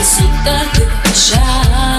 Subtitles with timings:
[0.00, 1.89] Isso tá tanto já.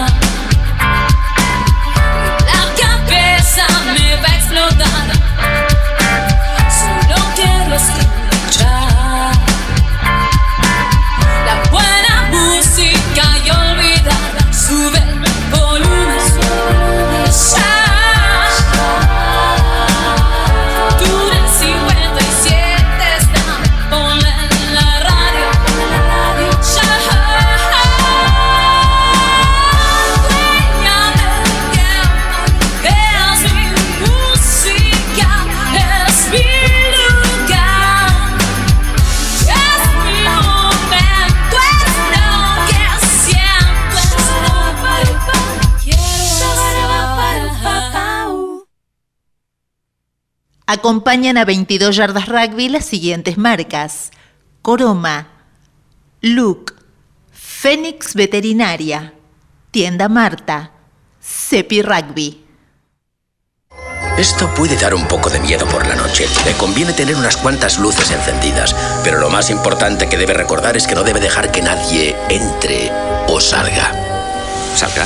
[50.81, 54.09] Acompañan a 22 yardas rugby las siguientes marcas.
[54.63, 55.27] Coroma,
[56.21, 56.73] Luke,
[57.31, 59.13] Fénix Veterinaria,
[59.69, 60.71] Tienda Marta,
[61.21, 62.43] Cepi Rugby.
[64.17, 66.25] Esto puede dar un poco de miedo por la noche.
[66.45, 70.87] Le conviene tener unas cuantas luces encendidas, pero lo más importante que debe recordar es
[70.87, 72.91] que no debe dejar que nadie entre
[73.27, 73.93] o salga.
[74.75, 75.05] ¿Salga?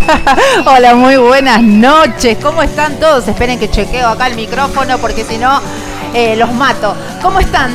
[0.66, 2.38] Hola, muy buenas noches.
[2.42, 3.26] ¿Cómo están todos?
[3.28, 5.60] Esperen que chequeo acá el micrófono porque si no
[6.14, 6.94] eh, los mato.
[7.22, 7.70] ¿Cómo están?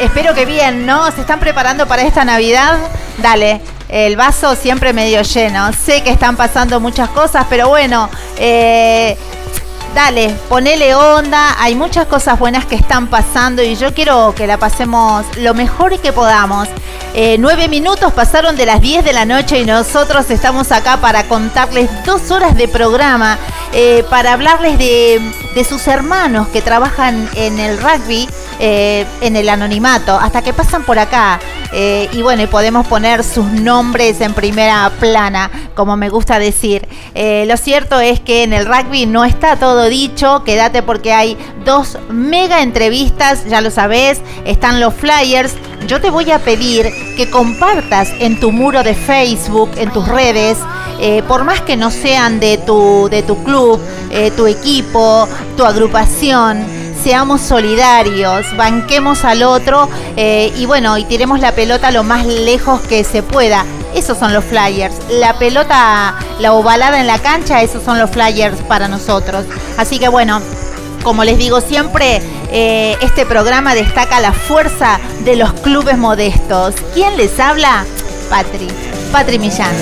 [0.00, 1.10] Espero que bien, ¿no?
[1.12, 2.78] ¿Se están preparando para esta Navidad?
[3.18, 5.72] Dale, el vaso siempre medio lleno.
[5.72, 9.16] Sé que están pasando muchas cosas, pero bueno, eh,
[9.96, 11.56] dale, ponele onda.
[11.58, 15.98] Hay muchas cosas buenas que están pasando y yo quiero que la pasemos lo mejor
[15.98, 16.68] que podamos.
[17.14, 21.26] Eh, nueve minutos pasaron de las 10 de la noche y nosotros estamos acá para
[21.28, 23.38] contarles dos horas de programa,
[23.72, 28.28] eh, para hablarles de, sus hermanos que trabajan en el rugby,
[28.58, 31.38] eh, en el anonimato, hasta que pasan por acá.
[31.72, 36.86] y bueno, y podemos poner sus nombres en primera plana, como me gusta decir.
[37.14, 41.98] lo cierto es que en el rugby no está todo dicho, quédate porque hay dos
[42.08, 45.54] mega entrevistas, ya lo sabes, están los flyers.
[45.86, 50.58] Yo te voy a pedir que compartas en tu muro de Facebook, en tus redes,
[51.00, 53.80] eh, por más que no sean de tu, de tu club,
[54.10, 56.64] eh, tu equipo, tu agrupación,
[57.06, 62.80] seamos solidarios, banquemos al otro eh, y bueno, y tiremos la pelota lo más lejos
[62.80, 63.64] que se pueda.
[63.94, 64.92] Esos son los flyers.
[65.08, 69.44] La pelota, la ovalada en la cancha, esos son los flyers para nosotros.
[69.78, 70.40] Así que bueno,
[71.04, 76.74] como les digo siempre, eh, este programa destaca la fuerza de los clubes modestos.
[76.92, 77.84] ¿Quién les habla?
[78.28, 78.66] Patri,
[79.12, 79.76] Patri Millán.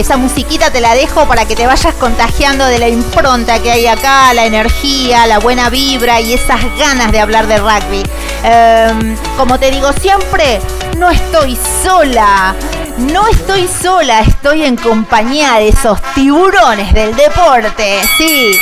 [0.00, 3.86] Esa musiquita te la dejo para que te vayas contagiando de la impronta que hay
[3.86, 8.02] acá, la energía, la buena vibra y esas ganas de hablar de rugby.
[8.42, 10.58] Em, como te digo siempre,
[10.96, 12.54] no estoy sola.
[12.96, 18.00] No estoy sola, estoy en compañía de esos tiburones del deporte.
[18.16, 18.58] Sí.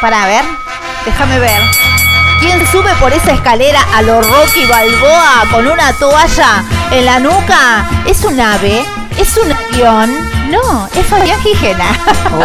[0.00, 0.44] Para ver,
[1.04, 1.62] déjame ver.
[2.40, 7.88] ¿Quién sube por esa escalera a lo Rocky Balboa con una toalla en la nuca?
[8.04, 8.84] Es un ave,
[9.16, 10.35] es un avión.
[10.56, 11.84] No, es Fabián Gijena.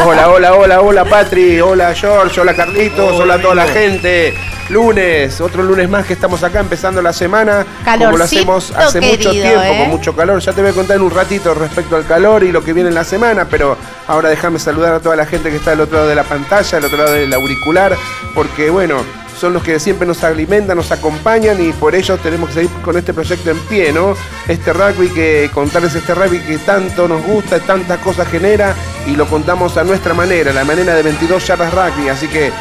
[0.06, 4.34] Hola, hola, hola, hola Patri, hola George, hola Carlitos, hola, a toda la gente.
[4.70, 7.66] Lunes, otro lunes más que estamos acá empezando la semana.
[7.86, 9.88] como lo hacemos hace mucho tiempo, con ¿eh?
[9.90, 10.42] mucho calor.
[10.42, 12.90] Ya te voy a contar en un ratito respecto al calor y lo que viene
[12.90, 13.78] en la semana, pero
[14.08, 16.78] ahora déjame saludar a toda la gente que está del otro lado de la pantalla,
[16.78, 17.96] del otro lado del auricular,
[18.36, 19.04] porque bueno,
[19.42, 22.96] son los que siempre nos alimentan, nos acompañan y por ello tenemos que seguir con
[22.96, 24.14] este proyecto en pie, ¿no?
[24.48, 28.76] Este rugby que contarles este rugby que tanto nos gusta, tantas cosas genera
[29.08, 32.52] y lo contamos a nuestra manera, la manera de 22 yardas rugby, así que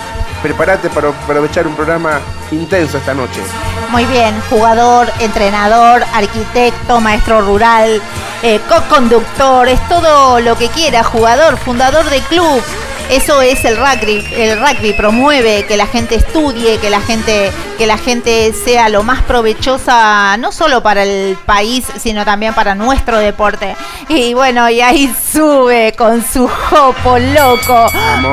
[0.43, 2.19] prepárate para aprovechar un programa
[2.50, 3.43] intenso esta noche.
[3.91, 8.00] Muy bien, jugador, entrenador, arquitecto, maestro rural,
[8.43, 12.62] eh, co-conductor, es todo lo que quiera, jugador, fundador de club,
[13.11, 14.25] eso es el rugby.
[14.33, 19.03] El rugby promueve que la gente estudie, que la gente, que la gente sea lo
[19.03, 23.77] más provechosa, no solo para el país, sino también para nuestro deporte.
[24.09, 27.87] Y bueno, y ahí sube con su jopo loco.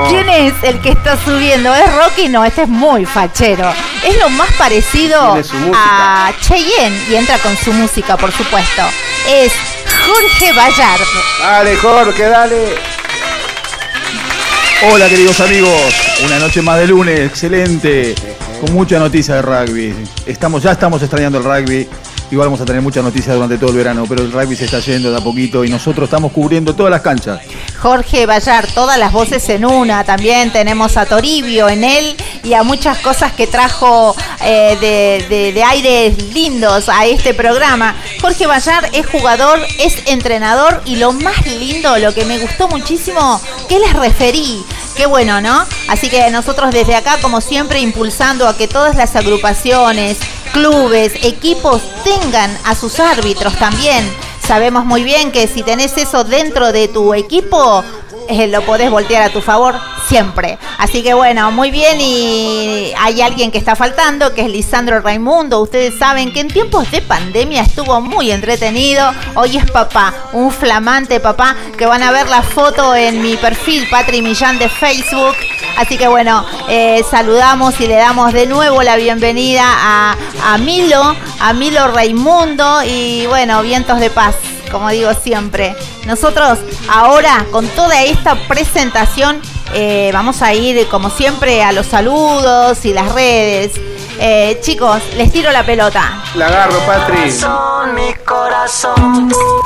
[0.10, 1.74] ¿Quién es el que está subiendo?
[1.74, 2.30] ¿Es Rocky?
[2.30, 3.74] No, este es muy fachero.
[4.04, 5.38] Es lo más parecido
[5.74, 8.84] a Cheyenne y entra con su música, por supuesto.
[9.28, 9.54] Es
[10.06, 11.02] Jorge Bayard.
[11.42, 13.07] Dale, Jorge, dale.
[14.84, 15.92] Hola queridos amigos,
[16.24, 18.14] una noche más de lunes, excelente,
[18.62, 19.96] con mucha noticia de rugby.
[20.28, 21.88] Estamos, ya estamos extrañando el rugby,
[22.32, 24.80] igual vamos a tener muchas noticias durante todo el verano, pero el rugby se está
[24.80, 27.40] yendo de a poquito y nosotros estamos cubriendo todas las canchas.
[27.80, 32.64] Jorge Bayar, todas las voces en una, también tenemos a Toribio en él y a
[32.64, 34.78] muchas cosas que trajo eh,
[35.30, 37.96] de, de, aires lindos a este programa.
[38.22, 43.40] Jorge Bayar es jugador, es entrenador y lo más lindo, lo que me gustó muchísimo,
[43.68, 44.64] que les referí.
[44.98, 45.64] Qué bueno, ¿no?
[45.90, 50.18] Así que nosotros desde acá, como siempre, impulsando a que todas las agrupaciones,
[50.54, 54.12] clubes, equipos tengan a sus árbitros también.
[54.46, 57.84] Sabemos muy bien que si tenés eso dentro de tu equipo,
[58.30, 59.76] eh, lo podés voltear a tu favor
[60.08, 60.58] siempre.
[60.78, 65.60] Así que bueno, muy bien y hay alguien que está faltando, que es Lisandro Raimundo.
[65.62, 69.12] Ustedes saben que en tiempos de pandemia estuvo muy entretenido.
[69.36, 73.88] Hoy es papá, un flamante papá, que van a ver la foto en mi perfil
[73.90, 75.36] Patri Millán de Facebook.
[75.78, 81.16] Así que bueno, eh, saludamos y le damos de nuevo la bienvenida a, a Milo,
[81.40, 84.36] a Milo Raimundo y bueno, vientos de paz
[84.72, 85.76] como digo siempre.
[86.06, 86.60] Nosotros
[86.90, 89.42] ahora con toda esta presentación
[89.74, 93.74] eh, vamos a ir como siempre a los saludos y las redes.
[94.20, 96.24] Eh, chicos, les tiro la pelota.
[96.36, 97.32] La agarro, Patri.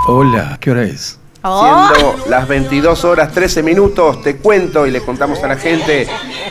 [0.08, 1.21] Hola, ¿qué hora es?
[1.44, 1.90] Oh.
[1.96, 6.08] Siendo las 22 horas 13 minutos, te cuento y le contamos a la gente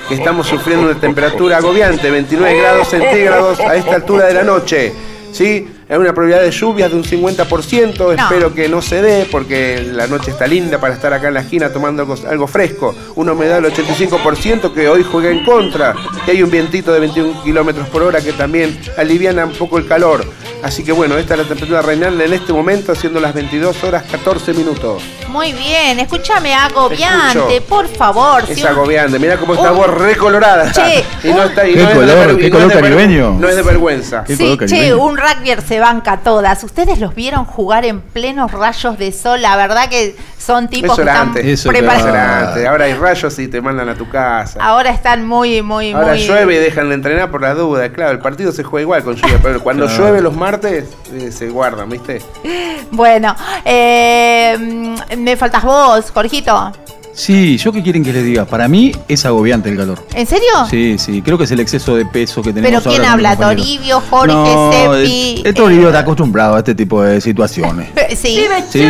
[0.09, 4.93] que estamos sufriendo una temperatura agobiante, 29 grados centígrados a esta altura de la noche.
[5.33, 5.69] ¿Sí?
[5.91, 10.07] Hay una probabilidad de lluvias de un 50%, espero que no se dé porque la
[10.07, 12.95] noche está linda para estar acá en la esquina tomando algo, fresco.
[13.17, 15.97] Una humedad del 85% que hoy juega en contra.
[16.29, 19.89] Y hay un vientito de 21 kilómetros por hora que también aliviana un poco el
[19.89, 20.25] calor.
[20.63, 24.05] Así que bueno, esta es la temperatura reinante en este momento, siendo las 22 horas
[24.11, 25.03] 14 minutos.
[25.29, 28.45] Muy bien, escúchame, agobiante, por favor.
[28.47, 30.71] Es agobiante, mira cómo está vos recolorada.
[30.71, 33.37] Che, y no está, y ¿Qué color, ¿qué color caribeño?
[33.41, 34.25] No es de vergüenza.
[34.27, 36.63] Sí, che, un rugby se banca todas.
[36.63, 39.43] ¿Ustedes los vieron jugar en plenos rayos de sol?
[39.43, 42.65] La verdad que son tipos que están preparados.
[42.67, 44.61] Ahora hay rayos y te mandan a tu casa.
[44.63, 47.91] Ahora están muy, muy, Ahora llueve y dejan de entrenar por las dudas.
[47.91, 51.49] Claro, el partido se juega igual con lluvia, pero cuando llueve los martes eh, se
[51.49, 52.23] guardan, ¿viste?
[52.93, 56.73] Bueno, eh, me faltas vos, Jorgito.
[57.21, 58.47] Sí, ¿yo qué quieren que les diga?
[58.47, 60.03] Para mí es agobiante el calor.
[60.15, 60.49] ¿En serio?
[60.71, 63.37] Sí, sí, creo que es el exceso de peso que tenemos ¿Pero quién habla?
[63.37, 65.43] ¿Toribio, Jorge, no, Seppi?
[65.45, 67.91] El, Toribio está acostumbrado a este tipo de situaciones.
[68.09, 68.49] sí.
[68.71, 68.83] Sí,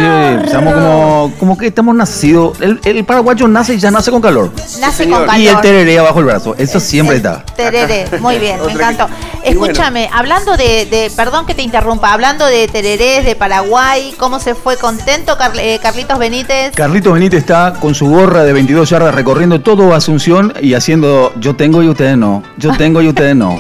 [0.44, 2.56] estamos como, como que estamos nacidos.
[2.61, 4.53] El, paraguayo nace y ya nace con calor.
[4.81, 5.41] Nace con calor.
[5.41, 6.55] Y el tereré abajo el brazo.
[6.56, 7.44] Eso siempre está.
[7.56, 9.09] Tereré, muy bien, me encantó.
[9.43, 14.77] Escúchame, hablando de, perdón que te interrumpa, hablando de tererés de Paraguay, ¿cómo se fue
[14.77, 16.75] contento eh, Carlitos Benítez?
[16.77, 21.56] Carlitos Benítez está con su gorra de 22 yardas recorriendo todo Asunción y haciendo yo
[21.56, 23.58] tengo y ustedes no, yo tengo y ustedes no.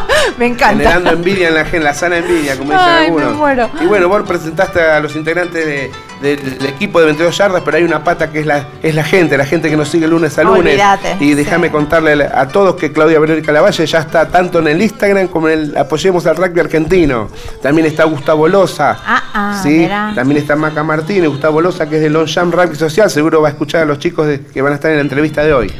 [0.38, 0.78] me encanta.
[0.78, 3.70] Generando envidia en la, en la sana envidia, como dicen algunos.
[3.80, 8.04] Y bueno, vos presentaste a los integrantes del equipo de 22 yardas, pero hay una
[8.04, 10.80] pata que es la, es la gente, la gente que nos sigue lunes a lunes.
[11.20, 15.28] y déjame contarle a todos que Claudia Verónica Lavalle ya está tanto en el Instagram
[15.28, 17.28] como en el Apoyemos al Rugby Argentino.
[17.60, 18.96] También está Gustavo Loza.
[19.04, 19.88] Ah, ah, ¿sí?
[20.14, 23.10] También está Maca Martínez, Gustavo Loza, que es de Longchamp Rugby Social.
[23.10, 25.52] Seguro va a escuchar a los chicos que van a estar en la entrevista de
[25.52, 25.72] hoy.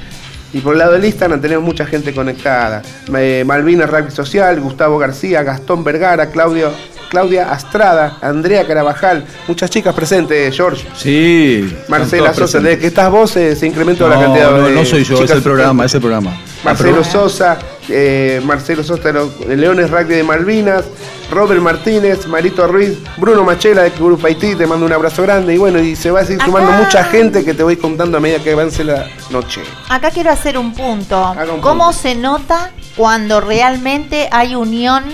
[0.52, 2.82] Y por el lado del Instagram tenemos mucha gente conectada.
[3.16, 6.70] Eh, Malvina Rugby Social, Gustavo García, Gastón Vergara, Claudio,
[7.12, 10.86] Claudia Astrada, Andrea Carabajal, muchas chicas presentes, George.
[10.96, 11.74] Sí.
[11.88, 14.74] Marcela Sosa, desde que estás vos se, incrementó la cantidad no, de.
[14.74, 16.34] No, soy yo, es el programa, es el programa.
[16.64, 17.58] Marcelo Sosa,
[17.88, 20.84] eh, Marcelo Sosa de Leones Rugby de Malvinas,
[21.30, 25.58] Robert Martínez, Marito Ruiz, Bruno Machela de Grupo Haití, te mando un abrazo grande y
[25.58, 28.42] bueno, y se va a seguir sumando mucha gente que te voy contando a medida
[28.42, 29.62] que avance la noche.
[29.88, 31.34] Acá quiero hacer un punto.
[31.60, 35.04] ¿Cómo se nota cuando realmente hay unión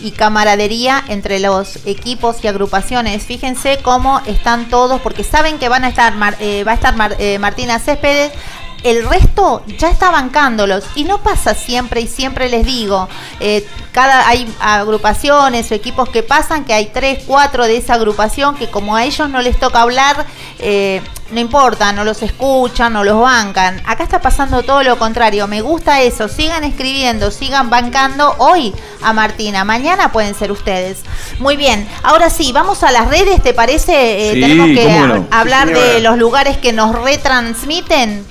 [0.00, 3.22] y camaradería entre los equipos y agrupaciones.
[3.24, 7.38] Fíjense cómo están todos, porque saben que van a estar, eh, va a estar eh,
[7.38, 8.32] Martina Céspedes,
[8.82, 13.08] el resto ya está bancándolos y no pasa siempre y siempre les digo,
[13.40, 18.54] eh, cada hay agrupaciones o equipos que pasan que hay tres, cuatro de esa agrupación
[18.56, 20.26] que como a ellos no les toca hablar,
[20.58, 23.80] eh, no importa, no los escuchan, no los bancan.
[23.86, 25.46] Acá está pasando todo lo contrario.
[25.46, 26.28] Me gusta eso.
[26.28, 29.64] Sigan escribiendo, sigan bancando hoy a Martina.
[29.64, 31.02] Mañana pueden ser ustedes.
[31.38, 31.88] Muy bien.
[32.02, 34.30] Ahora sí, vamos a las redes, ¿te parece?
[34.30, 38.26] Eh, tenemos que hablar de los lugares que nos retransmiten.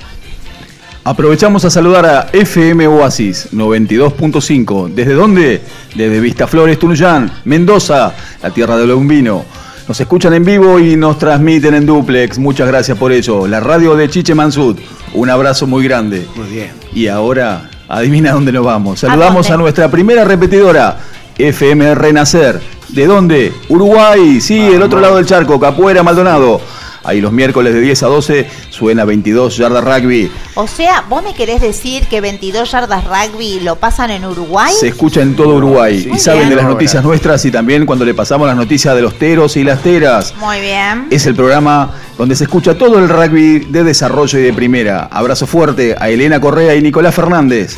[1.09, 4.93] Aprovechamos a saludar a FM Oasis 92.5.
[4.93, 5.59] ¿Desde dónde?
[5.95, 8.13] Desde Vistaflores, Tunuyán, Mendoza,
[8.43, 9.43] la tierra del vino.
[9.87, 12.37] Nos escuchan en vivo y nos transmiten en duplex.
[12.37, 13.47] Muchas gracias por ello.
[13.47, 14.77] La radio de Chiche Mansud.
[15.15, 16.27] Un abrazo muy grande.
[16.35, 16.69] Muy bien.
[16.93, 18.99] Y ahora, adivina dónde nos vamos.
[18.99, 20.95] Saludamos ¿A, nuestra primera repetidora,
[21.39, 22.61] FM Renacer.
[22.89, 23.51] ¿De dónde?
[23.67, 24.39] Uruguay.
[24.39, 26.61] Sí, el otro lado del charco, Capuera, Maldonado.
[27.03, 30.31] Ahí los miércoles de 10 a 12 suena 22 yardas rugby.
[30.55, 34.73] O sea, ¿vos me querés decir que 22 yardas rugby lo pasan en Uruguay?
[34.79, 38.13] Se escucha en todo Uruguay y saben de las noticias nuestras y también cuando le
[38.13, 40.33] pasamos las noticias de los teros y las teras.
[40.37, 41.07] Muy bien.
[41.09, 45.07] Es el programa donde se escucha todo el rugby de desarrollo y de primera.
[45.11, 47.77] Abrazo fuerte a Elena Correa y Nicolás Fernández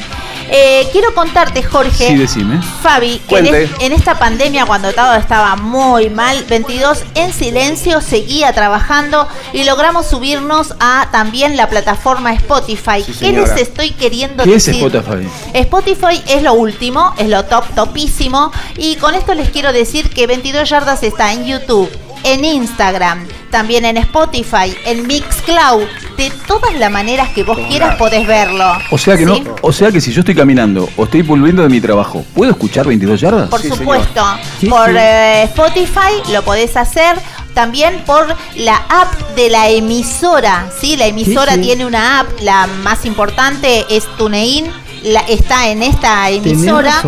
[0.50, 2.08] Eh, quiero contarte, Jorge.
[2.08, 2.60] Sí, decime.
[2.82, 3.46] Fabi, en,
[3.80, 10.06] en, esta pandemia, cuando todo estaba muy mal, 22 en silencio seguía trabajando y logramos
[10.06, 13.04] subirnos a también la plataforma Spotify.
[13.18, 14.74] ¿Qué les estoy queriendo ¿Qué decir?
[14.74, 15.28] es Spotify?
[15.54, 18.52] Spotify es lo último, es lo top, topísimo.
[18.76, 21.90] Y con esto les quiero decir que 22 yardas está en YouTube
[22.24, 25.84] en Instagram, también en Spotify, en Mixcloud,
[26.16, 28.64] de todas las maneras que vos quieras podés verlo.
[28.90, 31.68] O sea que no, o sea que si yo estoy caminando o estoy volviendo de
[31.68, 33.48] mi trabajo, ¿puedo escuchar 22 yardas?
[33.48, 34.24] Por supuesto,
[34.68, 37.16] por eh, Spotify lo podés hacer,
[37.54, 38.26] también por
[38.56, 40.96] la app de la emisora, ¿sí?
[40.96, 44.70] La emisora tiene una app, la más importante es TuneIn,
[45.02, 47.02] la, está en esta emisora.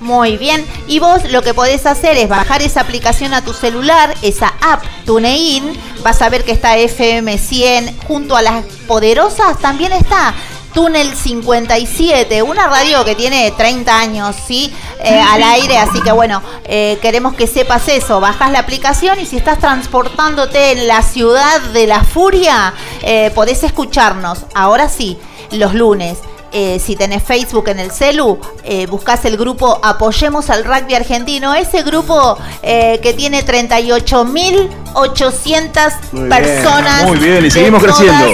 [0.00, 0.64] Muy bien.
[0.86, 4.82] Y vos lo que podés hacer es bajar esa aplicación a tu celular, esa app
[5.04, 5.72] TuneIn.
[6.02, 9.58] Vas a ver que está FM100 junto a las poderosas.
[9.58, 10.34] También está
[10.74, 14.72] Túnel 57, una radio que tiene 30 años, ¿sí?
[15.02, 18.20] Eh, al aire, así que bueno, eh, queremos que sepas eso.
[18.20, 23.64] Bajas la aplicación y si estás transportándote en la ciudad de la furia, eh, podés
[23.64, 24.44] escucharnos.
[24.54, 25.18] Ahora sí,
[25.50, 26.18] los lunes
[26.52, 31.54] eh, si tenés Facebook en el celu, eh, buscas el grupo Apoyemos al Rugby Argentino,
[31.54, 37.04] ese grupo eh, que tiene 38.800 personas.
[37.04, 38.26] Muy bien, y seguimos creciendo.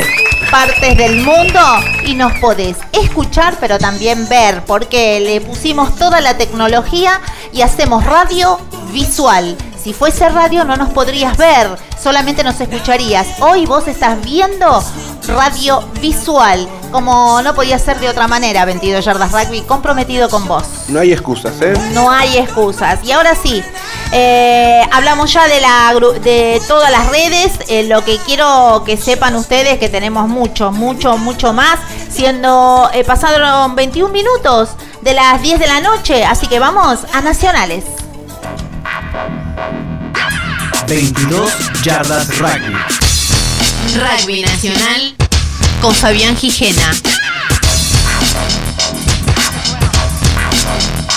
[0.50, 1.60] Partes del mundo
[2.04, 7.20] y nos podés escuchar, pero también ver, porque le pusimos toda la tecnología
[7.52, 8.60] y hacemos radio
[8.94, 9.56] visual.
[9.82, 11.68] Si fuese radio no nos podrías ver,
[12.02, 13.26] solamente nos escucharías.
[13.40, 14.82] Hoy vos estás viendo
[15.26, 20.64] radio visual, como no podía ser de otra manera, 22 yardas rugby, comprometido con vos.
[20.88, 21.74] No hay excusas, ¿eh?
[21.92, 23.00] No hay excusas.
[23.04, 23.62] Y ahora sí,
[24.12, 27.52] eh, hablamos ya de, la, de todas las redes.
[27.68, 31.80] Eh, lo que quiero que sepan ustedes que tenemos mucho, mucho, mucho más.
[32.08, 34.70] Siendo, eh, pasaron 21 minutos
[35.02, 38.03] de las 10 de la noche, así que vamos a Nacionales.
[40.88, 42.74] 22 Yardas Rugby.
[43.94, 45.14] Rugby Nacional
[45.80, 46.92] con Fabián Gijena.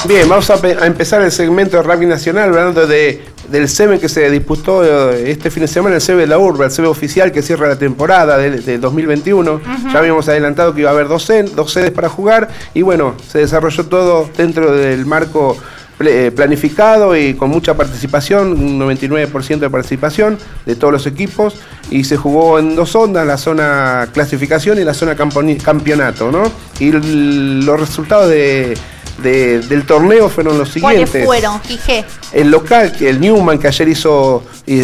[0.05, 4.29] Bien, vamos a, empezar el segmento de rugby nacional hablando de, del SEME que se
[4.29, 7.41] disputó eh, este fin de semana, el SEME de la Urba, el SEME oficial que
[7.41, 9.61] cierra la temporada del de 2021.
[9.91, 13.85] Ya habíamos adelantado que iba a haber dos sedes para jugar y bueno, se desarrolló
[13.87, 15.57] todo dentro del marco
[15.97, 21.55] planificado y con mucha participación, un 99% de participación de todos los equipos
[21.89, 26.51] y se jugó en dos ondas, la zona clasificación y la zona campeonato, ¿no?
[26.79, 31.09] Y los resultados del torneo fueron los siguientes.
[31.09, 32.05] ¿Cuáles fueron, Fijé?
[32.31, 34.81] El local, el Newman, que ayer hizo, y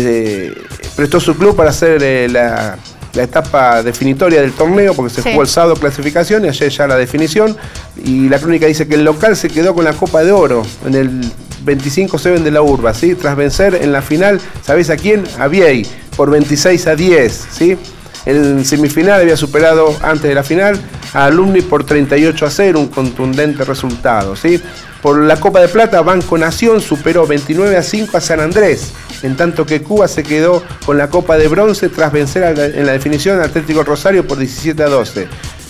[0.95, 2.77] prestó su club para hacer eh, la
[3.13, 6.97] la etapa definitoria del torneo, porque se jugó el sábado clasificación y ayer ya la
[6.97, 7.55] definición.
[8.03, 10.95] Y la crónica dice que el local se quedó con la Copa de Oro en
[10.95, 11.21] el
[11.63, 13.15] 25-7 de la Urba, ¿sí?
[13.15, 15.23] tras vencer en la final, ¿sabéis a quién?
[15.39, 15.85] A Viey,
[16.17, 17.47] por 26 a 10.
[17.51, 17.77] ¿sí?
[18.25, 20.79] En semifinal había superado antes de la final
[21.13, 24.35] a Alumni por 38 a 0, un contundente resultado.
[24.35, 24.61] ¿sí?
[25.01, 28.93] Por la Copa de Plata, Banco Nación superó 29 a 5 a San Andrés
[29.23, 32.43] en tanto que Cuba se quedó con la Copa de Bronce tras vencer
[32.75, 35.27] en la definición Atlético Rosario por 17 a 12.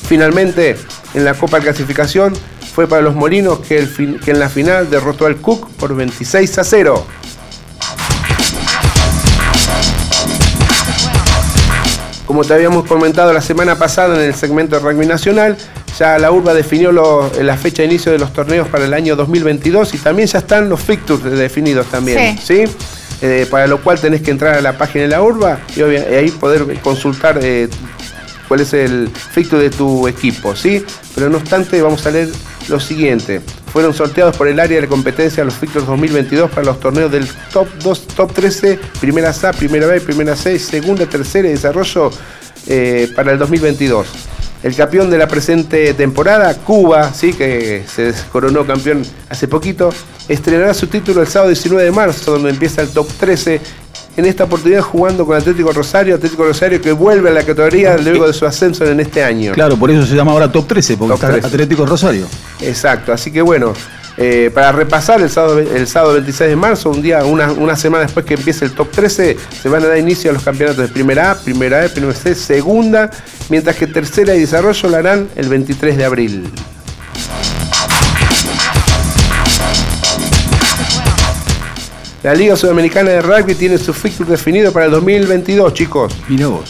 [0.08, 0.76] Finalmente,
[1.14, 2.34] en la Copa de Clasificación
[2.74, 3.88] fue para los Molinos que,
[4.26, 7.06] en la final derrotó al Cook por 26 a 0.
[12.26, 15.56] Como te habíamos comentado la semana pasada en el segmento de rugby nacional,
[16.00, 19.94] ya la URBA definió la fecha de inicio de los torneos para el año 2022
[19.94, 22.40] y también ya están los fixtures definidos también.
[22.40, 22.64] ¿sí?
[23.26, 26.30] Eh, para lo cual tenés que entrar a la página de la urba y, ahí
[26.30, 27.70] poder consultar eh,
[28.50, 30.84] cuál es el fixture de tu equipo, ¿sí?
[31.16, 32.28] Pero no obstante, vamos a leer
[32.68, 33.40] lo siguiente.
[33.72, 37.70] Fueron sorteados por el área de competencia los fixtures 2022 para los torneos del top
[37.82, 42.12] 2, top 13, primera A, primera B, primera C, segunda, tercera y desarrollo
[42.68, 44.06] eh, para el 2022.
[44.64, 47.34] El campeón de la presente temporada, Cuba, ¿sí?
[47.34, 49.90] que se coronó campeón hace poquito,
[50.30, 53.60] estrenará su título el sábado 19 de marzo, donde empieza el top 13.
[54.16, 58.26] En esta oportunidad jugando con Atlético Rosario, Atlético Rosario que vuelve a la categoría luego
[58.26, 59.52] de su ascenso en este año.
[59.52, 62.26] Claro, por eso se llama ahora top 13, porque está Atlético Rosario.
[62.62, 63.74] Exacto, así que bueno,
[64.18, 68.26] eh, para repasar el sábado, el sábado 26 de marzo, un día, una, semana después
[68.26, 71.32] que empiece el top 13, se van a dar inicio a los campeonatos de primera
[71.32, 73.10] A, primera B, primera C, segunda,
[73.50, 76.52] mientras que tercera y desarrollo lo harán el 23 de abril.
[82.24, 86.14] La Liga Sudamericana de Rugby tiene su fixture definido para el 2022, chicos.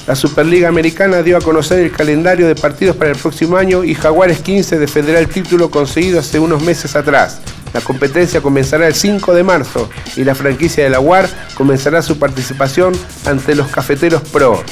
[0.08, 3.94] La Superliga Americana dio a conocer el calendario de partidos para el próximo año y
[3.94, 7.39] Jaguares 15 defenderá el título conseguido hace unos meses atrás.
[7.72, 12.18] La competencia comenzará el 5 de marzo y la franquicia de la UAR comenzará su
[12.18, 12.96] participación
[13.28, 14.63] ante los Cafeteros Pro.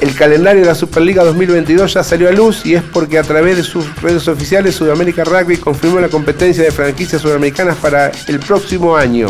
[0.00, 3.58] El calendario de la Superliga 2022 ya salió a luz y es porque a través
[3.58, 8.96] de sus redes oficiales Sudamérica Rugby confirmó la competencia de franquicias sudamericanas para el próximo
[8.96, 9.28] año.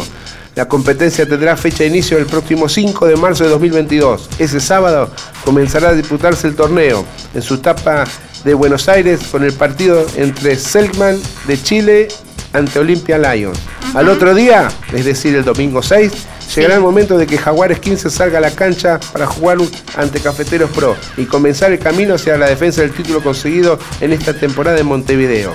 [0.56, 4.30] La competencia tendrá fecha de inicio el próximo 5 de marzo de 2022.
[4.38, 5.10] Ese sábado
[5.44, 8.04] comenzará a disputarse el torneo en su etapa
[8.42, 12.08] de Buenos Aires con el partido entre Selkman de Chile
[12.54, 13.58] ante Olympia Lions.
[13.92, 16.10] Al otro día, es decir, el domingo 6,
[16.54, 19.58] llegará el momento de que Jaguares 15 salga a la cancha para jugar
[19.98, 24.32] ante Cafeteros Pro y comenzar el camino hacia la defensa del título conseguido en esta
[24.32, 25.54] temporada en Montevideo.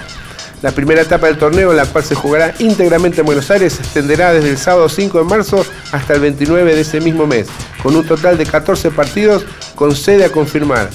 [0.61, 4.31] La primera etapa del torneo, la cual se jugará íntegramente en Buenos Aires, se extenderá
[4.31, 7.47] desde el sábado 5 de marzo hasta el 29 de ese mismo mes,
[7.81, 9.43] con un total de 14 partidos
[9.73, 10.89] con sede a confirmar.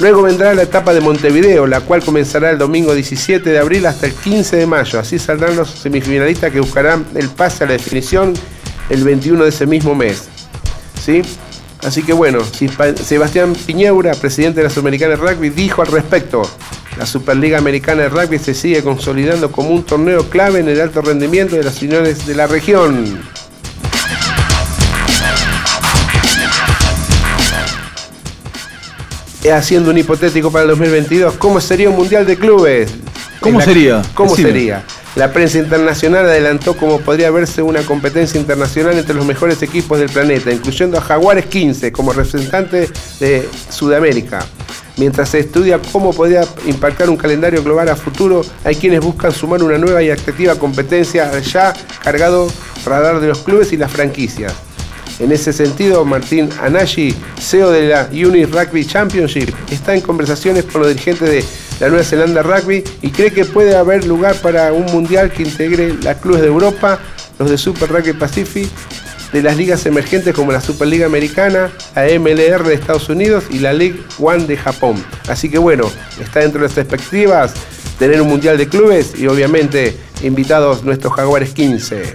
[0.00, 4.06] Luego vendrá la etapa de Montevideo, la cual comenzará el domingo 17 de abril hasta
[4.06, 4.98] el 15 de mayo.
[4.98, 8.34] Así saldrán los semifinalistas que buscarán el pase a la definición
[8.90, 10.28] el 21 de ese mismo mes.
[11.04, 11.22] ¿Sí?
[11.84, 16.42] Así que bueno, Sebastián Piñeura, presidente de la Sudamericana de Rugby, dijo al respecto.
[16.98, 21.00] La Superliga Americana de Rugby se sigue consolidando como un torneo clave en el alto
[21.00, 23.20] rendimiento de las uniones de la región.
[29.48, 32.92] Haciendo un hipotético para el 2022, ¿cómo sería un mundial de clubes?
[33.38, 34.02] ¿Cómo sería?
[34.14, 34.82] ¿Cómo sería?
[35.14, 40.10] La prensa internacional adelantó cómo podría verse una competencia internacional entre los mejores equipos del
[40.10, 44.44] planeta, incluyendo a Jaguares 15 como representante de Sudamérica.
[44.98, 49.62] Mientras se estudia cómo podría impactar un calendario global a futuro, hay quienes buscan sumar
[49.62, 52.48] una nueva y atractiva competencia al ya cargado
[52.84, 54.52] radar de los clubes y las franquicias.
[55.20, 60.82] En ese sentido, Martín Anashi, CEO de la Unit Rugby Championship, está en conversaciones con
[60.82, 61.44] los dirigentes de
[61.80, 65.94] la Nueva Zelanda Rugby y cree que puede haber lugar para un mundial que integre
[66.02, 66.98] las clubes de Europa,
[67.38, 68.68] los de Super Rugby Pacific
[69.32, 73.72] de las ligas emergentes como la Superliga Americana, la MLR de Estados Unidos y la
[73.72, 75.04] League One de Japón.
[75.28, 77.54] Así que bueno, está dentro de las expectativas
[77.98, 82.14] tener un mundial de clubes y obviamente invitados nuestros Jaguares 15.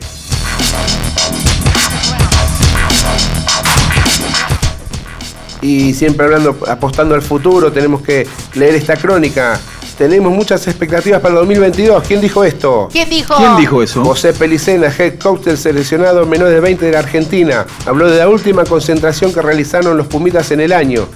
[5.62, 9.60] Y siempre hablando, apostando al futuro, tenemos que leer esta crónica
[9.97, 12.03] tenemos muchas expectativas para el 2022.
[12.08, 12.89] ¿Quién dijo esto?
[12.91, 13.36] ¿Quién dijo?
[13.36, 14.03] ¿Quién dijo eso?
[14.03, 17.65] José Pelicena, head coach del seleccionado menor de 20 de la Argentina.
[17.86, 21.08] Habló de la última concentración que realizaron los Pumitas en el año.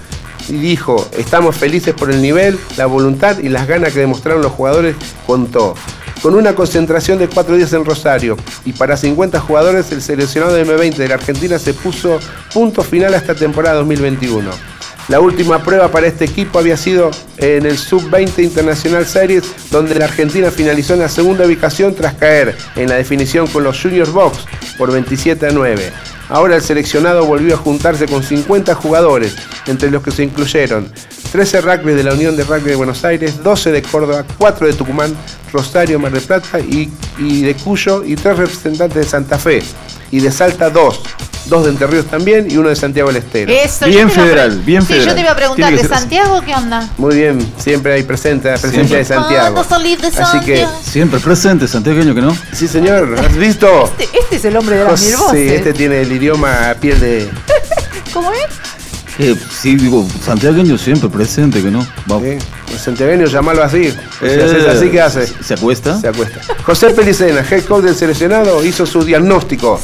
[0.48, 4.52] Y dijo, estamos felices por el nivel, la voluntad y las ganas que demostraron los
[4.52, 5.74] jugadores, contó.
[6.22, 10.66] Con una concentración de cuatro días en Rosario y para 50 jugadores, el seleccionado de
[10.66, 12.18] M20 de la Argentina se puso
[12.52, 14.77] punto final a esta temporada 2021.
[15.08, 20.04] La última prueba para este equipo había sido en el Sub-20 International Series, donde la
[20.04, 24.44] Argentina finalizó en la segunda ubicación tras caer en la definición con los Juniors Box
[24.76, 25.90] por 27 a 9.
[26.28, 29.34] Ahora el seleccionado volvió a juntarse con 50 jugadores,
[29.66, 30.92] entre los que se incluyeron
[31.32, 34.72] 13 rugby de la Unión de Rugby de Buenos Aires, 12 de Córdoba, 4 de
[34.74, 35.16] Tucumán,
[35.52, 39.62] Rosario, Mar del Plata y, y de Cuyo y 3 representantes de Santa Fe
[40.10, 41.00] y de Salta 2
[41.48, 43.52] dos de Entre Ríos también y uno de Santiago del Estero.
[43.86, 45.04] bien federal, bien federal.
[45.04, 46.88] Sí, yo te iba a preguntar, ¿de Santiago qué onda?
[46.98, 49.60] Muy bien, siempre hay presente, presencia de Santiago.
[49.60, 52.36] Así que siempre presente, santiagueño que no.
[52.52, 53.84] Sí, señor, ¿has visto?
[53.98, 55.48] Este, este es el hombre de las mil voces.
[55.48, 57.30] Sí, este tiene el idioma a piel de
[58.12, 58.77] ¿Cómo es?
[59.18, 61.84] Eh, sí, digo, santiagueño siempre presente, que no.
[62.06, 62.22] Vamos.
[62.22, 62.38] Sí,
[62.72, 63.92] el santiagueño, llamarlo así.
[64.22, 65.26] Eh, así, ¿qué hace?
[65.26, 66.00] ¿Se acuesta?
[66.00, 66.40] Se acuesta.
[66.64, 69.80] José Pelicena, head coach del seleccionado, hizo su diagnóstico.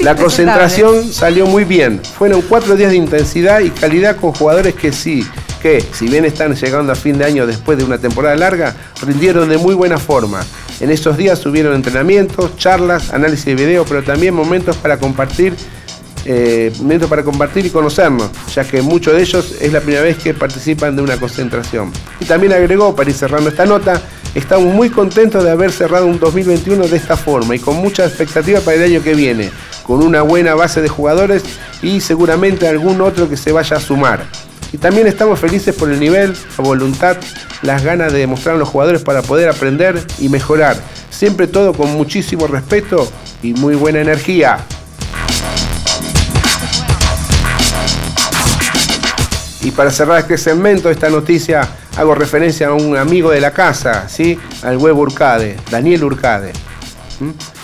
[0.00, 2.00] La concentración salió muy bien.
[2.18, 5.24] Fueron cuatro días de intensidad y calidad con jugadores que sí,
[5.62, 9.48] que si bien están llegando a fin de año después de una temporada larga, rindieron
[9.48, 10.40] de muy buena forma.
[10.80, 15.54] En esos días hubieron entrenamientos, charlas, análisis de video, pero también momentos para compartir
[16.24, 16.72] eh,
[17.08, 20.96] para compartir y conocernos, ya que muchos de ellos es la primera vez que participan
[20.96, 21.92] de una concentración.
[22.20, 24.00] Y también agregó, para ir cerrando esta nota,
[24.34, 28.60] estamos muy contentos de haber cerrado un 2021 de esta forma y con mucha expectativa
[28.60, 29.50] para el año que viene,
[29.82, 31.42] con una buena base de jugadores
[31.82, 34.26] y seguramente algún otro que se vaya a sumar.
[34.72, 37.16] Y también estamos felices por el nivel, la voluntad,
[37.62, 40.76] las ganas de demostrar a los jugadores para poder aprender y mejorar.
[41.10, 43.08] Siempre todo con muchísimo respeto
[43.40, 44.58] y muy buena energía.
[49.64, 54.06] Y para cerrar este segmento, esta noticia, hago referencia a un amigo de la casa,
[54.10, 54.38] ¿sí?
[54.62, 56.52] al huevo Urcade, Daniel Urcade.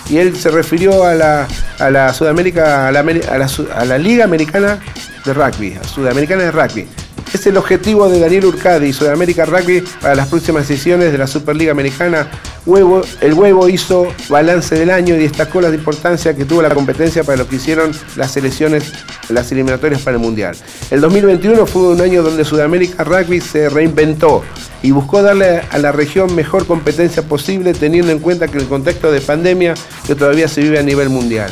[0.09, 4.79] Y él se refirió a la, a la Sudamérica, a la, a la Liga Americana
[5.23, 6.87] de Rugby, a Sudamericana de Rugby.
[7.33, 11.27] Es el objetivo de Daniel Urcade y Sudamérica Rugby para las próximas sesiones de la
[11.27, 12.29] Superliga Americana.
[12.65, 17.23] Huevo, el huevo hizo balance del año y destacó la importancia que tuvo la competencia
[17.23, 18.91] para lo que hicieron las selecciones,
[19.29, 20.57] las eliminatorias para el Mundial.
[20.91, 24.43] El 2021 fue un año donde Sudamérica Rugby se reinventó
[24.83, 29.09] y buscó darle a la región mejor competencia posible teniendo en cuenta que el contexto
[29.09, 29.73] de pandemia
[30.05, 31.49] que todavía se vive a nivel mundial.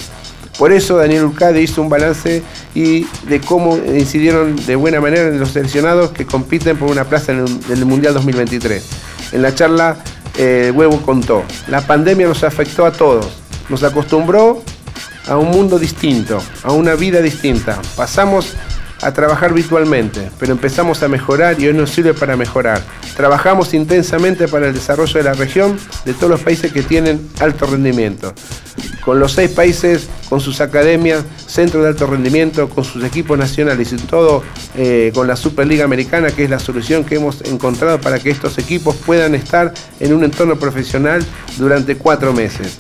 [0.60, 2.44] Por eso Daniel Urcade hizo un balance
[2.76, 7.32] y de cómo incidieron de buena manera en los seleccionados que compiten por una plaza
[7.32, 8.84] en el, Mundial 2023.
[9.32, 9.96] En la charla,
[10.38, 13.26] eh, Huevo contó, la pandemia nos afectó a todos,
[13.70, 14.62] nos acostumbró
[15.28, 17.82] a un mundo distinto, a una vida distinta.
[17.96, 18.54] Pasamos
[19.02, 22.82] a trabajar virtualmente, pero empezamos a mejorar y hoy nos sirve para mejorar.
[23.16, 27.66] Trabajamos intensamente para el desarrollo de la región de todos los países que tienen alto
[27.66, 28.34] rendimiento.
[29.04, 33.92] Con los seis países, con sus academias, centros de alto rendimiento, con sus equipos nacionales
[33.94, 34.44] y todo
[34.76, 38.58] eh, con la Superliga Americana, que es la solución que hemos encontrado para que estos
[38.58, 41.26] equipos puedan estar en un entorno profesional
[41.58, 42.78] durante cuatro meses.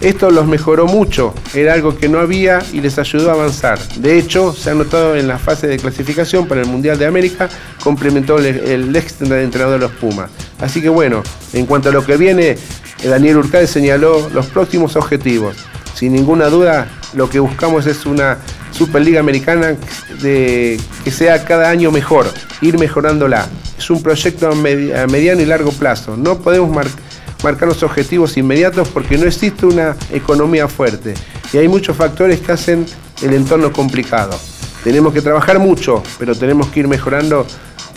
[0.00, 3.78] Esto los mejoró mucho, era algo que no había y les ayudó a avanzar.
[3.96, 7.50] De hecho, se ha notado en la fase de clasificación para el Mundial de América,
[7.82, 10.30] complementó el, ex entrenador de los Pumas.
[10.58, 12.56] Así que bueno, en cuanto a lo que viene,
[13.04, 15.56] Daniel Urcade señaló los próximos objetivos.
[15.94, 18.38] Sin ninguna duda, lo que buscamos es una
[18.70, 19.76] Superliga Americana
[20.22, 20.78] que
[21.10, 22.32] sea cada año mejor,
[22.62, 23.48] ir mejorándola.
[23.76, 26.16] Es un proyecto a, mediano y largo plazo.
[26.16, 27.10] No podemos marcar
[27.42, 31.14] marcar los objetivos inmediatos porque no existe una economía fuerte
[31.52, 32.86] y hay muchos factores que hacen
[33.22, 34.38] el entorno complicado.
[34.84, 37.46] Tenemos que trabajar mucho, pero tenemos que ir mejorando.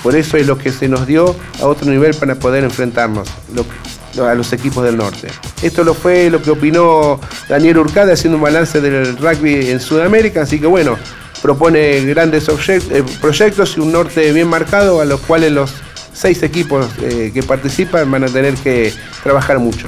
[0.01, 3.29] Por eso es lo que se nos dio a otro nivel para poder enfrentarnos
[4.21, 5.29] a los equipos del norte.
[5.61, 10.41] Esto lo fue lo que opinó Daniel Urcade haciendo un balance del rugby en Sudamérica,
[10.41, 10.97] así que bueno,
[11.41, 15.73] propone grandes eh, proyectos y un norte bien marcado a los cuales los
[16.13, 19.87] seis equipos eh, que participan van a tener que trabajar mucho.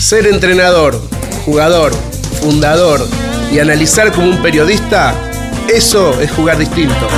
[0.00, 1.00] Ser entrenador,
[1.44, 1.92] jugador,
[2.40, 3.00] fundador
[3.50, 5.14] y analizar como un periodista
[5.68, 7.08] Eso es jugar distinto.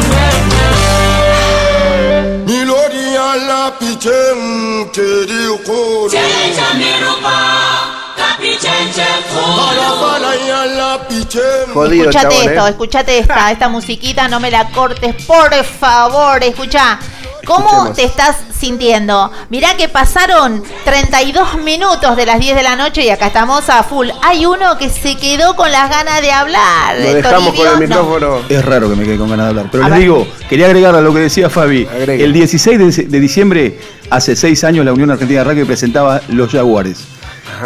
[11.72, 12.70] Jodido, escuchate esto, ¿eh?
[12.70, 16.98] escuchate esta, esta musiquita, no me la cortes, por favor, escucha.
[17.44, 19.30] ¿Cómo te estás sintiendo?
[19.50, 23.82] Mirá que pasaron 32 minutos de las 10 de la noche y acá estamos a
[23.82, 24.08] full.
[24.22, 26.96] Hay uno que se quedó con las ganas de hablar.
[26.98, 28.38] Lo dejamos con el micrófono.
[28.48, 29.68] Es raro que me quede con ganas de hablar.
[29.70, 31.86] Pero les digo, quería agregar a lo que decía Fabi.
[32.06, 37.13] El 16 de, diciembre, hace 6 años, la Unión Argentina de Rugby presentaba los Jaguares.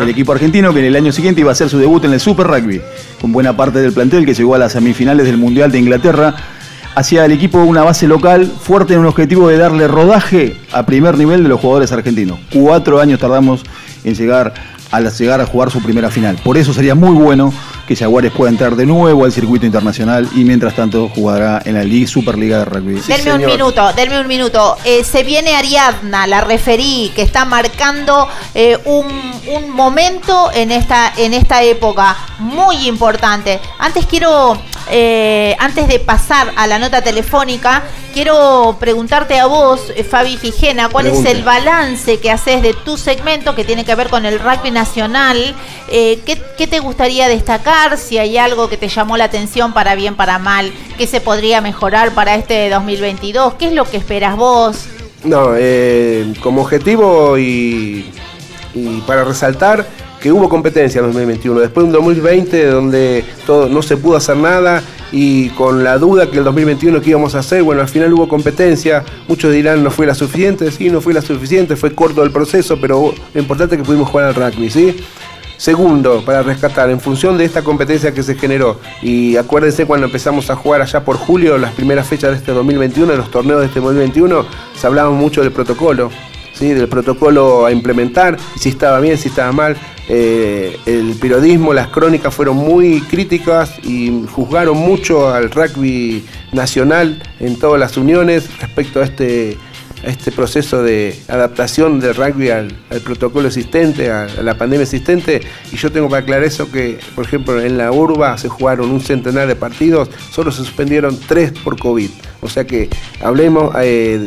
[0.00, 2.20] El equipo argentino que en el año siguiente iba a hacer su debut en el
[2.20, 2.80] Super Rugby,
[3.20, 6.34] con buena parte del plantel que llegó a las semifinales del Mundial de Inglaterra
[6.94, 11.16] hacia el equipo una base local fuerte en un objetivo de darle rodaje a primer
[11.16, 12.40] nivel de los jugadores argentinos.
[12.52, 13.62] Cuatro años tardamos
[14.04, 14.54] en llegar
[14.90, 16.36] a llegar a jugar su primera final.
[16.42, 17.52] Por eso sería muy bueno
[17.86, 21.84] que Jaguares pueda entrar de nuevo al circuito internacional y mientras tanto jugará en la
[21.84, 23.00] Liga Superliga de Rugby.
[23.00, 24.76] denme un minuto, denme un minuto.
[24.84, 29.06] Eh, se viene Ariadna, la referí, que está marcando eh, un,
[29.46, 33.58] un, momento en esta, en esta época muy importante.
[33.78, 34.58] Antes quiero
[34.90, 40.88] eh, antes de pasar a la nota telefónica, quiero preguntarte a vos, eh, Fabi Gijena,
[40.88, 44.38] ¿cuál es el balance que haces de tu segmento que tiene que ver con el
[44.38, 45.54] rugby nacional?
[45.88, 47.98] Eh, ¿qué, te gustaría destacar?
[47.98, 51.60] Si hay algo que te llamó la atención para bien, para mal, ¿qué se podría
[51.60, 53.54] mejorar para este 2022?
[53.54, 54.86] ¿Qué es lo que esperas vos?
[55.24, 55.50] No,
[56.40, 58.04] como objetivo y
[59.06, 59.86] para resaltar,
[60.20, 64.36] que hubo competencia en 2021, después de un 2020 donde todo, no se pudo hacer
[64.36, 68.12] nada y con la duda que el 2021 que íbamos a hacer, bueno, al final
[68.12, 72.22] hubo competencia, muchos dirán no fue la suficiente, sí, no fue la suficiente, fue corto
[72.22, 74.96] el proceso, pero lo importante es que pudimos jugar al rugby, ¿sí?
[75.56, 80.50] Segundo, para rescatar, en función de esta competencia que se generó, y acuérdense cuando empezamos
[80.50, 83.80] a jugar allá por julio, las primeras fechas de este 2021, los torneos de este
[83.80, 86.10] 2021, se hablaba mucho del protocolo,
[86.52, 86.68] ¿sí?
[86.68, 89.76] del protocolo a implementar, si estaba bien, si estaba mal.
[90.08, 97.58] Eh, el periodismo, las crónicas fueron muy críticas y juzgaron mucho al rugby nacional en
[97.58, 99.58] todas las uniones respecto a este,
[100.02, 105.42] este proceso de adaptación del rugby al, protocolo existente, a, la pandemia existente.
[105.72, 109.02] Y yo tengo para aclarar eso que, por ejemplo, en la urba se jugaron un
[109.02, 112.10] centenar de partidos, solo se suspendieron tres por COVID.
[112.40, 112.88] O sea que
[113.20, 113.74] hablemos...
[113.78, 114.26] Eh,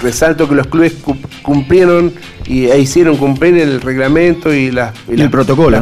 [0.00, 0.94] resalto que los clubes
[1.42, 2.12] cumplieron
[2.46, 4.92] y, e hicieron cumplir el reglamento y, las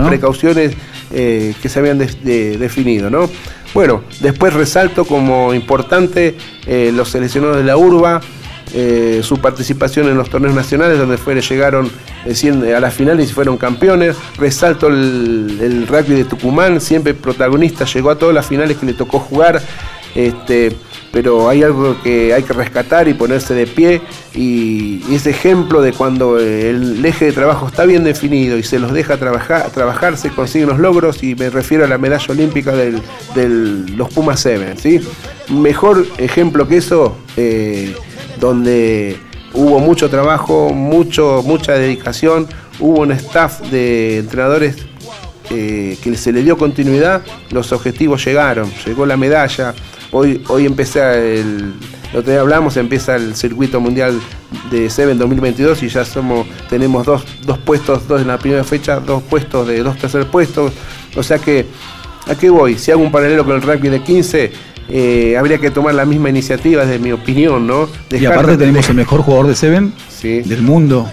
[0.08, 0.74] precauciones
[1.10, 3.10] eh, que se habían definido.
[3.10, 3.30] ¿no?
[3.74, 8.20] Bueno, después resalto como importante eh, los seleccionados de la urba,
[8.74, 11.90] eh, su participación en los torneos nacionales donde llegaron
[12.26, 14.16] a las finales y fueron campeones.
[14.36, 18.92] Resalto el, el, rugby de Tucumán, siempre protagonista, llegó a todas las finales que le
[18.92, 19.62] tocó jugar.
[20.14, 20.76] Este,
[21.12, 24.00] pero hay algo que hay que rescatar y ponerse de pie
[24.34, 28.92] y, ese ejemplo de cuando el eje de trabajo está bien definido y se los
[28.92, 33.00] deja trabajar, trabajar se consiguen los logros y me refiero a la medalla olímpica de
[33.96, 35.00] los Pumas 7, ¿sí?
[35.48, 37.94] Mejor ejemplo que eso, eh,
[38.38, 39.16] donde
[39.54, 42.46] hubo mucho trabajo, mucho, mucha dedicación,
[42.78, 44.76] hubo un staff de entrenadores
[45.50, 49.74] eh, que se le dio continuidad, los objetivos llegaron, llegó la medalla,
[50.10, 51.74] Hoy, hoy empieza el,
[52.12, 54.18] lo que hablamos, empieza el circuito mundial
[54.70, 59.00] de Seven 2022 y ya somos, tenemos dos, dos puestos, dos en la primera fecha,
[59.00, 60.72] dos puestos de dos tercer puestos.
[61.16, 61.66] O sea que,
[62.26, 62.78] ¿a qué voy?
[62.78, 64.52] Si hago un paralelo con el rugby de 15,
[64.88, 67.88] eh, habría que tomar la misma iniciativa, desde mi opinión, ¿no?
[68.10, 69.92] y aparte tenemos el mejor jugador de Seven
[70.22, 71.10] del mundo.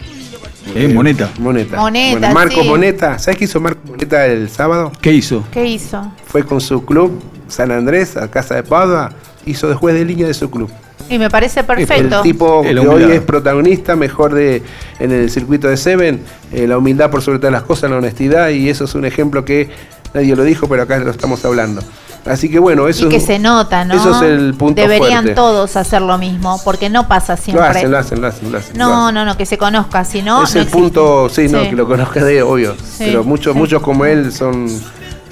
[0.73, 1.31] Eh, Moneta.
[1.39, 1.77] Moneta.
[1.77, 2.33] Moneta.
[2.33, 3.19] Marcos Moneta.
[3.19, 4.91] ¿Sabes qué hizo Marcos Moneta el sábado?
[4.99, 5.43] ¿Qué hizo?
[5.51, 6.11] ¿Qué hizo?
[6.25, 9.11] Fue con su club San Andrés, a Casa de Padua,
[9.45, 10.69] hizo de juez de línea de su club.
[11.09, 12.17] Y me parece perfecto.
[12.17, 14.63] El tipo que hoy es protagonista, mejor de
[14.99, 18.49] en el circuito de Seven, eh, la humildad por sobre todas las cosas, la honestidad,
[18.49, 19.69] y eso es un ejemplo que
[20.13, 21.81] nadie lo dijo, pero acá lo estamos hablando.
[22.25, 23.93] Así que bueno, eso y que se nota, ¿no?
[23.93, 27.63] Eso es el punto Deberían todos hacer lo mismo, porque no pasa siempre.
[27.63, 30.23] Lo hacen, lo hacen, lo hacen, lo hacen No, no, no, que se conozca, si
[30.23, 30.43] no.
[30.43, 32.75] Es el punto, sí, no, que lo conozca de obvio.
[32.97, 34.67] pero muchos, muchos como él son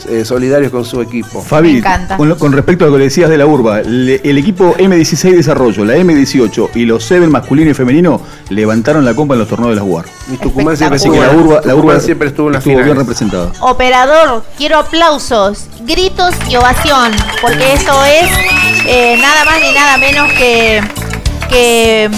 [0.05, 1.41] eh, solidarios con su equipo.
[1.41, 1.81] Fabi,
[2.17, 6.69] con, respecto a lo que decías de la urba, el equipo M16 Desarrollo, la M18
[6.75, 10.05] y los Seven masculino y femenino levantaron la copa en los torneos de las UAR.
[10.31, 13.51] Y Tucumán siempre, estuvo, la urba, la urba siempre estuvo, en la estuvo bien representada.
[13.59, 17.11] Operador, quiero aplausos, gritos y ovación,
[17.41, 18.29] porque eso es
[18.87, 20.81] eh, nada más ni nada menos que
[21.49, 22.09] que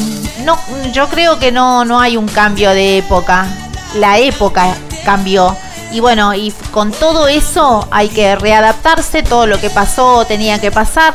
[0.45, 0.57] no,
[0.93, 3.47] yo creo que no, no hay un cambio de época.
[3.95, 5.55] La época cambió
[5.91, 10.71] y bueno, y con todo eso hay que readaptarse, todo lo que pasó tenía que
[10.71, 11.13] pasar.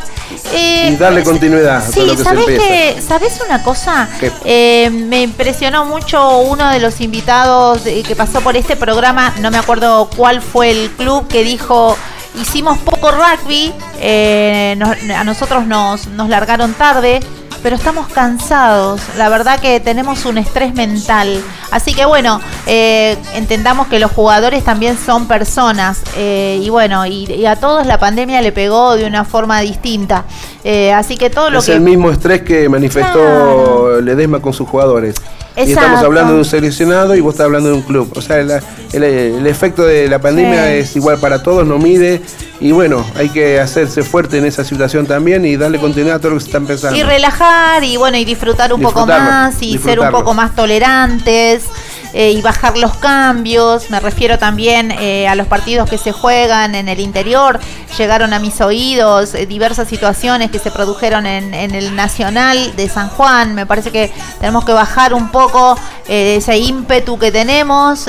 [0.53, 4.09] Eh, y darle continuidad sí, a todo lo que ¿sabes una cosa?
[4.45, 9.59] Eh, me impresionó mucho uno de los invitados que pasó por este programa, no me
[9.59, 11.97] acuerdo cuál fue el club, que dijo
[12.41, 14.79] hicimos poco rugby, eh,
[15.15, 17.21] a nosotros nos, nos largaron tarde,
[17.63, 19.01] pero estamos cansados.
[19.17, 21.41] La verdad que tenemos un estrés mental.
[21.71, 26.03] Así que bueno, eh, entendamos que los jugadores también son personas.
[26.17, 30.25] Eh, y bueno, y, a todos la pandemia le pegó de una forma distinta.
[30.65, 31.73] Eh, así que todo lo es que...
[31.73, 35.15] Es el mismo estrés que manifestó Ledesma con sus jugadores.
[35.57, 38.13] Y estamos hablando de un seleccionado y vos estás hablando de un club.
[38.17, 42.23] O sea, el, efecto de la pandemia es igual para todos, no mide.
[42.61, 46.31] Y bueno, hay que hacerse fuerte en esa situación también y darle continuidad a todo
[46.33, 46.99] lo que se está empezando.
[46.99, 51.65] Y relajar y bueno, y disfrutar un poco más y ser un poco más tolerantes.
[52.13, 53.91] Eh, y bajar los cambios.
[53.91, 57.61] Me refiero también eh, a los partidos que se juegan en el interior.
[57.97, 62.89] Llegaron a mis oídos eh, diversas situaciones que se produjeron en, en, el Nacional de
[62.89, 63.55] San Juan.
[63.55, 68.07] Me parece que tenemos que bajar un poco ese ímpetu que tenemos,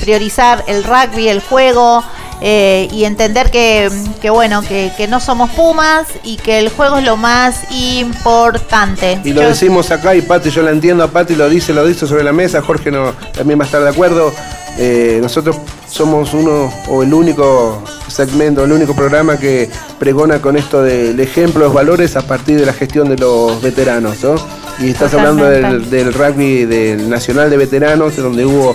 [0.00, 2.04] priorizar el rugby, el juego.
[2.44, 3.88] Eh, y entender que,
[4.30, 9.20] bueno, que, no somos Pumas y que el juego es lo más importante.
[9.22, 12.04] Y lo decimos acá y Pati, yo la entiendo a Pati, lo dice, lo dice
[12.06, 14.32] sobre la mesa, Jorge no, también va a estar de acuerdo.
[14.76, 15.56] Eh, nosotros
[15.88, 21.66] somos uno o el único segmento, el único programa que pregona con esto del ejemplo,
[21.66, 24.34] los valores a partir de la gestión de los veteranos, ¿no?
[24.80, 28.74] Y estás hablando del, del, rugby del Nacional de Veteranos, donde hubo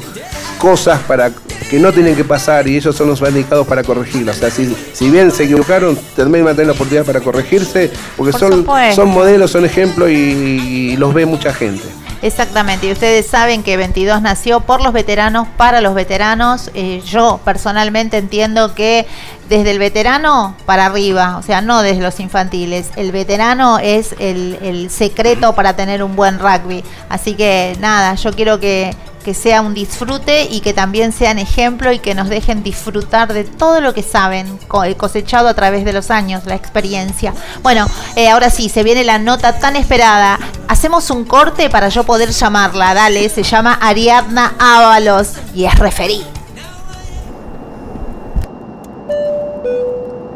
[0.57, 1.31] cosas para
[1.69, 4.31] que no tienen que pasar y ellos son los indicados para corregirlo.
[4.31, 7.91] O sea, si, si bien se equivocaron, también van a tener la oportunidad para corregirse,
[8.15, 8.65] porque son,
[8.95, 11.83] son modelos, son ejemplos y, los ve mucha gente.
[12.23, 16.71] Exactamente, y ustedes saben que 22 nació por los veteranos, para los veteranos.
[16.73, 19.05] Eh, yo personalmente entiendo que
[19.49, 24.57] desde el veterano para arriba, o sea, no desde los infantiles, el veterano es el,
[24.63, 26.83] el secreto para tener un buen rugby.
[27.09, 28.95] Así que nada, yo quiero que
[29.27, 33.43] que sea un disfrute y que también sean ejemplo y que nos dejen disfrutar de
[33.43, 34.47] todo lo que saben,
[34.85, 37.33] eh, cosechado a través de los años, la experiencia.
[37.61, 40.39] Bueno, eh, ahora sí, se viene la nota tan esperada.
[40.69, 42.93] Hacemos un corte para yo poder llamarla.
[42.93, 46.23] Dale, se llama Ariadna Ábalos y es referí.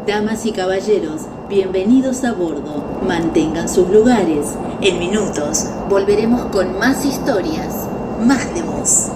[0.06, 2.84] Damas y caballeros, bienvenidos a bordo.
[3.08, 4.48] Mantengan sus lugares.
[4.82, 7.88] En minutos volveremos con más historias
[8.62, 9.10] vos.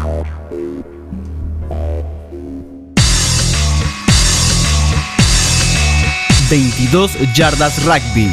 [6.48, 8.32] 22 yardas rugby.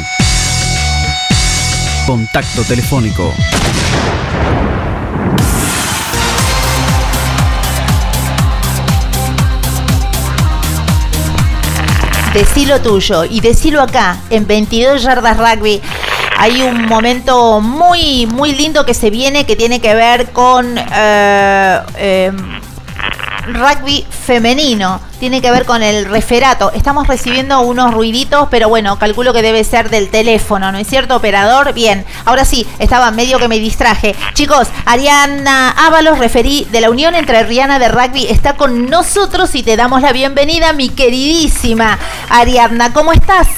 [2.06, 3.34] Contacto telefónico
[12.38, 15.80] decilo tuyo y decilo acá, en 22 yardas rugby.
[16.38, 21.80] Hay un momento muy, muy lindo que se viene que tiene que ver con eh,
[21.96, 22.57] em,
[23.54, 25.00] rugby femenino.
[25.18, 26.70] Tiene que ver con el referato.
[26.72, 31.16] Estamos recibiendo unos ruiditos, pero bueno, calculo que debe ser del teléfono, ¿no es cierto,
[31.16, 31.72] operador?
[31.72, 34.14] Bien, ahora sí, estaba medio que me distraje.
[34.34, 39.62] Chicos, Ariana Ábalos, referí de la unión entre Rihanna de Rugby, está con nosotros y
[39.62, 42.92] te damos la bienvenida, mi queridísima Ariadna.
[42.92, 43.48] ¿Cómo estás?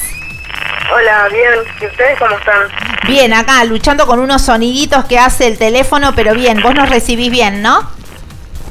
[0.93, 1.53] Hola, bien.
[1.81, 2.69] ¿Y ustedes cómo están?
[3.07, 7.31] Bien, acá luchando con unos soniditos que hace el teléfono, pero bien, vos nos recibís
[7.31, 8.00] bien, ¿no?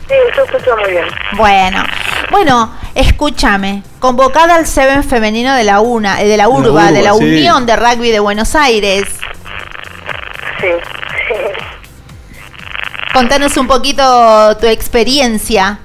[0.09, 1.05] Sí, yo escucho muy bien.
[1.37, 1.83] Bueno,
[2.31, 3.83] bueno, escúchame.
[3.99, 7.75] Convocada al Seven femenino de la UNA, eh, de la URBA, de la Unión de
[7.75, 9.03] Rugby de Buenos Aires.
[10.59, 10.67] Sí.
[13.13, 15.77] Contanos un poquito tu experiencia.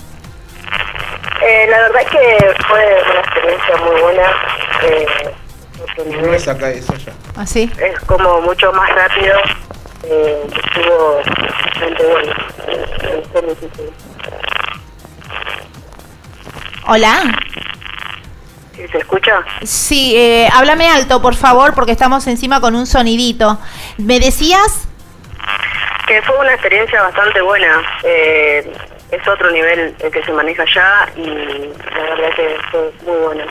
[1.42, 4.22] Eh, la verdad es que fue una experiencia muy buena.
[4.84, 5.06] Eh,
[6.22, 7.12] no es acá, es allá.
[7.36, 7.70] ¿Ah, sí?
[7.78, 9.36] Es como mucho más rápido.
[10.04, 11.20] Eh, estuvo
[11.66, 12.32] bastante bueno.
[16.86, 17.22] Hola.
[18.74, 19.44] ¿Sí, ¿Se escucha?
[19.62, 23.58] Sí, eh, háblame alto, por favor, porque estamos encima con un sonidito.
[23.98, 24.88] ¿Me decías?
[26.06, 27.82] Que fue una experiencia bastante buena.
[28.02, 28.72] Eh,
[29.14, 33.44] es otro nivel el que se maneja allá y la verdad que fue muy bueno.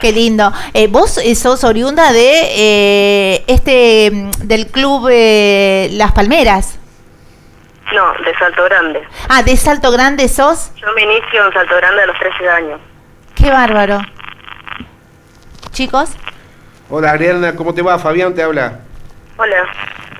[0.00, 0.52] Qué lindo.
[0.72, 6.79] Eh, vos eh, sos oriunda de eh, este mm, del club Las Palmeras.
[7.94, 9.02] No, de Salto Grande.
[9.28, 10.72] Ah, de Salto Grande sos.
[10.76, 12.80] Yo me inicio en Salto Grande a los 13 años.
[13.34, 14.00] Qué bárbaro.
[15.72, 16.10] Chicos.
[16.88, 17.98] Hola Ariana, ¿cómo te va?
[17.98, 18.80] Fabián te habla.
[19.36, 19.64] Hola.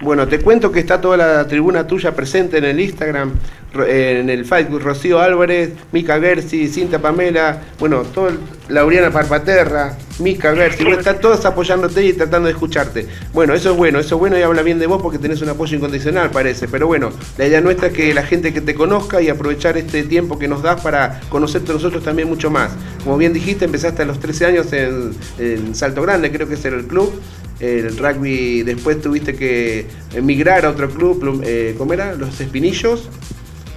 [0.01, 3.35] Bueno, te cuento que está toda la tribuna tuya presente en el Instagram
[3.73, 8.31] en el Facebook, Rocío Álvarez, Mica Gersi, Cinta Pamela, bueno, todo
[8.69, 13.07] Lauriana Parpaterra, Mica Gersi, están todos apoyándote y tratando de escucharte.
[13.33, 15.49] Bueno, eso es bueno, eso es bueno y habla bien de vos porque tenés un
[15.49, 16.69] apoyo incondicional, parece.
[16.69, 20.03] Pero bueno, la idea nuestra es que la gente que te conozca y aprovechar este
[20.03, 22.73] tiempo que nos das para conocerte nosotros también mucho más.
[23.05, 26.87] Como bien dijiste, empezaste a los 13 años en, Salto Grande, creo que era el
[26.87, 27.13] club
[27.61, 32.15] el rugby, después tuviste que emigrar a otro club, eh, ¿cómo era?
[32.15, 33.11] Los Espinillos.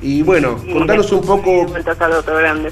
[0.03, 1.65] Y bueno, contanos un poco...
[1.65, 2.71] Grande.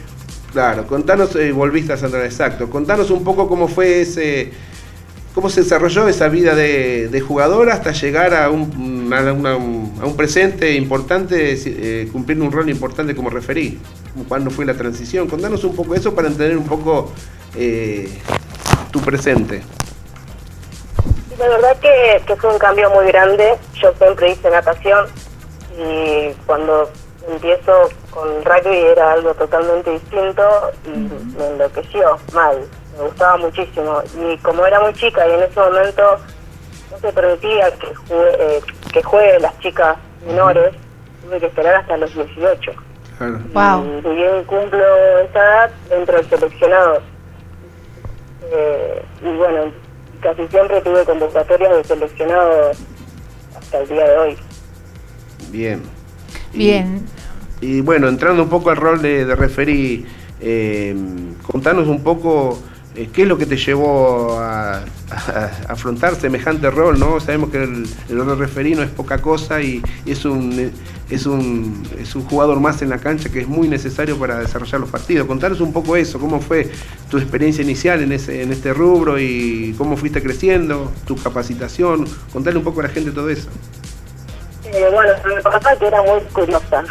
[0.51, 4.51] Claro, contanos, eh, volviste a Santa exacto, contanos un poco cómo fue ese,
[5.34, 11.55] cómo se desarrolló esa vida de, jugador hasta llegar a un, a, un presente importante,
[11.65, 13.79] eh, cumplir un rol importante como referí.
[14.27, 15.29] ¿Cuándo fue la transición?
[15.29, 17.13] Contanos un poco eso para entender un poco
[17.55, 18.09] eh,
[18.91, 19.61] tu presente.
[21.39, 23.55] La verdad que, que fue un cambio muy grande.
[23.82, 25.07] Yo siempre hice natación
[25.77, 26.91] y cuando
[27.28, 30.43] empiezo con rugby era algo totalmente distinto
[30.86, 30.89] y
[31.38, 32.57] me enloqueció mal,
[32.97, 34.01] me gustaba muchísimo.
[34.15, 36.17] Y como era muy chica y en ese momento
[36.91, 38.61] no se permitía que, juegue, eh,
[38.91, 40.74] que jueguen las chicas menores,
[41.24, 42.72] tuve que esperar hasta los 18.
[44.03, 44.84] Y bien cumplo
[45.19, 47.01] esa edad dentro del seleccionado.
[48.51, 49.72] Eh, y bueno,
[50.22, 52.72] casi siempre tuve convocatorias de seleccionado
[53.55, 54.38] hasta el día de hoy.
[55.49, 56.00] Bien.
[56.53, 57.01] Bien.
[57.61, 60.05] Y, bueno, entrando un poco al rol de, de referí,
[60.39, 60.95] eh,
[61.43, 62.59] contanos un poco
[62.93, 64.83] eh, qué es lo que te llevó a,
[65.69, 67.19] afrontar semejante rol, ¿no?
[67.21, 70.71] Sabemos que el, rol de referí no es poca cosa y, es un,
[71.09, 74.81] es, un, es un jugador más en la cancha que es muy necesario para desarrollar
[74.81, 75.25] los partidos.
[75.25, 76.69] Contanos un poco eso, cómo fue
[77.09, 82.05] tu experiencia inicial en, ese, en este rubro y cómo fuiste creciendo, tu capacitación.
[82.33, 83.49] Contale un poco a la gente todo eso.
[84.74, 86.84] Eh, bueno, me pasa que era muy curiosa.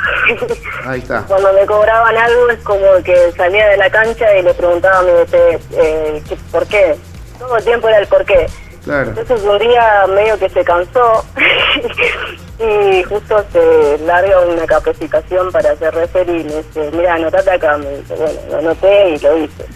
[0.85, 1.23] Ahí está.
[1.29, 5.03] Cuando me cobraban algo es como que salía de la cancha y le preguntaba a
[5.03, 6.23] mi eh,
[6.53, 6.97] ¿por qué?
[7.39, 8.47] Todo el tiempo era el por qué.
[8.85, 9.11] Claro.
[9.11, 11.25] Entonces un día medio que se cansó
[12.59, 17.79] y justo se larga una capacitación para hacer refer y me dice, mira, anotate acá.
[17.79, 19.67] Me dice, bueno, lo anoté y lo hice.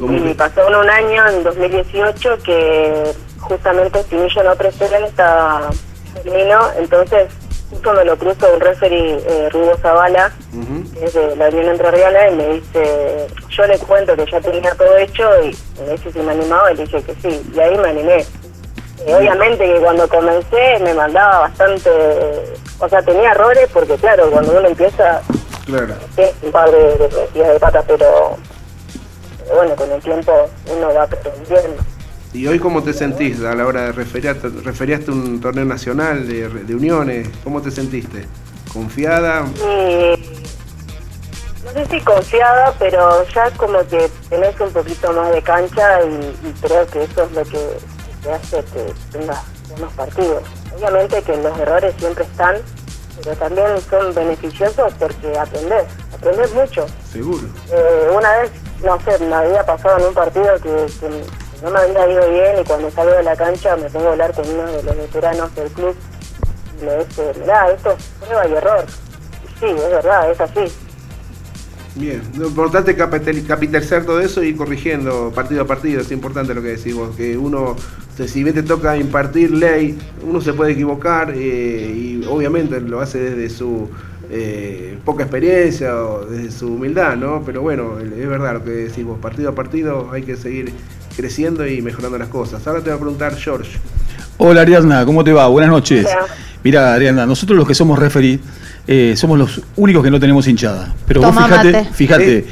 [0.00, 5.14] Y pasó un año, en 2018, que justamente Simillo no en
[6.16, 7.28] esta entonces
[7.70, 10.32] justo me lo cruzo un referee eh, Rubo Zavala,
[10.94, 14.74] que es de la Unión Entrerriana, y me dice, yo le cuento que ya tenía
[14.74, 17.76] todo hecho y me dice si me animaba y le dije que sí, y ahí
[17.76, 18.24] me animé.
[19.06, 21.90] obviamente que cuando comencé me mandaba bastante,
[22.78, 25.20] o sea, tenía errores porque claro, cuando uno empieza,
[25.66, 25.94] claro.
[26.42, 28.36] un par de, de, de patas, pero
[29.54, 30.32] bueno, con el tiempo
[30.70, 31.82] uno va aprendiendo.
[32.34, 34.36] ¿Y hoy cómo te sentís a la hora de referir?
[34.64, 37.28] ¿Referiaste un torneo nacional de, uniones?
[37.44, 38.26] ¿Cómo te sentiste?
[38.72, 39.42] ¿Confiada?
[39.42, 39.54] no
[41.72, 46.84] sé si confiada, pero ya como que tenés un poquito más de cancha y, creo
[46.88, 47.78] que eso es lo que
[48.24, 49.38] te hace que tengas
[49.70, 50.42] buenos partidos.
[50.76, 52.56] Obviamente que los errores siempre están,
[53.22, 56.84] pero también son beneficiosos porque aprendes, aprendes mucho.
[57.12, 57.46] Seguro.
[57.70, 58.50] Eh, una vez,
[58.84, 60.88] no sé, me había pasado en un partido que
[61.62, 64.32] no me había ido bien y cuando salgo de la cancha me tengo a hablar
[64.34, 65.94] con uno de los veteranos del club
[66.80, 68.84] y me dice, mirá, esto es prueba y error.
[69.44, 70.72] Y sí, es verdad, es así.
[71.96, 76.60] Bien, lo importante es capitalizar todo eso y corrigiendo partido a partido, es importante lo
[76.60, 77.76] que decís vos, que uno,
[78.26, 83.20] si bien te toca impartir ley, uno se puede equivocar eh, y obviamente lo hace
[83.20, 83.88] desde su
[84.28, 87.44] eh, poca experiencia o desde su humildad, ¿no?
[87.46, 90.72] Pero bueno, es verdad lo que decís vos, partido a partido hay que seguir
[91.16, 92.66] creciendo y mejorando las cosas.
[92.66, 93.78] Ahora te voy a preguntar, George.
[94.36, 95.46] Hola Ariadna, ¿cómo te va?
[95.48, 96.06] Buenas noches.
[96.62, 98.40] Mira, Ariadna, nosotros los que somos referí
[98.86, 100.94] eh, somos los únicos que no tenemos hinchada.
[101.06, 102.46] Pero vos fíjate, fíjate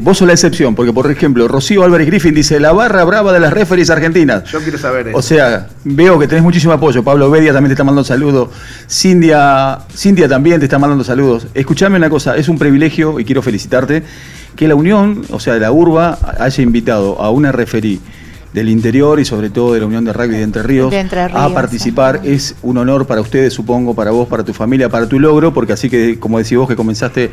[0.00, 3.40] vos sos la excepción, porque por ejemplo, Rocío Álvarez Griffin dice la barra brava de
[3.40, 4.44] las referees argentinas.
[4.44, 5.16] Yo quiero saber eso.
[5.16, 7.02] O sea, veo que tenés muchísimo apoyo.
[7.02, 8.50] Pablo Bedia también te está mandando saludos.
[8.86, 11.46] Cindia, Cindia también te está mandando saludos.
[11.54, 14.02] Escuchame una cosa, es un privilegio y quiero felicitarte
[14.58, 18.00] que la Unión, o sea, la Urba, haya invitado a una referí
[18.52, 20.92] del interior y sobre todo de la Unión de Rugby de Entre Ríos,
[21.32, 22.22] a participar.
[22.24, 25.74] Es un honor para ustedes, supongo, para vos, para tu familia, para tu logro, porque
[25.74, 27.30] así que, como decís vos, que comenzaste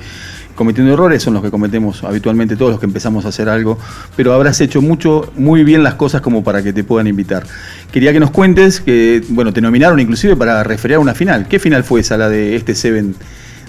[0.53, 3.79] cometiendo errores, son los que cometemos habitualmente todos los que empezamos a hacer algo,
[4.15, 7.43] pero habrás hecho mucho, muy bien las cosas como para que te puedan invitar.
[7.91, 11.47] Quería que nos cuentes que, bueno, te nominaron inclusive para referir una final.
[11.47, 13.15] ¿Qué final fue esa, la de este Seven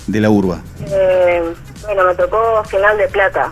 [0.07, 0.61] de la Urba?
[0.87, 1.43] Eh,
[1.87, 3.51] bueno, me tocó final de plata.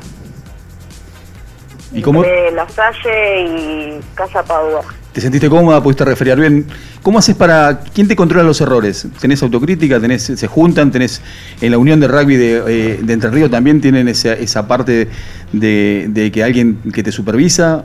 [1.93, 2.23] ¿Y cómo?
[2.23, 4.83] De La Salle y Casa Padua.
[5.13, 5.81] ¿Te sentiste cómoda?
[5.81, 6.67] ¿Pudiste referir bien?
[7.01, 7.79] ¿Cómo haces para...
[7.95, 9.07] ¿Quién te controla los errores?
[9.21, 10.01] ¿Tenés autocrítica?
[10.01, 10.91] ¿Tenés, ¿Se juntan?
[10.91, 11.23] ¿Tenés
[11.61, 15.09] en la Unión de Rugby de, eh, Entre Ríos también tienen esa, esa parte
[15.53, 17.85] de, que alguien que te supervisa?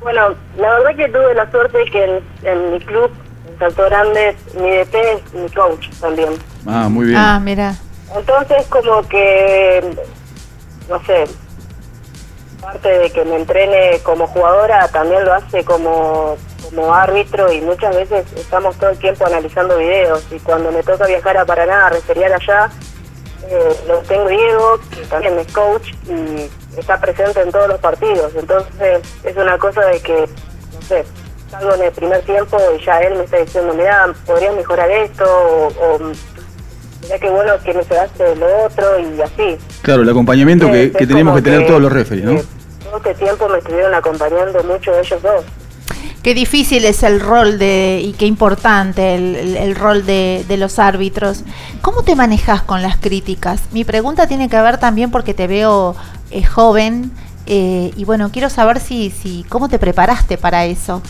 [0.00, 3.10] Bueno, la verdad que tuve la suerte que en, mi club,
[3.50, 6.28] en Salto Grande, mi DP es mi coach también.
[6.64, 7.18] Ah, muy bien.
[7.18, 7.74] Ah, mira.
[8.14, 9.96] Entonces como que,
[10.88, 11.24] no sé,
[12.60, 17.94] parte de que me entrene como jugadora, también lo hace como, como árbitro y muchas
[17.94, 21.90] veces estamos todo el tiempo analizando videos y cuando me toca viajar a Paraná a
[21.90, 22.70] referiar allá,
[23.48, 28.32] eh, lo tengo Diego, que también es coach y está presente en todos los partidos.
[28.34, 30.28] Entonces es una cosa de que,
[30.74, 31.04] no sé,
[31.50, 35.24] salgo en el primer tiempo y ya él me está diciendo, mira, podrías mejorar esto
[35.24, 35.98] o,
[37.06, 39.58] mira qué bueno que me se hace lo otro y así.
[39.82, 42.40] Claro, el acompañamiento que, tenemos que tener todos los referees, ¿no?
[42.84, 45.44] todo este tiempo me estuvieron acompañando mucho ellos dos.
[46.22, 51.44] Qué difícil es el rol de, y qué importante el, rol de, los árbitros.
[51.82, 53.62] ¿Cómo te manejas con las críticas?
[53.70, 55.94] Mi pregunta tiene que ver también porque te veo
[56.32, 57.12] eh, joven
[57.46, 61.00] eh, y bueno, quiero saber si, si cómo te preparaste para eso.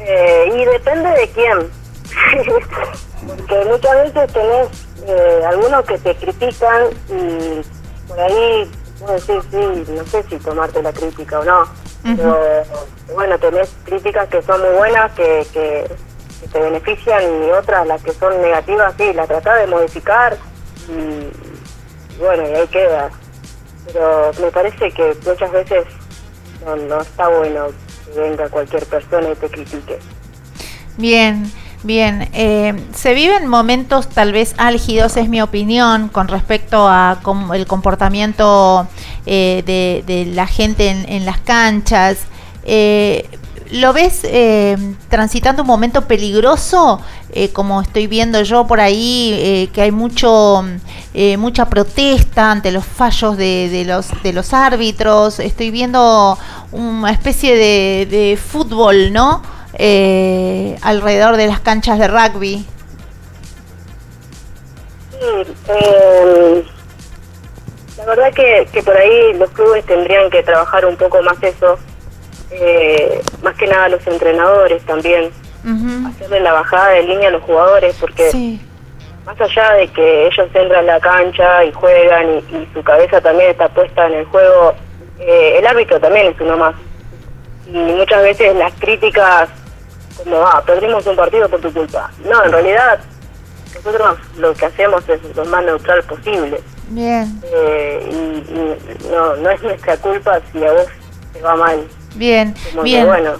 [0.00, 1.81] Eh, y depende de quién.
[3.26, 4.68] porque muchas veces tenés
[5.46, 7.60] algunos que te critican y
[8.08, 8.70] por ahí
[9.18, 11.64] sí, sí, no sé si tomarte la crítica o no.
[12.02, 12.64] Pero
[13.14, 15.90] bueno, tenés críticas que son muy buenas, que, que,
[16.52, 20.36] te benefician y otras, las que son negativas, sí, las tratás de modificar
[20.88, 23.10] y, bueno, y ahí queda.
[23.86, 25.84] Pero me parece que muchas veces
[26.64, 27.68] no, no está bueno
[28.04, 29.98] que venga cualquier persona y te critique.
[30.96, 31.50] Bien.
[31.84, 37.18] Bien, eh, se viven momentos tal vez álgidos, es mi opinión, con respecto a
[37.54, 38.86] el comportamiento
[39.26, 39.64] eh,
[40.06, 42.18] de, la gente en, las canchas.
[42.64, 43.28] Eh,
[43.72, 44.22] ¿Lo ves
[45.08, 47.00] transitando un momento peligroso,
[47.54, 50.62] como estoy viendo yo por ahí, que hay mucho
[51.38, 55.40] mucha protesta ante los fallos de, los de los árbitros?
[55.40, 56.38] Estoy viendo
[56.70, 59.40] una especie de, de fútbol, ¿no?
[59.74, 62.66] Eh, alrededor de las canchas de rugby?
[65.10, 66.64] Sí, eh,
[67.98, 71.78] la verdad que, que por ahí los clubes tendrían que trabajar un poco más eso,
[72.50, 75.30] eh, más que nada los entrenadores también,
[76.08, 78.58] hacerle la bajada de línea a los jugadores, porque
[79.24, 83.50] más allá de que ellos entran a la cancha y juegan y, su cabeza también
[83.50, 84.74] está puesta en el juego,
[85.20, 86.74] eh, el árbitro también es uno más.
[87.66, 89.48] Y muchas veces las críticas
[90.16, 92.10] como, ah, perdimos un partido por tu culpa.
[92.24, 93.00] No, en realidad
[93.74, 96.60] nosotros lo que hacemos es lo más neutral posible.
[96.88, 97.40] Bien.
[97.44, 100.86] Eh, y, no, no es nuestra culpa si a vos
[101.32, 101.86] te va mal.
[102.14, 103.06] Bien, bien.
[103.06, 103.32] bueno.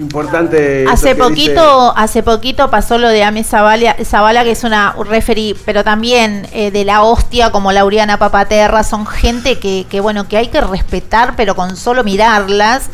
[0.00, 0.86] Importante.
[0.88, 5.84] Hace poquito, hace poquito pasó lo de Ame Zavala, Zavala que es una referee, pero
[5.84, 10.48] también eh, de la hostia como Lauriana Papaterra, son gente que, que bueno que hay
[10.48, 12.88] que respetar, pero con solo mirarlas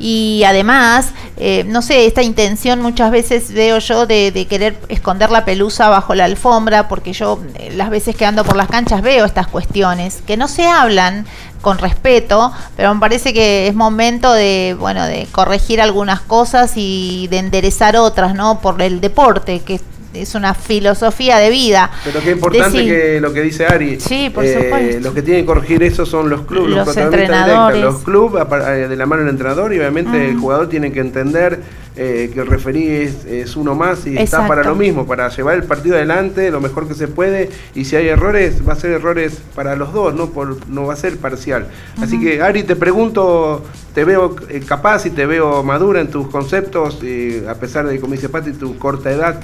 [0.00, 5.44] y además, eh, no sé, esta intención muchas veces veo yo de, querer esconder la
[5.44, 9.26] pelusa bajo la alfombra, porque yo eh, las veces que ando por las canchas veo
[9.26, 11.26] estas cuestiones que no se hablan
[11.60, 17.28] con respeto, pero me parece que es momento de, bueno, de corregir algunas cosas y
[17.28, 18.60] de enderezar otras, ¿no?
[18.60, 19.80] Por el deporte, que
[20.14, 21.90] es una filosofía de vida.
[22.04, 24.00] Pero qué importante que lo que dice Ari.
[24.00, 25.00] Sí, por eh, supuesto.
[25.00, 27.80] Los que tienen que corregir eso son los clubes, los, entrenadores.
[27.80, 31.60] Los clubes, eh, de la mano del entrenador, y obviamente el jugador tiene que entender
[31.96, 35.64] eh, que el referí es, uno más y está para lo mismo, para llevar el
[35.64, 37.50] partido adelante lo mejor que se puede.
[37.74, 40.94] Y si hay errores, va a ser errores para los dos, no, por, no va
[40.94, 41.68] a ser parcial.
[42.00, 44.34] Así que, Ari, te pregunto, te veo
[44.66, 46.98] capaz y te veo madura en tus conceptos,
[47.48, 49.40] a pesar de, como dice Pati, tu corta edad.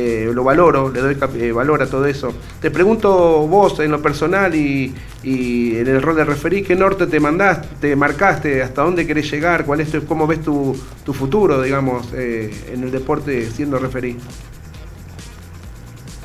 [0.00, 2.32] Eh, lo valoro, le doy eh, valor a todo eso.
[2.60, 3.10] Te pregunto
[3.48, 4.94] vos en lo personal y,
[5.24, 9.64] en el rol de referí, ¿qué norte te mandaste, te marcaste, hasta dónde querés llegar,
[9.64, 10.74] cuál es cómo ves tu,
[11.12, 14.16] futuro, digamos, eh, en el deporte siendo referí?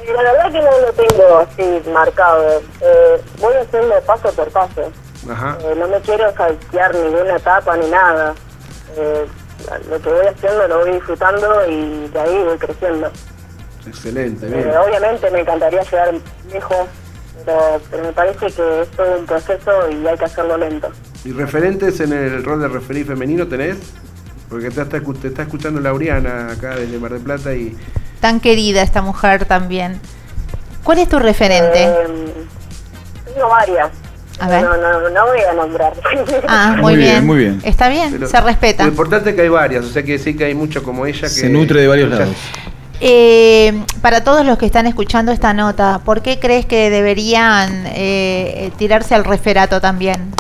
[0.06, 2.62] La verdad que no lo tengo así marcado.
[3.42, 4.92] voy haciendo paso por paso.
[5.26, 8.36] no me quiero saltear ninguna etapa ni nada.
[9.90, 13.10] lo que voy haciendo lo voy disfrutando y de ahí voy creciendo.
[13.88, 16.14] Excelente, eh, obviamente me encantaría llegar
[16.52, 16.88] lejos,
[17.46, 20.90] pero, me parece que es todo un proceso y hay que hacerlo lento.
[21.26, 23.78] ¿Y referentes en el rol de referí femenino tenés?
[24.50, 27.76] Porque te está, te está escuchando Lauriana acá desde Mar del Plata y...
[28.22, 30.00] Tan querida esta mujer también.
[30.84, 31.84] ¿Cuál es tu referente?
[31.84, 32.34] Eh,
[33.34, 33.90] tengo varias.
[34.40, 34.64] A ver.
[34.64, 35.94] No, no, no voy a nombrar.
[36.48, 37.62] Ah, muy, bien, Muy bien.
[37.64, 38.84] Está bien, se respeta.
[38.84, 41.22] Lo importante es que hay varias, o sea que sí que hay mucho como ella
[41.22, 41.30] que...
[41.30, 42.36] Se nutre de varios lados.
[43.06, 48.72] Eh, para todos los que están escuchando esta nota, ¿por qué crees que deberían eh,
[48.78, 50.32] tirarse al referato también?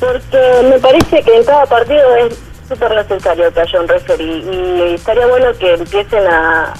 [0.00, 4.94] Porque me parece que en cada partido es súper necesario que haya un referee y
[4.94, 6.72] estaría bueno que empiecen a,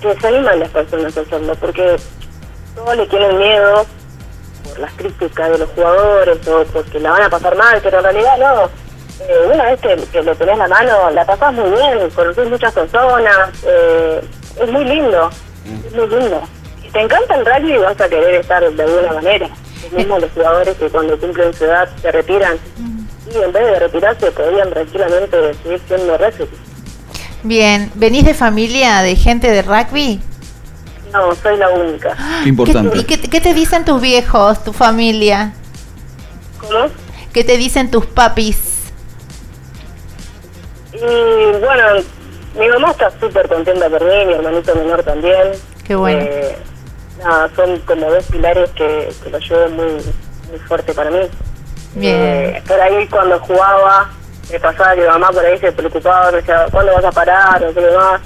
[0.00, 1.96] que se animen las personas a hacerlo, porque
[2.74, 3.84] todos le tienen miedo
[4.64, 8.04] por las críticas de los jugadores o porque la van a pasar mal, pero en
[8.04, 8.85] realidad no
[9.20, 12.72] eh, una vez que, que, le tenés la mano, la pasás muy bien, conoces muchas
[12.72, 14.20] personas, eh,
[14.60, 15.30] es muy lindo,
[15.86, 16.42] es muy lindo.
[16.82, 19.48] Si te encanta el rugby vas a querer estar de alguna manera.
[19.84, 22.58] Los mismos los jugadores que cuando cumplen su edad se retiran
[23.32, 26.48] y en vez de retirarse podrían tranquilamente seguir siendo rugby.
[27.42, 30.20] Bien, ¿venís de familia de gente de rugby?
[31.12, 32.16] No, soy la única.
[32.44, 32.98] importante.
[32.98, 35.54] ¿Y qué, qué te dicen tus viejos, tu familia?
[36.60, 36.88] ¿Cómo?
[37.32, 38.75] ¿Qué te dicen tus papis?
[40.96, 42.02] Y bueno,
[42.58, 45.52] mi mamá está súper contenta por mí, mi hermanito menor también.
[45.86, 46.20] Qué bueno.
[46.20, 46.56] Eh,
[47.22, 49.92] nada, son como dos pilares que, que lo llevan muy,
[50.50, 51.20] muy fuerte para mí.
[51.94, 52.16] Bien.
[52.16, 54.10] Eh, por ahí cuando jugaba,
[54.50, 57.64] me pasaba que mi mamá por ahí se preocupaba, me decía, ¿cuándo vas a parar?
[57.64, 58.20] o qué más.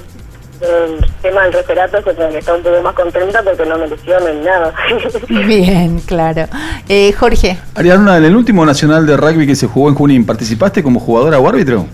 [0.61, 4.29] El tema del referato es que está un poco más contenta porque no me lesiono
[4.29, 4.75] ni nada.
[5.29, 6.47] Bien, claro.
[6.87, 7.59] Eh, Jorge.
[7.75, 11.39] Ariadna, en el último nacional de rugby que se jugó en Junín, ¿participaste como jugadora
[11.39, 11.87] o árbitro?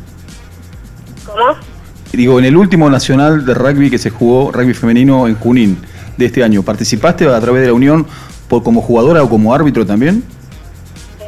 [2.13, 5.79] Digo, en el último nacional de rugby que se jugó, rugby femenino en Junín
[6.17, 8.07] de este año, ¿participaste a través de la Unión
[8.49, 10.25] por, como jugadora o como árbitro también?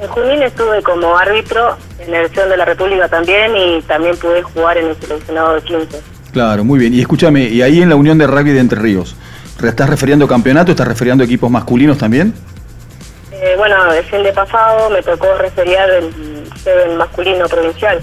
[0.00, 4.42] En Junín estuve como árbitro en la elección de la República también y también pude
[4.42, 6.00] jugar en el seleccionado de 15.
[6.32, 6.94] Claro, muy bien.
[6.94, 9.16] Y escúchame, ¿y ahí en la Unión de Rugby de Entre Ríos?
[9.62, 10.70] ¿Estás refiriendo campeonato?
[10.70, 12.32] ¿Estás refiriendo equipos masculinos también?
[13.32, 18.00] Eh, bueno, el fin de pasado me tocó referir el masculino provincial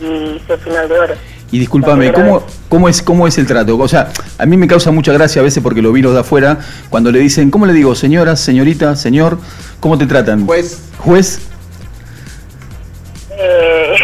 [0.00, 1.14] y hice final de oro.
[1.52, 3.78] Y discúlpame, ¿cómo, ¿cómo, es, ¿cómo es el trato?
[3.78, 6.20] O sea, a mí me causa mucha gracia a veces porque lo vi los de
[6.20, 6.58] afuera,
[6.90, 7.94] cuando le dicen, ¿cómo le digo?
[7.94, 9.38] Señora, señorita, señor,
[9.78, 10.44] ¿cómo te tratan?
[10.44, 10.80] Juez.
[10.98, 11.40] Juez.
[13.38, 13.94] Eh,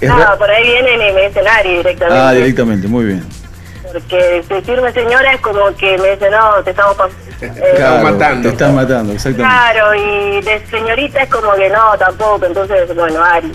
[0.02, 2.20] no, por ahí vienen y me dicen Ari directamente.
[2.20, 3.24] Ah, directamente, muy bien.
[3.90, 6.96] Porque decirme señora es como que me dicen, no, te estamos
[7.40, 8.42] eh, matando.
[8.42, 9.56] Te están matando, exactamente.
[9.56, 13.52] Claro, y de señorita es como que no, tampoco, entonces, bueno, Ari.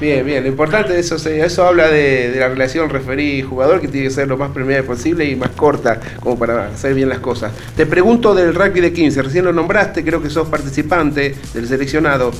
[0.00, 0.44] Bien, bien.
[0.44, 4.36] Lo importante de eso, eso habla de, la relación referí-jugador que tiene que ser lo
[4.36, 7.52] más permeable posible y más corta, como para hacer bien las cosas.
[7.76, 12.30] Te pregunto del rugby de 15, recién lo nombraste, creo que sos participante del seleccionado.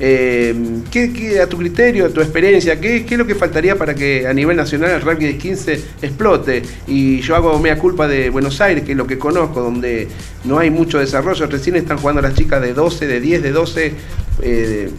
[0.00, 0.54] Eh,
[0.92, 4.32] ¿qué, a tu criterio, a tu experiencia, ¿qué, es lo que faltaría para que a
[4.32, 6.62] nivel nacional el rugby de 15 explote?
[6.86, 10.06] Y yo hago mea culpa de Buenos Aires, que es lo que conozco, donde
[10.44, 11.48] no hay mucho desarrollo.
[11.48, 13.92] Recién están jugando las chicas de 12, de 10, de 12.
[14.42, 14.90] Eh,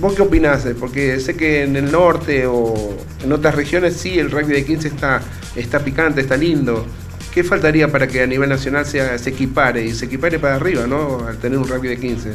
[0.00, 0.66] ¿Vos qué opinás?
[0.78, 2.74] Porque sé que en el norte o
[3.22, 5.22] en otras regiones sí el rugby de 15 está,
[5.54, 6.84] está picante, está lindo.
[7.32, 10.86] ¿Qué faltaría para que a nivel nacional se, se equipare y se equipare para arriba,
[10.86, 11.26] ¿no?
[11.26, 12.34] Al tener un rugby de 15.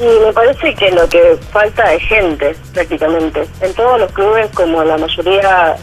[0.00, 3.46] Y me parece que lo que falta es gente, prácticamente.
[3.60, 5.76] En todos los clubes, como la mayoría,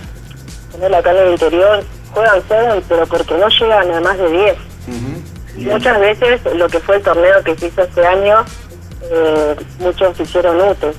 [0.82, 4.56] en acá en el interior, juegan 7, pero porque no llegan a más de 10.
[5.58, 8.46] Y muchas veces lo que fue el torneo que se hizo este año
[9.02, 10.94] eh, muchos hicieron UTE.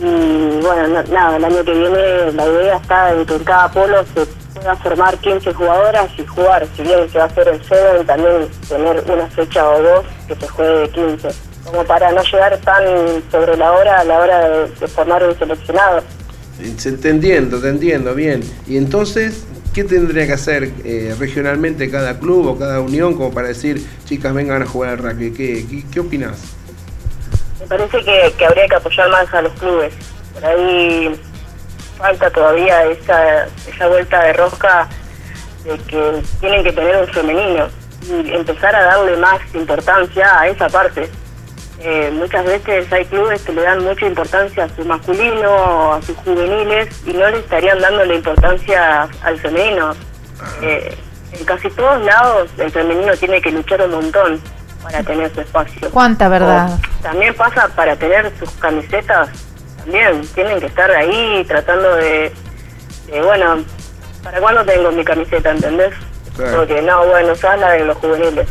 [0.00, 4.04] Y bueno, nada, el año que viene la idea está en que en cada polo
[4.14, 8.06] se pueda formar 15 jugadoras y jugar, si bien se va a hacer el Seven,
[8.06, 11.28] también tener una fecha o dos que se juegue de 15,
[11.64, 12.84] como para no llegar tan
[13.30, 16.02] sobre la hora a la hora de, formar un seleccionado.
[16.56, 18.42] Te entiendo, te entiendo, bien.
[18.66, 23.48] Y entonces, ¿qué tendría que hacer eh, regionalmente cada club o cada unión como para
[23.48, 25.30] decir, chicas, vengan a jugar al rugby?
[25.30, 26.57] ¿Qué, qué, qué opinas?
[27.60, 29.92] Me parece que, habría que apoyar más a los clubes.
[30.34, 31.20] Por ahí
[31.98, 34.88] falta todavía esa, esa vuelta de rosca
[35.64, 37.68] de que tienen que tener un femenino
[38.08, 41.10] y empezar a darle más importancia a esa parte.
[41.80, 46.16] Eh, muchas veces hay clubes que le dan mucha importancia a su masculino, a sus
[46.18, 49.94] juveniles y no le estarían dando la importancia al femenino.
[50.62, 50.96] Eh,
[51.32, 54.40] en casi todos lados el femenino tiene que luchar un montón
[54.82, 55.90] para tener su espacio.
[55.90, 56.78] ¿Cuánta verdad?
[57.02, 59.28] también pasa para tener sus camisetas,
[59.78, 62.32] también tienen que estar ahí tratando de,
[63.24, 63.64] bueno,
[64.22, 65.94] ¿para cuándo tengo mi camiseta, entendés?
[66.36, 68.46] Porque no, bueno, se habla de los juveniles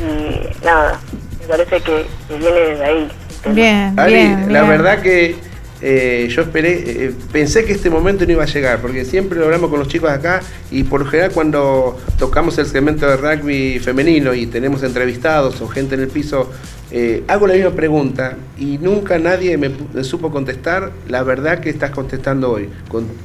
[0.00, 0.98] Y nada,
[1.40, 3.12] me parece que, viene de ahí.
[3.46, 5.49] Bien, bien, la verdad que
[5.82, 9.46] eh, yo esperé, eh, pensé que este momento no iba a llegar, porque siempre lo
[9.46, 13.78] hablamos con los chicos acá y por lo general cuando tocamos el segmento de rugby
[13.78, 16.50] femenino y tenemos entrevistados o gente en el piso,
[16.92, 19.70] eh, hago la misma pregunta y nunca nadie me,
[20.02, 22.68] supo contestar la verdad que estás contestando hoy.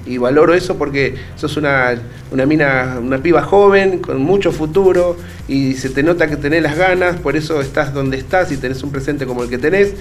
[0.05, 1.95] y valoro eso porque sos una,
[2.31, 6.77] una mina, una piba joven, con mucho futuro y se te nota que tenés las
[6.77, 9.93] ganas, por eso estás donde estás y tenés un presente como el que tenés.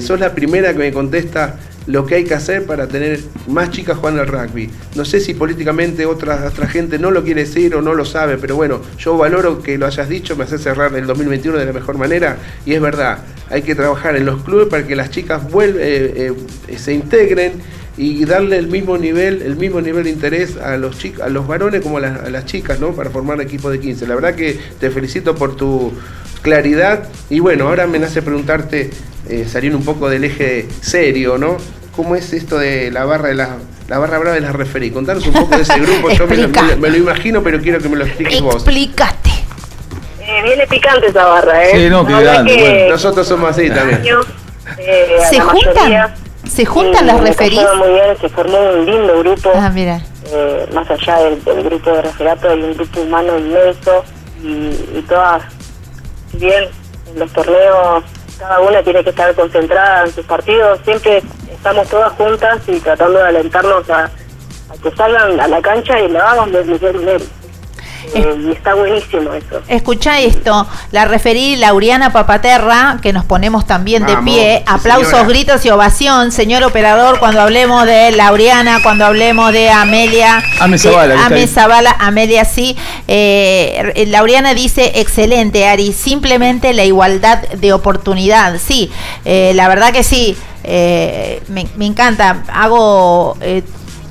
[0.00, 3.96] Sos la primera que me contesta lo que hay que hacer para tener más chicas
[3.96, 4.70] jugando al rugby.
[4.94, 8.38] No sé si políticamente otra, otra gente no lo quiere decir o no lo sabe,
[8.38, 11.72] pero bueno, yo valoro que lo hayas dicho, me hace cerrar el 2021 de la
[11.72, 13.18] mejor manera y es verdad,
[13.50, 16.32] hay que trabajar en los clubes para que las chicas vuelvan, eh,
[16.68, 17.52] eh, se integren
[17.96, 21.46] y darle el mismo nivel, el mismo nivel de interés a los chicos, a los
[21.46, 22.92] varones como a las, chicas, ¿no?
[22.92, 24.06] Para formar equipo de 15.
[24.06, 25.92] La verdad que te felicito por tu
[26.42, 28.90] claridad y bueno, ahora me nace preguntarte,
[29.28, 31.56] eh, saliendo un poco del eje serio, ¿no?
[31.96, 33.56] cómo es esto de la barra de la,
[33.88, 34.90] la barra brava de la referí.
[34.90, 36.10] Contanos un poco de ese grupo.
[36.10, 38.56] Yo me, lo imagino, pero quiero que me lo expliques vos.
[38.56, 39.30] Explícate.
[40.20, 41.70] Eh, viene picante esa barra, ¿eh?
[41.72, 44.02] Sí, no, que Nosotros somos así también.
[44.78, 46.14] Eh, ¿Se juntan?
[46.44, 47.60] ¿Se juntan las referís?
[47.78, 49.52] muy bien, se formó un lindo grupo.
[49.54, 50.00] Ah, mira.
[50.32, 54.04] Eh, más allá del, grupo de referato hay un grupo humano inmenso
[54.42, 55.42] y, y todas,
[56.32, 56.64] bien,
[57.12, 58.04] en los torneos
[58.38, 63.18] cada una tiene que estar concentrada en sus partidos, siempre estamos todas juntas y tratando
[63.18, 64.10] de alentarnos a,
[64.82, 66.52] que salgan a la cancha y lo hagan
[68.14, 69.60] Eh, y está buenísimo eso.
[69.68, 75.70] Escucha esto, la referí Lauriana Papaterra, que nos ponemos también de pie, aplausos, gritos y
[75.70, 82.76] ovación, señor operador, cuando hablemos de Lauriana, cuando hablemos de Amelia, Ame Zavala, Amelia sí,
[83.08, 88.90] eh, Lauriana dice, excelente Ari, simplemente la igualdad de oportunidad, sí,
[89.24, 93.36] eh, la verdad que sí, me, me, encanta, hago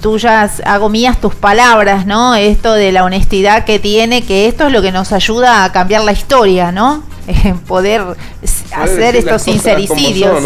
[0.05, 2.35] tuyas, hago mías tus palabras, ¿no?
[2.35, 6.03] Esto de la honestidad que tiene, que esto es lo que nos ayuda a cambiar
[6.03, 7.03] la historia, ¿no?
[7.67, 8.03] Poder
[8.75, 10.43] hacer estos sincericidios.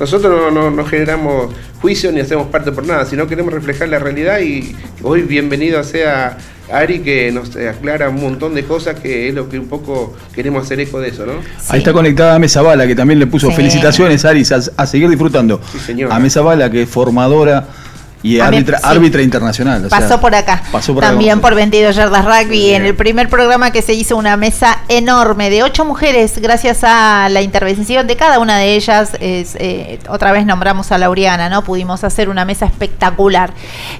[0.00, 4.74] Nosotros, no, generamos juicio ni hacemos parte por nada, sino queremos reflejar la realidad y
[5.04, 6.36] hoy bienvenido sea
[6.72, 10.64] Ari que nos aclara un montón de cosas que es lo que un poco queremos
[10.64, 11.34] hacer eco de eso, ¿no?
[11.68, 14.42] Ahí está conectada a Mesa Bala, que también le puso felicitaciones, Ari,
[14.76, 15.60] a, seguir disfrutando.
[15.86, 17.68] Sí, A Mesa Bala, que es formadora
[18.22, 19.88] y árbitra, internacional.
[19.88, 20.62] pasó por acá.
[21.00, 22.74] También por 22 yardas rugby.
[22.74, 27.28] En el primer programa que se hizo una mesa enorme de ocho mujeres, gracias a
[27.30, 29.12] la intervención de cada una de ellas.
[29.20, 31.64] Eh, otra vez nombramos a Lauriana, ¿no?
[31.64, 33.52] Pudimos hacer una mesa espectacular.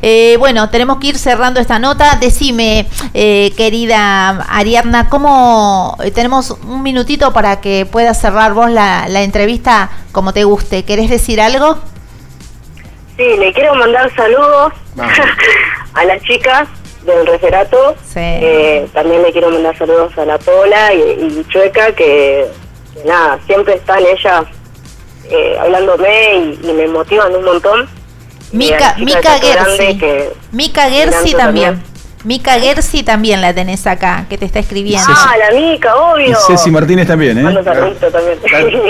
[0.03, 2.19] Eh, bueno, tenemos que ir cerrando esta nota.
[2.21, 9.23] Decime, eh, querida Ariadna, ¿cómo tenemos un minutito para que puedas cerrar vos la, la
[9.23, 10.85] entrevista como te guste?
[10.85, 11.79] ¿Querés decir algo?
[13.21, 14.73] Sí, le quiero mandar saludos
[15.95, 16.67] a las chicas
[17.05, 17.95] del referato.
[18.17, 22.47] Eh, también le quiero mandar saludos a la Pola y, Chueca, que,
[23.05, 24.45] nada, siempre están ellas
[25.29, 27.91] eh, hablándome y, me motivan un montón.
[28.53, 30.01] Mica, Mica Gersi.
[30.53, 31.83] Mica Gersi también.
[32.25, 35.07] Mica Gersi también la tenés acá, que te está escribiendo.
[35.09, 36.37] Ah, la Mica, obvio.
[36.47, 37.63] Ceci Martínez también, ¿eh?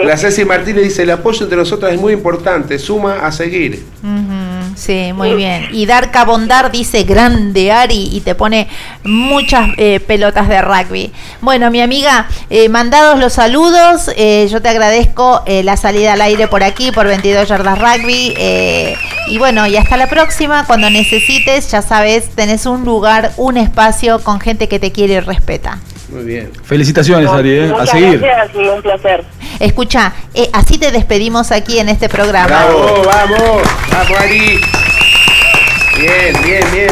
[0.04, 3.84] La, Ceci Martínez dice, el apoyo entre nosotras es muy importante, suma a seguir.
[4.80, 5.68] Sí, muy bien.
[5.72, 8.66] Y Darka Bondar dice grande Ari y te pone
[9.04, 11.12] muchas eh, pelotas de rugby.
[11.42, 14.10] Bueno, mi amiga, eh, mandados los saludos.
[14.16, 18.34] Eh, yo te agradezco la salida al aire por aquí, por 22 yardas rugby.
[19.28, 20.64] y bueno, y hasta la próxima.
[20.64, 25.20] Cuando necesites, ya sabes, tenés un lugar, un espacio con gente que te quiere y
[25.20, 25.78] respeta.
[26.10, 26.50] Muy bien.
[26.64, 27.74] Felicitaciones, Ari, ¿eh?
[27.78, 28.18] a seguir.
[28.18, 29.24] Gracias un placer.
[29.60, 32.46] Escucha, eh, así te despedimos aquí en este programa.
[32.46, 34.60] Bravo, vamos, vamos, Ari.
[35.98, 36.90] Bien, bien, bien.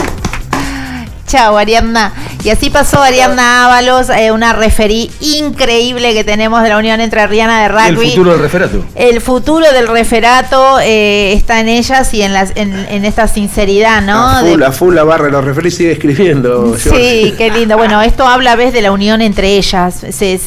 [1.27, 2.13] Chao, Ariadna.
[2.49, 7.27] Y así pasó Ariadna Ábalos, eh, una referí increíble que tenemos de la Unión entre
[7.27, 8.07] Riana de Rugby.
[8.07, 8.85] El futuro del referato.
[8.95, 14.31] El futuro del referato eh, está en ellas y en, las, en, esta sinceridad, ¿no?
[14.31, 16.75] A full, a full la barra, los referí sigue escribiendo.
[16.79, 17.77] Sí, qué lindo.
[17.77, 20.07] Bueno, esto habla a veces de la unión entre ellas.
[20.11, 20.41] Se,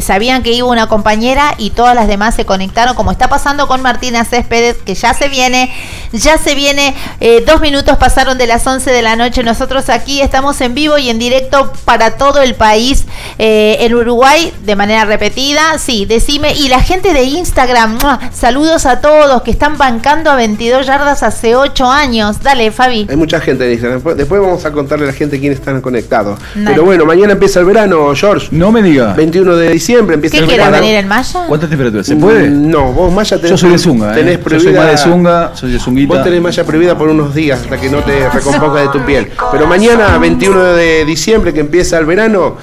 [0.00, 3.82] sabían que iba una compañera y todas las demás se conectaron, como está pasando con
[3.82, 5.74] Martina Céspedes, que ya se viene,
[6.12, 6.94] ya se viene.
[7.18, 9.42] Eh, dos minutos pasaron de las 11 de la noche.
[9.42, 11.47] Nosotros aquí estamos en vivo y en directo
[11.84, 13.06] para todo el país
[13.38, 15.78] eh, en Uruguay de manera repetida.
[15.78, 16.54] Sí, decime.
[16.54, 17.98] Y la gente de Instagram,
[18.32, 22.42] saludos a todos que están bancando a 22 yardas hace 8 años.
[22.42, 23.06] Dale, Fabi.
[23.08, 24.16] Hay mucha gente en Instagram.
[24.16, 26.38] Después vamos a contarle a la gente quiénes están conectados.
[26.54, 28.48] Pero bueno, mañana empieza el verano, George.
[28.50, 29.14] No me diga.
[29.14, 30.72] 21 de diciembre empieza ¿Qué el verano.
[30.72, 31.44] venir en Maya?
[31.46, 32.04] ¿Cuánta temperatura?
[32.04, 32.48] ¿Se puede?
[32.48, 33.50] Mm, no, vos Maya tenés.
[33.50, 34.12] Yo soy de Zunga.
[34.12, 34.38] Tenés ¿eh?
[34.38, 34.70] prohibida.
[34.70, 36.14] Yo soy más de Zunga, soy de Zunguita.
[36.14, 39.28] Vos tenés Maya prohibida por unos días hasta que no te recomponga de tu piel.
[39.52, 42.56] Pero mañana, 21 de diciembre, que empieza el verano,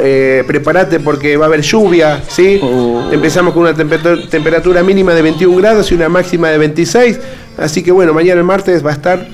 [0.00, 2.58] eh, prepárate porque va a haber lluvia, ¿sí?
[2.62, 3.10] Oh.
[3.12, 7.20] Empezamos con una temperatura mínima de 21 grados y una máxima de 26.
[7.58, 9.28] Así que bueno, mañana el martes va a estar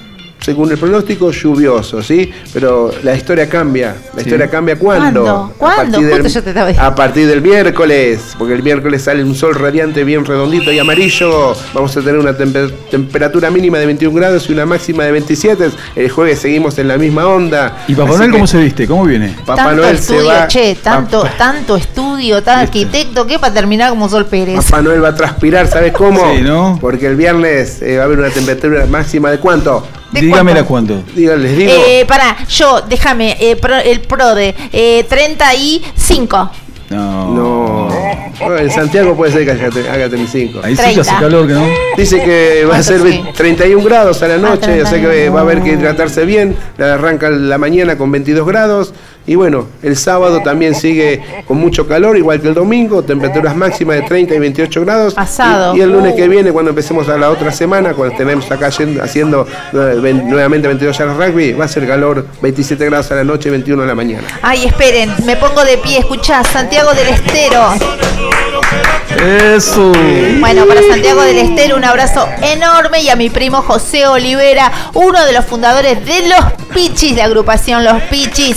[0.44, 2.30] según el pronóstico, lluvioso, ¿sí?
[2.52, 3.96] Pero la historia cambia.
[4.14, 5.54] La historia cambia cuándo?
[5.56, 5.98] ¿Cuándo?
[6.78, 11.54] A partir, del, miércoles, porque el miércoles sale un sol radiante bien redondito y amarillo.
[11.72, 15.70] Vamos a tener una temperatura mínima de 21 grados y una máxima de 27.
[15.96, 17.84] El jueves seguimos en la misma onda.
[17.88, 18.86] ¿Y Papá Noel cómo se viste?
[18.86, 19.34] ¿Cómo viene?
[19.46, 20.46] Papá tanto Noel estudio, se va.
[20.46, 22.03] Che, tanto, tanto estudio,
[22.44, 24.64] tan arquitecto, ¿qué para terminar como Sol Pérez?
[24.64, 26.34] Papá Noel va a transpirar, ¿sabes cómo?
[26.34, 26.78] Sí, ¿no?
[26.80, 29.86] Porque el viernes eh, va a haber una temperatura máxima de cuánto?
[30.20, 31.02] Dígame la cuánto.
[31.14, 31.72] Dígales, digo.
[31.72, 36.50] Eh, para, yo, déjame, eh, el PRODE, eh, 35.
[36.90, 37.34] No.
[37.34, 38.58] No.
[38.58, 39.50] en Santiago puede ser que
[39.88, 40.60] haga, 35.
[40.62, 41.66] Ahí sí que hace calor, ¿no?
[41.96, 43.00] Dice que va a ser
[43.34, 46.56] 31 grados a la noche, o sea que va a haber que hidratarse bien.
[46.78, 48.92] Arranca la mañana con 22 grados
[49.26, 53.96] y bueno, el sábado también sigue con mucho calor, igual que el domingo, temperaturas máximas
[53.96, 55.14] de 30 y 28 grados.
[55.14, 55.74] Pasado.
[55.74, 59.46] Y, el lunes que viene, cuando empecemos a la otra semana, cuando tenemos acá haciendo
[59.72, 63.82] nuevamente 22 horas rugby, va a ser calor 27 grados a la noche y 21
[63.82, 64.26] a la mañana.
[64.42, 67.62] Ay, esperen, me pongo de pie, escuchá, Santiago del Estero.
[69.24, 69.92] Eso.
[70.40, 75.24] Bueno, para Santiago del Estero un abrazo enorme y a mi primo José Olivera, uno
[75.24, 78.56] de los fundadores de Los Pichis, la agrupación Los Pichis.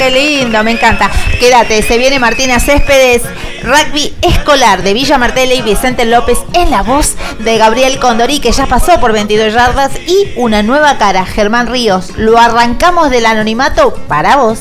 [0.00, 1.10] Qué lindo, me encanta.
[1.38, 3.20] Quédate, se viene Martina Céspedes,
[3.62, 8.50] rugby escolar de Villa Martela y Vicente López en la voz de Gabriel Condorí, que
[8.50, 12.16] ya pasó por 22 yardas, y una nueva cara, Germán Ríos.
[12.16, 14.60] Lo arrancamos del anonimato para vos.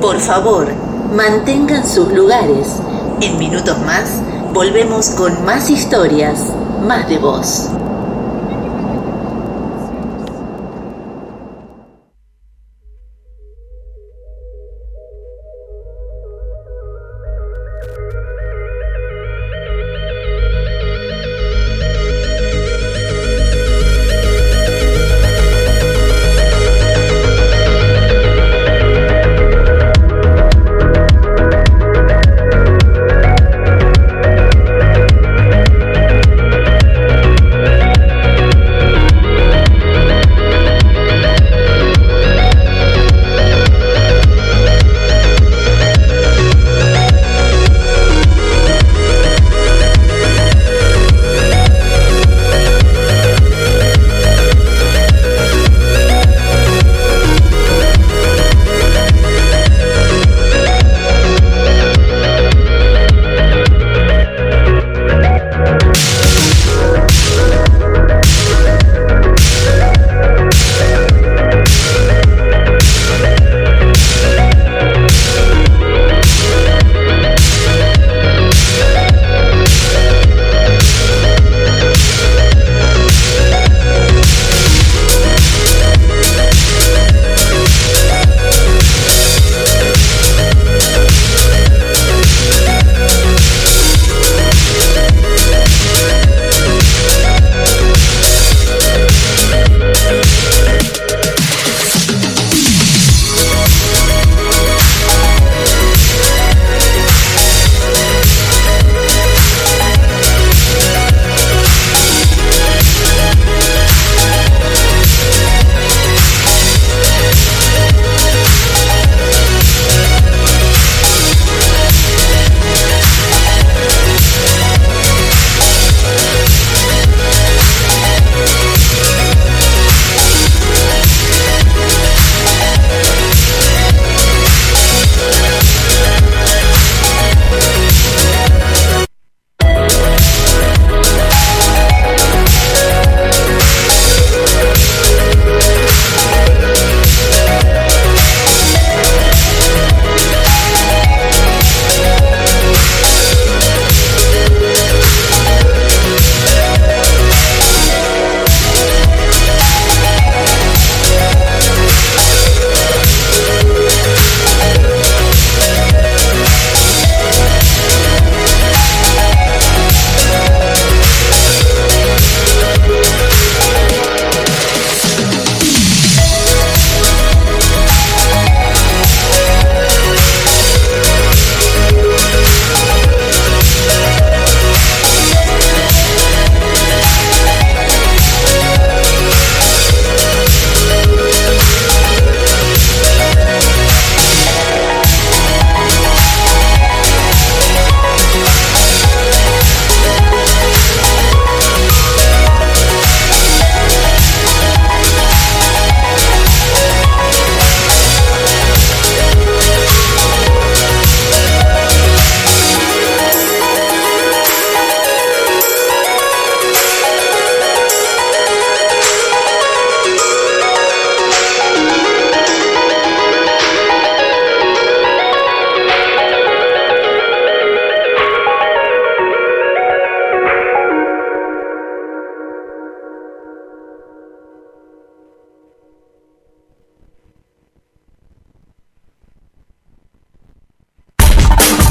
[0.00, 0.72] Por favor,
[1.14, 2.80] mantengan sus lugares.
[3.20, 4.20] En minutos más,
[4.52, 6.40] volvemos con más historias,
[6.84, 7.68] más de voz.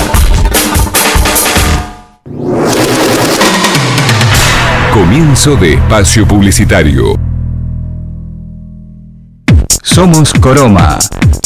[4.92, 7.14] Comienzo de espacio publicitario.
[9.82, 10.98] Somos Coroma.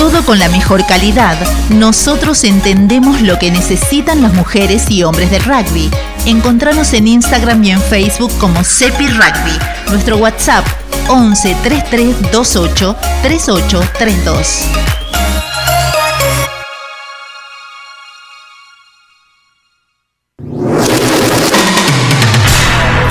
[0.00, 1.36] Todo con la mejor calidad.
[1.68, 5.90] Nosotros entendemos lo que necesitan las mujeres y hombres del rugby.
[6.24, 9.58] Encontranos en Instagram y en Facebook como Cepi Rugby.
[9.90, 10.64] Nuestro WhatsApp
[11.10, 14.64] 11 33 28 38 32.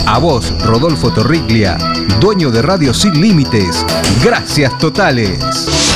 [0.06, 1.78] A vos, Rodolfo Torriglia,
[2.20, 3.86] dueño de Radio Sin Límites.
[4.24, 5.93] Gracias totales.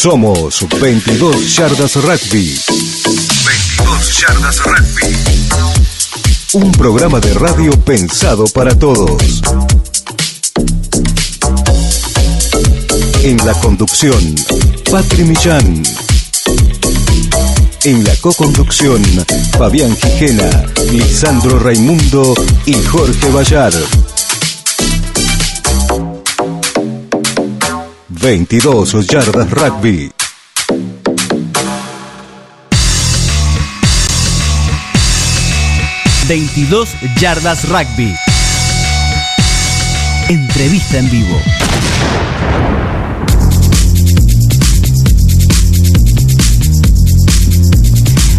[0.00, 2.56] Somos 22 Yardas Rugby.
[3.44, 5.16] 22 Yardas Rugby.
[6.52, 9.20] Un programa de radio pensado para todos.
[13.24, 14.36] En la conducción,
[14.88, 15.82] Patri Millán.
[17.82, 19.02] En la co-conducción,
[19.58, 22.34] Fabián Gijena, Lisandro Raimundo
[22.66, 23.72] y Jorge Vallar.
[28.20, 30.12] 22 yardas rugby.
[36.26, 36.88] ...22
[37.18, 38.14] yardas rugby.
[40.28, 41.40] Entrevista en vivo.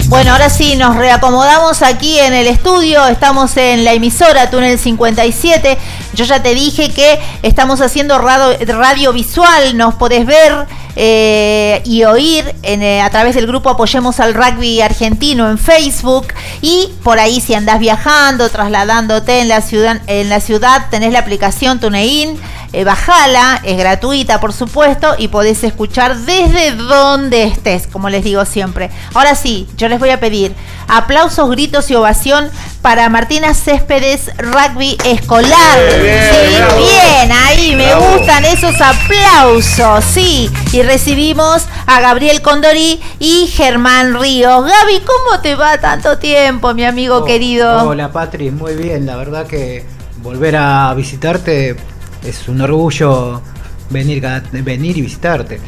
[0.09, 3.07] Bueno, ahora sí, nos reacomodamos aquí en el estudio.
[3.07, 5.77] Estamos en la emisora Túnel 57.
[6.14, 12.56] Yo ya te dije que estamos haciendo radio, visual, nos podés ver eh, y oír
[12.64, 16.28] eh, a través del grupo Apoyemos al Rugby Argentino en Facebook
[16.62, 21.20] y por ahí si andás viajando, trasladándote en la ciudad, en la ciudad tenés la
[21.20, 22.38] aplicación TuneIn,
[22.74, 28.44] eh, bajala, es gratuita por supuesto y podés escuchar desde donde estés, como les digo
[28.46, 28.90] siempre.
[29.14, 30.54] Ahora sí, yo les voy a pedir
[30.88, 32.50] aplausos, gritos y ovación
[32.82, 35.80] para Martina Céspedes Rugby Escolar.
[36.00, 40.50] Bien, ahí me gustan esos aplausos, sí.
[40.72, 44.63] Y recibimos a Gabriel Condori y Germán Ríos.
[44.63, 47.88] Gaby, ¿cómo te va tanto tiempo, mi amigo oh, querido?
[47.88, 49.05] Hola, Patri, muy bien.
[49.05, 49.86] La verdad que
[50.21, 51.75] volver a visitarte
[52.23, 53.41] es un orgullo
[53.89, 54.21] venir,
[54.51, 55.59] venir y visitarte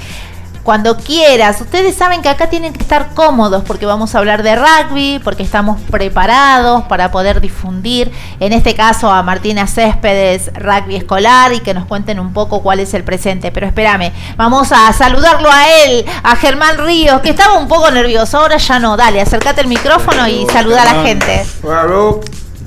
[0.64, 1.60] cuando quieras.
[1.62, 5.44] Ustedes saben que acá tienen que estar cómodos porque vamos a hablar de rugby, porque
[5.44, 11.74] estamos preparados para poder difundir, en este caso a Martina Céspedes, rugby escolar, y que
[11.74, 13.52] nos cuenten un poco cuál es el presente.
[13.52, 18.40] Pero espérame, vamos a saludarlo a él, a Germán Ríos, que estaba un poco nervioso,
[18.40, 18.98] ahora ya no.
[18.98, 21.46] Dale, acércate el micrófono y saluda a la gente.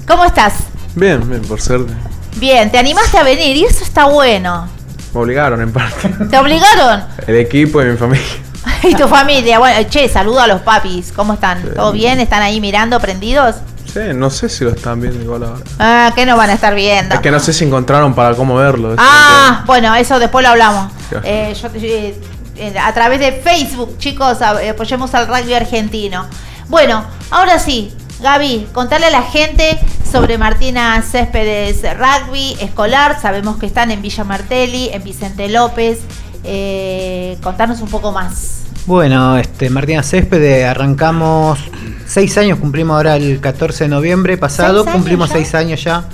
[0.06, 0.54] ¿Cómo estás?
[0.94, 1.92] Bien, bien, por suerte.
[2.36, 4.68] Bien, te animaste a venir y eso está bueno.
[5.14, 6.08] Me obligaron en parte.
[6.30, 7.04] ¿Te obligaron?
[7.26, 8.26] El equipo y mi familia.
[8.82, 9.58] y tu familia.
[9.58, 11.12] Bueno, che, saludo a los papis.
[11.12, 11.62] ¿Cómo están?
[11.74, 12.20] ¿Todo bien?
[12.20, 13.56] ¿Están ahí mirando, prendidos?
[13.92, 15.60] Sí, no sé si lo están viendo igual ahora.
[15.78, 17.14] Ah, ¿qué no van a estar viendo?
[17.14, 18.96] Es que no sé si encontraron para cómo verlo.
[18.98, 20.90] Ah, bueno, eso después lo hablamos.
[21.22, 21.54] Eh,
[22.56, 26.26] eh, a través de Facebook, chicos, apoyemos al rugby argentino.
[26.68, 27.94] Bueno, ahora sí,
[28.24, 29.78] Gaby, contale a la gente
[30.10, 33.20] sobre Martina Céspedes Rugby Escolar.
[33.20, 36.00] Sabemos que están en Villa Martelli, en Vicente López.
[36.42, 38.62] Eh, contarnos un poco más.
[38.86, 41.58] Bueno, este, Martina Céspedes, arrancamos
[42.06, 46.08] seis años, cumplimos ahora el 14 de noviembre pasado, cumplimos seis años ya.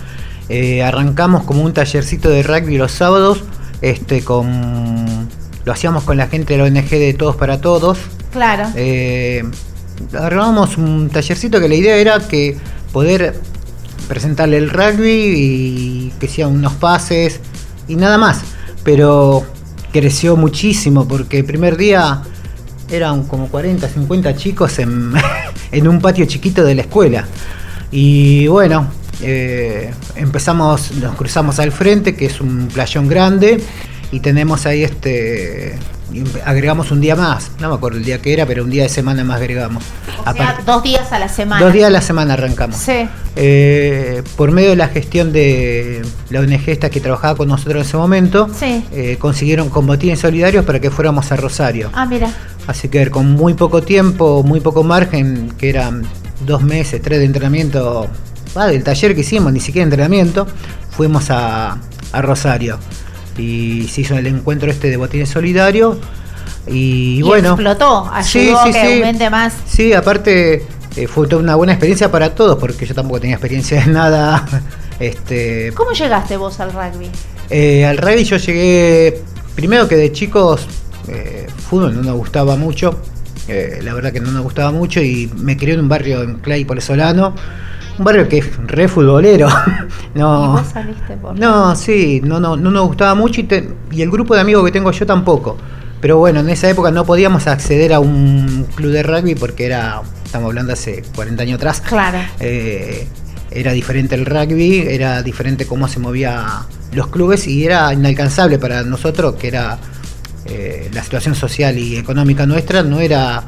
[0.48, 3.44] Eh, arrancamos como un tallercito de rugby los sábados,
[3.82, 5.28] este, con,
[5.64, 8.00] lo hacíamos con la gente de la ONG de Todos para Todos.
[8.32, 8.66] Claro.
[8.74, 9.44] Eh,
[10.18, 12.56] armamos un tallercito que la idea era que
[12.92, 13.40] poder
[14.08, 17.40] presentarle el rugby y que sean unos pases
[17.88, 18.40] y nada más.
[18.82, 19.44] Pero
[19.92, 22.22] creció muchísimo porque el primer día
[22.90, 25.12] eran como 40, 50 chicos en,
[25.72, 27.26] en un patio chiquito de la escuela.
[27.92, 28.88] Y bueno,
[29.22, 33.62] eh, empezamos, nos cruzamos al frente, que es un playón grande,
[34.12, 35.76] y tenemos ahí este
[36.44, 38.88] agregamos un día más, no me acuerdo el día que era, pero un día de
[38.88, 39.84] semana más agregamos.
[40.26, 41.64] O sea, dos días a la semana.
[41.64, 42.76] Dos días a la semana arrancamos.
[42.76, 43.08] Sí.
[43.36, 47.82] Eh, por medio de la gestión de la ONG esta que trabajaba con nosotros en
[47.82, 48.84] ese momento, sí.
[48.92, 51.90] eh, consiguieron con botines solidarios para que fuéramos a Rosario.
[51.92, 52.30] Ah, mira.
[52.66, 56.02] Así que con muy poco tiempo, muy poco margen, que eran
[56.46, 58.08] dos meses, tres de entrenamiento,
[58.54, 60.46] ah, del taller que hicimos, ni siquiera entrenamiento,
[60.90, 61.78] fuimos a,
[62.12, 62.78] a Rosario
[63.36, 65.98] y se hizo el encuentro este de botines solidarios
[66.66, 67.50] y, bueno.
[67.50, 69.54] explotó ayudó sí, sí, que aumente más.
[69.66, 70.66] Sí aparte
[70.96, 74.44] eh, fue toda una buena experiencia para todos porque yo tampoco tenía experiencia de nada
[75.00, 75.72] este.
[75.74, 77.08] Cómo llegaste vos al rugby
[77.48, 79.22] eh, al rugby yo llegué
[79.54, 80.66] primero que de chicos
[81.08, 83.00] eh, fútbol no me gustaba mucho
[83.48, 86.36] eh, la verdad que no me gustaba mucho y me crié en un barrio en
[86.36, 87.34] Clay Solano
[87.98, 89.48] un barrio que es re futbolero.
[90.14, 93.48] no, ¿Y vos saliste por no, sí, no, no, no nos gustaba mucho y,
[93.92, 95.56] y el grupo de amigos que tengo yo tampoco.
[96.00, 100.00] Pero bueno, en esa época no podíamos acceder a un club de rugby porque era,
[100.24, 101.82] estamos hablando hace 40 años atrás.
[101.82, 102.18] Claro.
[102.40, 103.06] Eh,
[103.50, 106.46] era diferente el rugby, era diferente cómo se movía
[106.92, 109.78] los clubes y era inalcanzable para nosotros, que era
[110.46, 113.42] eh, la situación social y económica nuestra, no era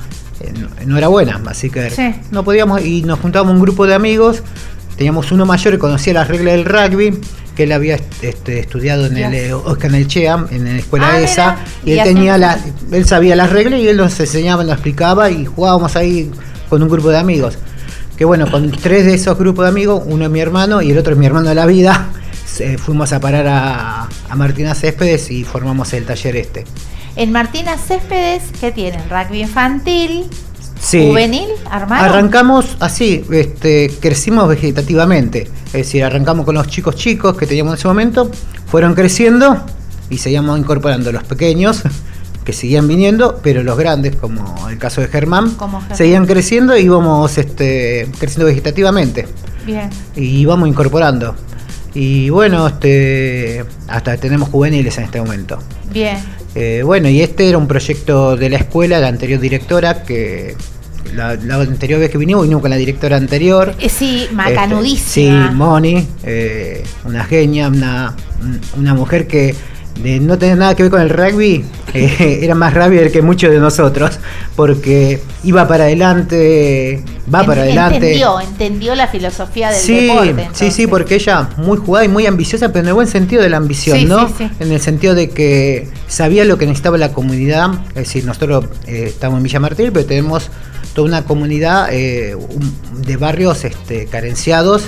[0.86, 4.42] no era buena, así que no podíamos y nos juntábamos un grupo de amigos,
[4.96, 7.18] teníamos uno mayor que conocía las reglas del rugby,
[7.54, 11.20] que él había este, estudiado en el Oscar en el CHEAM, en la escuela ah,
[11.20, 12.58] esa, y, él tenía la,
[12.90, 16.30] él sabía las reglas y él nos enseñaba, nos explicaba y jugábamos ahí
[16.68, 17.58] con un grupo de amigos.
[18.16, 20.98] Que bueno, con tres de esos grupos de amigos, uno es mi hermano y el
[20.98, 22.08] otro es mi hermano de la vida,
[22.78, 26.64] fuimos a parar a, a Martina Céspedes y formamos el taller este.
[27.14, 29.02] En Martina Céspedes, ¿qué tienen?
[29.10, 30.24] Rugby infantil,
[30.90, 32.04] juvenil, armado.
[32.04, 35.42] Arrancamos así, este, crecimos vegetativamente.
[35.66, 38.30] Es decir, arrancamos con los chicos chicos que teníamos en ese momento,
[38.66, 39.62] fueron creciendo
[40.08, 41.82] y seguíamos incorporando los pequeños
[42.44, 45.54] que seguían viniendo, pero los grandes, como el caso de Germán,
[45.92, 49.28] seguían creciendo y íbamos este, creciendo vegetativamente.
[49.66, 49.90] Bien.
[50.16, 51.36] Y íbamos incorporando.
[51.94, 55.58] Y bueno, este, hasta tenemos juveniles en este momento.
[55.92, 56.16] Bien.
[56.54, 60.54] Eh, bueno, y este era un proyecto de la escuela, la anterior directora, que
[61.14, 63.74] la, anterior vez que vinimos, vinimos con la directora anterior.
[63.78, 65.48] Eh, sí, macanudísima.
[65.48, 66.06] sí, Moni,
[67.04, 68.14] una genia, una,
[68.76, 69.54] una mujer que
[70.00, 71.64] de no tener nada que ver con el rugby,
[71.94, 74.18] eh, era más rápido que muchos de nosotros,
[74.56, 77.96] porque iba para adelante, va para adelante.
[77.96, 80.48] Entendió, entendió la filosofía del deporte.
[80.52, 83.50] Sí, sí, porque ella muy jugada y muy ambiciosa, pero en el buen sentido de
[83.50, 84.32] la ambición, ¿no?
[84.60, 89.04] en el sentido de que sabía lo que necesitaba la comunidad, es decir, nosotros eh,
[89.08, 90.50] estamos en Villa Martín, pero tenemos
[90.94, 92.36] toda una comunidad eh,
[93.06, 94.84] de barrios este, carenciados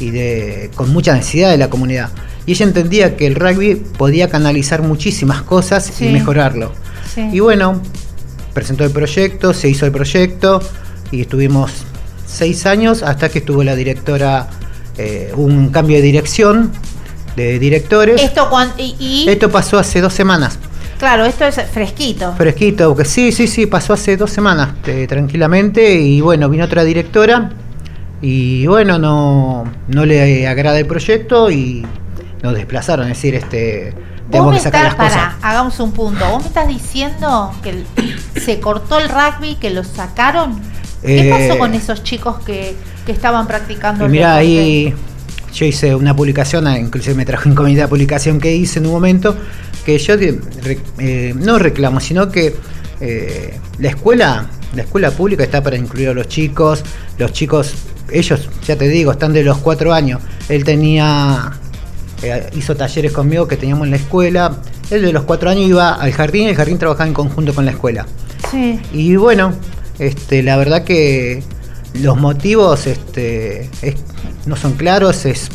[0.00, 2.10] y de, con mucha necesidad de la comunidad
[2.48, 6.72] y ella entendía que el rugby podía canalizar muchísimas cosas y mejorarlo.
[7.30, 7.82] Y bueno,
[8.54, 10.62] presentó el proyecto, se hizo el proyecto
[11.10, 11.70] y estuvimos
[12.24, 14.48] seis años hasta que estuvo la directora,
[14.96, 16.72] eh, un cambio de dirección
[17.36, 18.22] de directores.
[18.22, 18.48] Esto,
[18.78, 20.58] y, esto pasó hace dos semanas.
[20.98, 22.32] Claro, esto es fresquito.
[22.34, 27.50] Fresquito, sí, sí, sí, pasó hace dos semanas eh, tranquilamente y bueno, vino otra directora
[28.22, 31.84] y bueno, no, no le agrada el proyecto y
[32.42, 33.94] nos desplazaron, es decir, este
[34.30, 35.34] tenemos que sacar las cosas.
[35.42, 36.28] hagamos un punto.
[36.30, 37.84] ¿Vos me estás diciendo que
[38.40, 40.60] se cortó el rugby, que lo sacaron?
[41.02, 44.94] ¿Qué pasó eh, con esos chicos que, estaban practicando Mira, ahí
[45.54, 48.86] yo hice una publicación, ah, inclusive me trajo en comité de publicación que hice en
[48.86, 49.34] un momento,
[49.86, 52.54] que yo eh, no reclamo, sino que
[53.00, 56.84] eh, la escuela, la escuela pública está para incluir a los chicos,
[57.16, 57.72] los chicos,
[58.10, 60.20] ellos, ya te digo, están de los cuatro años.
[60.50, 61.52] Él tenía
[62.22, 64.58] eh, hizo talleres conmigo que teníamos en la escuela.
[64.90, 67.64] Él de los cuatro años iba al jardín y el jardín trabajaba en conjunto con
[67.64, 68.06] la escuela.
[68.50, 68.80] Sí.
[68.92, 69.52] Y bueno,
[69.98, 71.42] este, la verdad que
[71.94, 73.70] los motivos este,
[74.46, 75.48] no son claros, es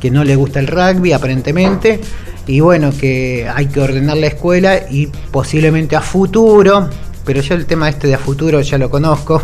[0.00, 2.00] que no le gusta el rugby aparentemente.
[2.46, 6.90] Y bueno, que hay que ordenar la escuela y posiblemente a futuro,
[7.24, 9.42] pero yo el tema este de a futuro ya lo conozco,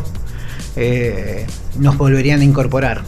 [0.77, 1.47] eh,
[1.79, 3.03] nos volverían a incorporar.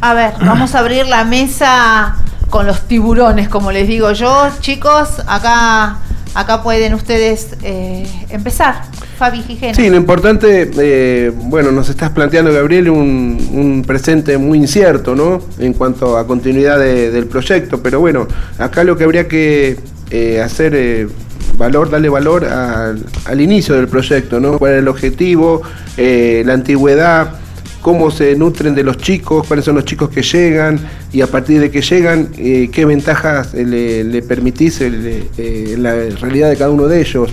[0.00, 2.16] A ver, vamos a abrir la mesa
[2.50, 4.48] con los tiburones, como les digo yo.
[4.60, 5.98] Chicos, acá,
[6.34, 8.82] acá pueden ustedes eh, empezar.
[9.18, 9.74] Fabi Gijena.
[9.74, 15.40] Sí, lo importante, eh, bueno, nos estás planteando, Gabriel, un, presente muy incierto, ¿no?
[15.58, 19.76] En cuanto a continuidad del proyecto, pero bueno, acá lo que habría que
[20.10, 21.08] eh, hacer
[21.56, 24.58] valor, darle valor al inicio del proyecto, ¿no?
[24.58, 25.62] ¿Cuál es el objetivo,
[25.96, 27.34] la antigüedad?
[27.80, 30.78] Cómo se nutren de los chicos, cuáles son los chicos que llegan
[31.12, 36.56] y a partir de que llegan, eh, qué ventajas le, permitís eh, la realidad de
[36.56, 37.30] cada uno de ellos.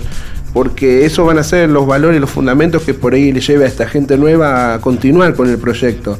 [0.52, 3.68] Porque eso van a ser los valores, los fundamentos que por ahí le lleve a
[3.68, 6.18] esta gente nueva a continuar con el proyecto.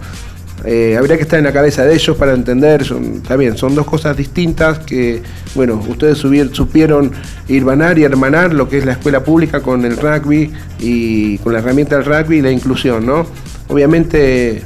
[0.64, 3.86] Eh, habría que estar en la cabeza de ellos para entender, son, está son dos
[3.86, 5.22] cosas distintas que,
[5.54, 7.12] bueno, ustedes supieron
[7.46, 10.50] irvanar y hermanar lo que es la escuela pública con el rugby
[10.80, 13.26] y con la herramienta del rugby y la inclusión, ¿no?
[13.68, 14.62] Obviamente,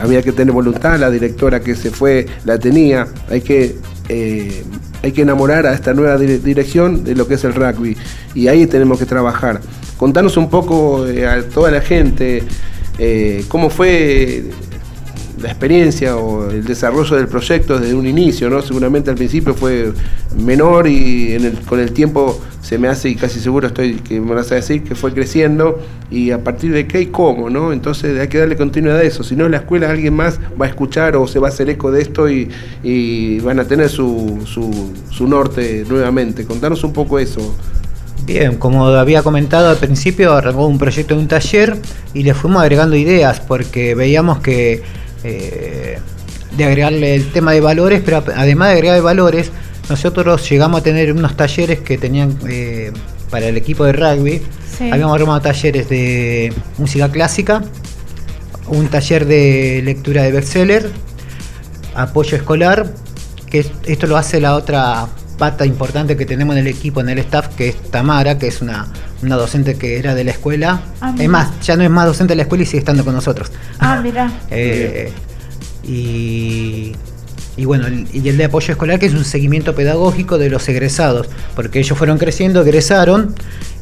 [0.00, 3.76] había que tener voluntad, la directora que se fue la tenía, hay que,
[4.08, 4.64] eh,
[5.02, 7.96] hay que enamorar a esta nueva dirección de lo que es el rugby
[8.34, 9.60] y ahí tenemos que trabajar.
[9.96, 12.44] Contanos un poco eh, a toda la gente
[12.98, 14.44] eh, cómo fue
[15.40, 18.62] la experiencia o el desarrollo del proyecto desde un inicio, ¿no?
[18.62, 19.92] Seguramente al principio fue
[20.36, 21.38] menor y
[21.68, 24.82] con el tiempo se me hace, y casi seguro estoy que me vas a decir,
[24.82, 27.72] que fue creciendo y a partir de qué y cómo, ¿no?
[27.72, 30.66] Entonces hay que darle continuidad a eso, si no en la escuela alguien más va
[30.66, 34.38] a escuchar o se va a hacer eco de esto y, van a tener su,
[34.46, 36.44] su, norte nuevamente.
[36.44, 37.54] Contanos un poco eso.
[38.26, 41.76] Bien, como había comentado al principio, arrancó un proyecto de un taller
[42.12, 44.82] y le fuimos agregando ideas porque veíamos que
[45.24, 45.98] eh,
[46.56, 49.50] de agregarle el tema de valores, pero además de agregar valores,
[49.88, 52.92] nosotros llegamos a tener unos talleres que tenían eh,
[53.30, 54.42] para el equipo de rugby.
[54.80, 57.62] Habíamos armado talleres de música clásica,
[58.68, 60.90] un taller de lectura de bestseller,
[61.94, 62.92] apoyo escolar,
[63.50, 65.08] que esto lo hace la otra
[65.38, 68.60] pata importante que tenemos en el equipo, en el staff, que es Tamara, que es
[68.60, 68.88] una,
[69.22, 70.82] docente que era de la escuela.
[71.00, 73.14] Ah, es más, ya no es más docente de la escuela y sigue estando con
[73.14, 73.50] nosotros.
[73.78, 74.30] Ah, mira.
[74.50, 75.12] Eh,
[75.84, 76.92] y,
[77.56, 81.28] y bueno, y el de apoyo escolar, que es un seguimiento pedagógico de los egresados,
[81.54, 83.34] porque ellos fueron creciendo, egresaron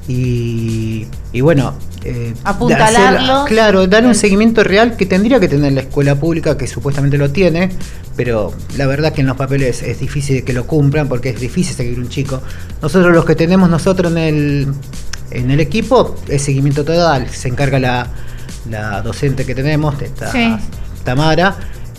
[0.06, 1.74] y, y bueno,
[2.08, 3.46] eh, apuntalarlos.
[3.46, 7.30] claro, dar un seguimiento real que tendría que tener la escuela pública, que supuestamente lo
[7.30, 7.70] tiene,
[8.14, 11.74] pero la verdad que en los papeles es difícil que lo cumplan porque es difícil
[11.74, 12.40] seguir un chico.
[12.80, 14.68] Nosotros los que tenemos nosotros en el,
[15.30, 20.32] en el equipo es seguimiento total, se encarga la, docente que tenemos, esta
[21.04, 21.56] Tamara,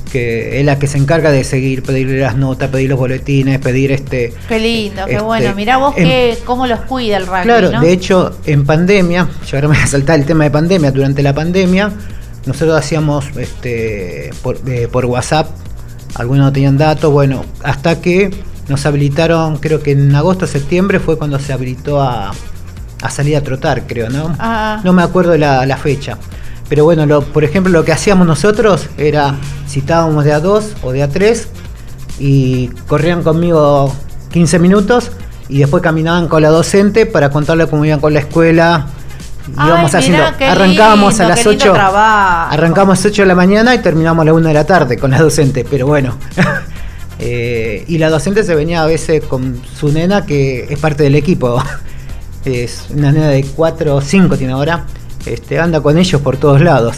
[0.08, 3.92] que es la que se encarga de seguir, pedirle las notas, pedir los boletines, pedir
[3.92, 4.34] este...
[4.48, 5.54] Qué lindo, qué este, bueno.
[5.56, 9.68] Mirá vos que, cómo los cuida el rugby, Claro, de hecho, en pandemia, yo ahora
[9.68, 11.92] me voy a saltar el tema de pandemia, durante la pandemia,
[12.46, 15.50] nosotros hacíamos este por, eh, por WhatsApp,
[16.16, 18.32] algunos no tenían datos, bueno, hasta que
[18.68, 22.32] nos habilitaron, creo que en agosto o septiembre fue cuando se habilitó a,
[23.02, 24.36] a salir a trotar, creo, ¿no?
[24.40, 24.82] Ah.
[24.84, 26.18] No me acuerdo la, la fecha.
[26.70, 29.36] Pero bueno, lo, por ejemplo, lo que hacíamos nosotros era,
[29.68, 31.48] citábamos de a dos o de a tres
[32.20, 33.94] y corrían conmigo
[34.32, 35.12] 15 minutos
[35.50, 38.88] y después caminaban con la docente para contarle cómo iban con la escuela.
[39.54, 44.24] Íbamos haciendo, arrancábamos a las 8, arrancábamos a las 8 de la mañana y terminamos
[44.24, 46.18] a las 1 de la tarde con la docente, pero bueno.
[47.20, 51.16] Eh, y la docente se venía a veces con su nena que es parte del
[51.16, 51.60] equipo.
[52.46, 54.86] es una nena de 4 o 5 tiene ahora
[55.34, 56.98] este, anda con ellos por todos lados.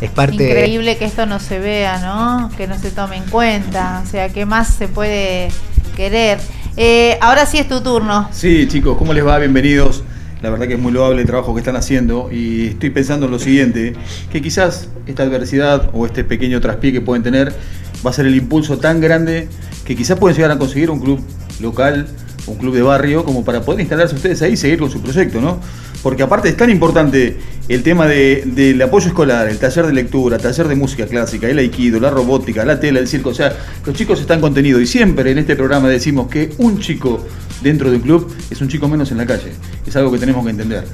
[0.00, 2.50] es parte Increíble que esto no se vea, ¿no?
[2.56, 4.02] Que no se tome en cuenta.
[4.04, 5.48] O sea, ¿qué más se puede
[5.96, 6.38] querer?
[6.76, 8.28] Eh, ahora sí es tu turno.
[8.32, 9.38] Sí, chicos, ¿cómo les va?
[9.38, 10.04] Bienvenidos.
[10.42, 13.32] La verdad que es muy loable el trabajo que están haciendo y estoy pensando en
[13.32, 13.94] lo siguiente,
[14.30, 17.54] que quizás esta adversidad o este pequeño traspié que pueden tener
[18.04, 19.48] va a ser el impulso tan grande
[19.86, 21.20] que quizás pueden llegar a conseguir un club
[21.60, 22.06] local,
[22.46, 25.40] un club de barrio, como para poder instalarse ustedes ahí y seguir con su proyecto,
[25.40, 25.58] ¿no?
[26.06, 27.36] Porque aparte es tan importante
[27.68, 31.98] el tema del apoyo escolar, el taller de lectura, taller de música clásica, el aikido,
[31.98, 33.52] la robótica, la tela, el circo, o sea,
[33.84, 37.26] los chicos están contenidos y siempre en este programa decimos que un chico
[37.60, 39.50] dentro de un club es un chico menos en la calle,
[39.84, 40.84] es algo que tenemos que entender.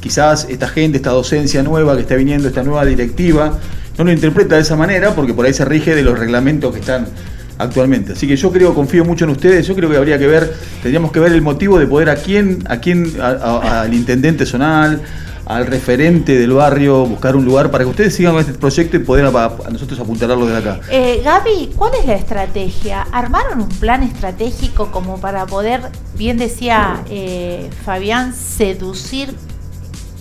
[0.00, 3.58] Quizás esta gente, esta docencia nueva que está viniendo, esta nueva directiva,
[3.98, 6.80] no lo interpreta de esa manera porque por ahí se rige de los reglamentos que
[6.80, 7.08] están
[7.58, 8.12] actualmente.
[8.12, 11.12] Así que yo creo, confío mucho en ustedes, yo creo que habría que ver, tendríamos
[11.12, 15.02] que ver el motivo de poder a quién, a quién, al intendente zonal,
[15.44, 19.26] al referente del barrio, buscar un lugar para que ustedes sigan este proyecto y poder
[19.26, 20.80] a, nosotros apuntalarlo desde acá.
[20.90, 23.02] Eh, Gaby, ¿cuál es la estrategia?
[23.12, 25.80] ¿Armaron un plan estratégico como para poder,
[26.16, 29.34] bien decía eh, Fabián, seducir,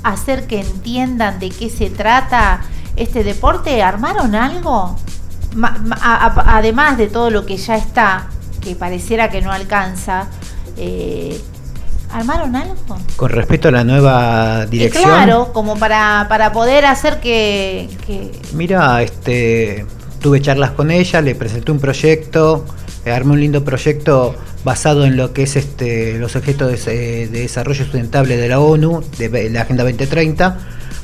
[0.03, 2.61] hacer que entiendan de qué se trata
[2.95, 3.83] este deporte?
[3.83, 4.97] ¿Armaron algo?
[6.01, 8.27] Además de todo lo que ya está,
[8.61, 10.27] que pareciera que no alcanza,
[10.77, 11.39] eh,
[12.11, 12.75] ¿armaron algo?
[13.15, 15.03] Con respecto a la nueva dirección.
[15.03, 17.89] claro, como para, para poder hacer que,
[18.53, 19.85] Mira, este,
[20.19, 22.65] tuve charlas con ella, le presenté un proyecto,
[23.05, 27.83] eh, armé un lindo proyecto basado en lo que es este, los objetos de, desarrollo
[27.83, 30.59] sustentable de la ONU, de la Agenda 2030.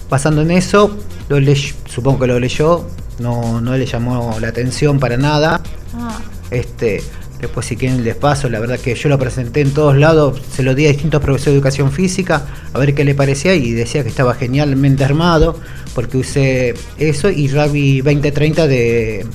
[0.10, 0.95] Basando en eso,
[1.28, 1.56] lo
[1.86, 2.88] supongo que lo leyó,
[3.19, 5.61] no, no le llamó la atención para nada.
[5.95, 6.19] Ah.
[6.52, 7.03] Este,
[7.39, 10.64] después si quieren les paso, la verdad que yo lo presenté en todos lados, se
[10.64, 14.03] lo di a distintos profesores de educación física a ver qué le parecía y decía
[14.03, 15.60] que estaba genialmente armado
[15.94, 19.26] porque usé eso y Rugby 2030 de,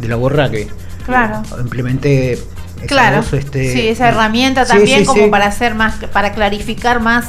[0.00, 0.66] de la Rugby.
[1.04, 1.42] Claro.
[1.60, 2.38] Implementé
[2.86, 3.24] claro.
[3.32, 7.26] este, sí, esa herramienta también como para hacer más, para clarificar más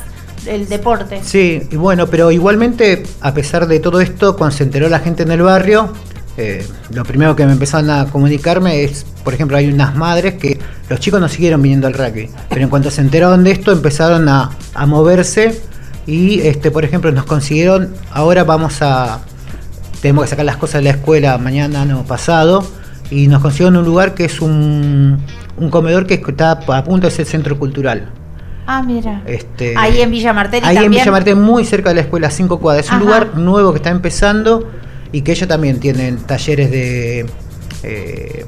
[0.48, 1.22] el deporte.
[1.24, 5.24] Sí, y bueno, pero igualmente, a pesar de todo esto, cuando se enteró la gente
[5.24, 5.94] en el barrio,
[6.36, 10.60] eh, lo primero que me empezaron a comunicarme es, por ejemplo, hay unas madres que
[10.90, 14.28] los chicos no siguieron viniendo al rugby, pero en cuanto se enteraron de esto empezaron
[14.28, 14.52] a,
[14.88, 15.62] moverse
[16.08, 19.20] y, este, por ejemplo, nos consiguieron, ahora vamos a,
[20.02, 22.66] tenemos que sacar las cosas de la escuela mañana, no pasado,
[23.12, 25.20] y nos consiguieron un lugar que es un,
[25.58, 28.12] un comedor que está a punto de ser centro cultural.
[28.66, 29.22] Ah, mira.
[29.26, 30.64] Este, ahí en Villa Martel.
[30.64, 32.86] Ahí en Villa Martel, muy cerca de la escuela 5 cuadras.
[32.86, 34.70] Es un lugar nuevo que está empezando
[35.12, 37.26] y que ellos también tienen talleres de,
[37.84, 38.46] eh,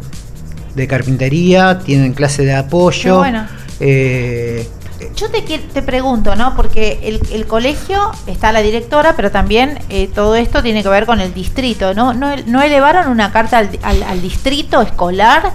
[0.73, 3.17] de carpintería, tienen clase de apoyo.
[3.17, 3.45] Bueno.
[3.79, 4.67] Eh,
[5.15, 6.55] yo te, te pregunto, ¿no?
[6.55, 11.19] Porque el, colegio está la directora, pero también eh, todo esto tiene que ver con
[11.19, 12.13] el distrito, ¿no?
[12.13, 15.51] ¿No, elevaron una carta al, al, distrito escolar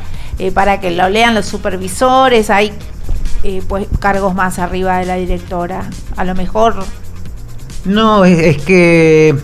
[0.55, 2.51] para que lo lean los supervisores?
[2.51, 2.73] Hay
[3.43, 5.89] eh, pues cargos más arriba de la directora.
[6.17, 6.75] A lo mejor.
[7.85, 9.35] No, es, que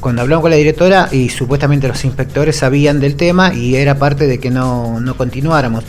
[0.00, 4.26] cuando hablamos con la directora y supuestamente los inspectores sabían del tema y era parte
[4.26, 5.84] de que no, no continuáramos.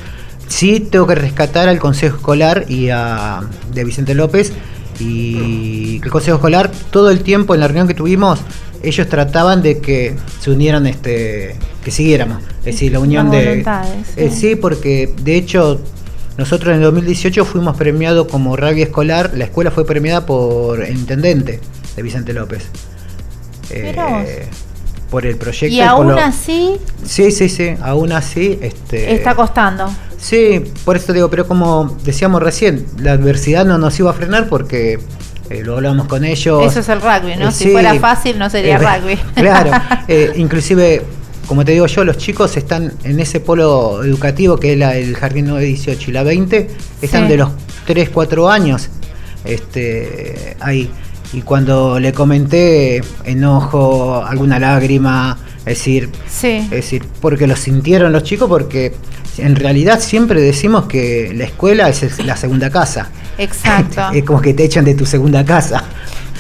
[0.48, 3.42] Sí tengo que rescatar al Consejo Escolar y a
[3.74, 4.54] de Vicente López
[5.00, 8.40] y el Consejo Escolar todo el tiempo en la reunión que tuvimos
[8.84, 13.66] ellos trataban de que se unieran este que siguiéramos es decir la unión de
[14.18, 15.82] eh, sí porque de hecho
[16.38, 20.96] nosotros en el 2018 fuimos premiados como rabia escolar, la escuela fue premiada por el
[20.98, 21.60] intendente
[21.96, 22.64] de Vicente López.
[23.70, 24.48] Eh,
[25.10, 25.76] por el proyecto.
[25.76, 26.78] ¿Y aún así?
[27.06, 28.58] Sí, sí, sí, aún así.
[28.62, 29.90] Este, Está costando.
[30.18, 34.48] Sí, por eso digo, pero como decíamos recién, la adversidad no nos iba a frenar
[34.48, 35.00] porque
[35.50, 36.66] eh, lo hablamos con ellos.
[36.66, 37.52] Eso es el rugby, ¿no?
[37.52, 39.18] si fuera fácil no sería rugby.
[39.36, 39.72] Claro,
[40.36, 41.04] inclusive
[41.54, 45.46] como te digo yo, los chicos están en ese polo educativo que es el Jardín
[45.46, 46.68] 918 y la 20,
[47.00, 47.52] están de los
[47.86, 48.90] 3, 4 años
[49.46, 50.90] este, ahí.
[51.32, 56.10] Y cuando le comenté enojo, alguna lágrima, es decir,
[56.42, 58.96] es decir, porque lo sintieron los chicos, porque
[59.38, 63.12] en realidad siempre decimos que la escuela es la segunda casa.
[63.38, 64.10] Exacto.
[64.16, 65.84] es como que te echan de tu segunda casa.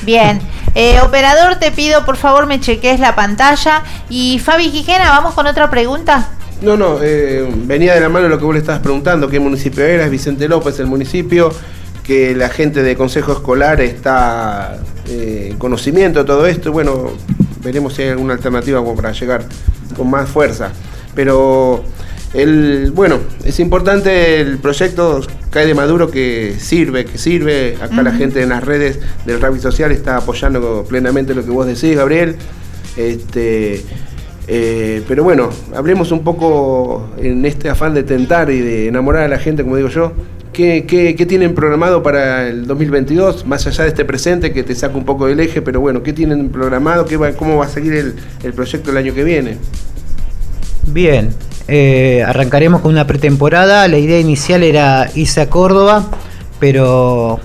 [0.05, 0.41] Bien,
[0.75, 3.83] eh, operador, te pido por favor me cheques la pantalla.
[4.09, 6.29] Y Fabi Quijena, vamos con otra pregunta.
[6.61, 9.83] No, no, eh, venía de la mano lo que vos le estabas preguntando, qué municipio
[9.83, 11.51] era, es Vicente López el municipio,
[12.03, 14.77] que la gente de Consejo Escolar está
[15.09, 17.11] eh, en conocimiento de todo esto, bueno,
[17.61, 19.43] veremos si hay alguna alternativa para llegar
[19.97, 20.71] con más fuerza.
[21.15, 21.83] Pero
[22.33, 27.77] el, bueno, es importante el proyecto Cae de Maduro que sirve, que sirve.
[27.79, 31.67] Acá la gente en las redes del rugby social está apoyando plenamente lo que vos
[31.67, 32.35] decís, Gabriel.
[32.97, 33.83] Este,
[34.47, 39.27] eh, pero bueno, hablemos un poco en este afán de tentar y de enamorar a
[39.27, 40.13] la gente, como digo yo.
[40.53, 43.47] ¿Qué, qué, tienen programado para el 2022?
[43.47, 46.13] Más allá de este presente que te saca un poco del eje, pero bueno, ¿qué
[46.13, 47.05] tienen programado?
[47.05, 49.57] ¿Qué ¿Cómo va a seguir el, el proyecto el año que viene?
[50.87, 51.33] Bien,
[51.67, 53.87] eh, arrancaremos con una pretemporada.
[53.87, 56.05] La idea inicial era irse a Córdoba,
[56.59, 57.39] pero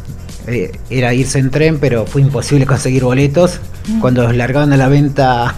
[0.46, 3.60] eh, era irse en tren, pero fue imposible conseguir boletos.
[3.86, 4.00] Mm.
[4.00, 5.54] Cuando los largaban a la venta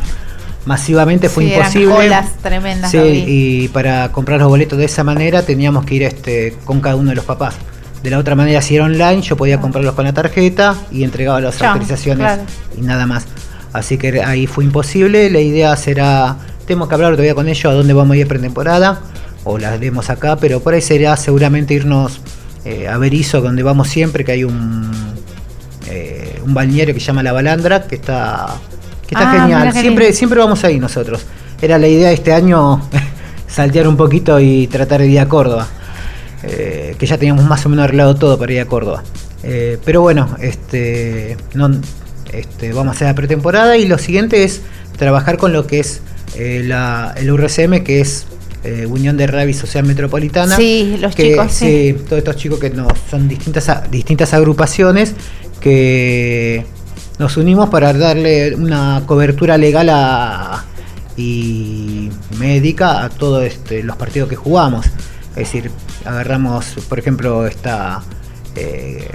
[0.66, 2.06] masivamente fue imposible.
[2.06, 2.90] Eran tremendas.
[2.90, 6.96] Sí, y para comprar los boletos de esa manera teníamos que ir este, con cada
[6.96, 7.54] uno de los papás.
[8.02, 9.60] De la otra manera, si era online, yo podía ah.
[9.60, 12.40] comprarlos con la tarjeta y entregaba las autorizaciones
[12.76, 13.26] y nada más.
[13.72, 15.30] Así que ahí fue imposible.
[15.30, 16.36] La idea será
[16.70, 19.00] tenemos que hablar todavía con ellos a dónde vamos a ir pretemporada,
[19.42, 22.20] o las haremos acá, pero por ahí sería seguramente irnos
[22.64, 24.88] eh, a Berizo, donde vamos siempre, que hay un,
[25.88, 28.54] eh, un balneario que se llama La Balandra, que está,
[29.04, 29.72] que está ah, genial.
[29.72, 31.26] Siempre, siempre vamos ahí nosotros.
[31.60, 32.80] Era la idea de este año
[33.48, 35.66] saltear un poquito y tratar de ir a Córdoba.
[36.44, 39.02] Eh, que ya teníamos más o menos arreglado todo para ir a Córdoba.
[39.84, 41.68] pero bueno, este, no,
[42.32, 44.60] este, vamos a hacer la pretemporada y lo siguiente es
[44.96, 46.02] trabajar con lo que es
[46.40, 48.26] eh, la, el URCM, que es
[48.64, 50.56] eh, Unión de Rugby Social Metropolitana.
[50.56, 51.94] Sí, los chicos, sí.
[52.06, 55.14] Todos estos chicos que no, son distintas, distintas agrupaciones
[55.60, 56.64] que
[57.18, 59.90] nos unimos para darle una cobertura legal
[61.14, 62.08] y
[62.38, 64.86] médica a todos este, los partidos que jugamos.
[65.32, 65.70] Es decir,
[66.06, 68.00] agarramos, por ejemplo, esta
[68.56, 69.10] eh,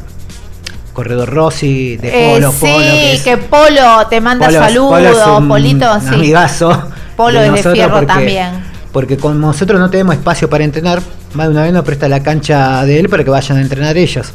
[0.93, 2.51] Corredor Rossi de Polo.
[2.51, 5.99] sí, que, Polo te manda saludos, Polito.
[6.01, 6.13] sí.
[6.13, 6.91] amigazo.
[7.15, 8.51] Polo de es de fierro también.
[8.91, 11.01] Porque con nosotros no tenemos espacio para entrenar,
[11.33, 13.97] más de una vez nos presta la cancha de él para que vayan a entrenar
[13.97, 14.31] ellos.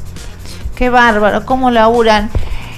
[0.75, 2.31] Qué bárbaro, cómo laburan.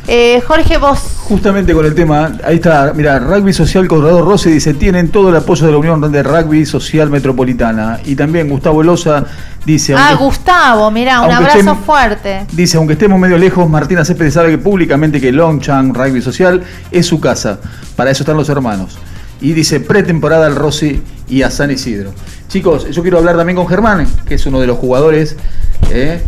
[0.09, 0.99] Eh, Jorge, vos.
[1.29, 5.37] Justamente con el tema, ahí está, mira, Rugby Social Corredor Rossi dice, tienen todo el
[5.37, 8.01] apoyo de la Unión de Rugby Social Metropolitana.
[8.05, 9.25] Y también Gustavo Loza
[9.65, 9.95] dice...
[9.97, 12.47] Ah, Gustavo, mira, un abrazo fuerte.
[12.51, 17.07] Dice, aunque estemos medio lejos, Martina Céspedes sabe que públicamente que Longchamp Rugby Social es
[17.07, 17.61] su casa.
[17.95, 18.99] Para eso están los hermanos
[19.43, 22.13] y dice pretemporada al Rossi y a San Isidro.
[22.49, 25.37] Chicos, yo quiero hablar también con Germán, que es uno de los jugadores.
[25.91, 26.23] Eh,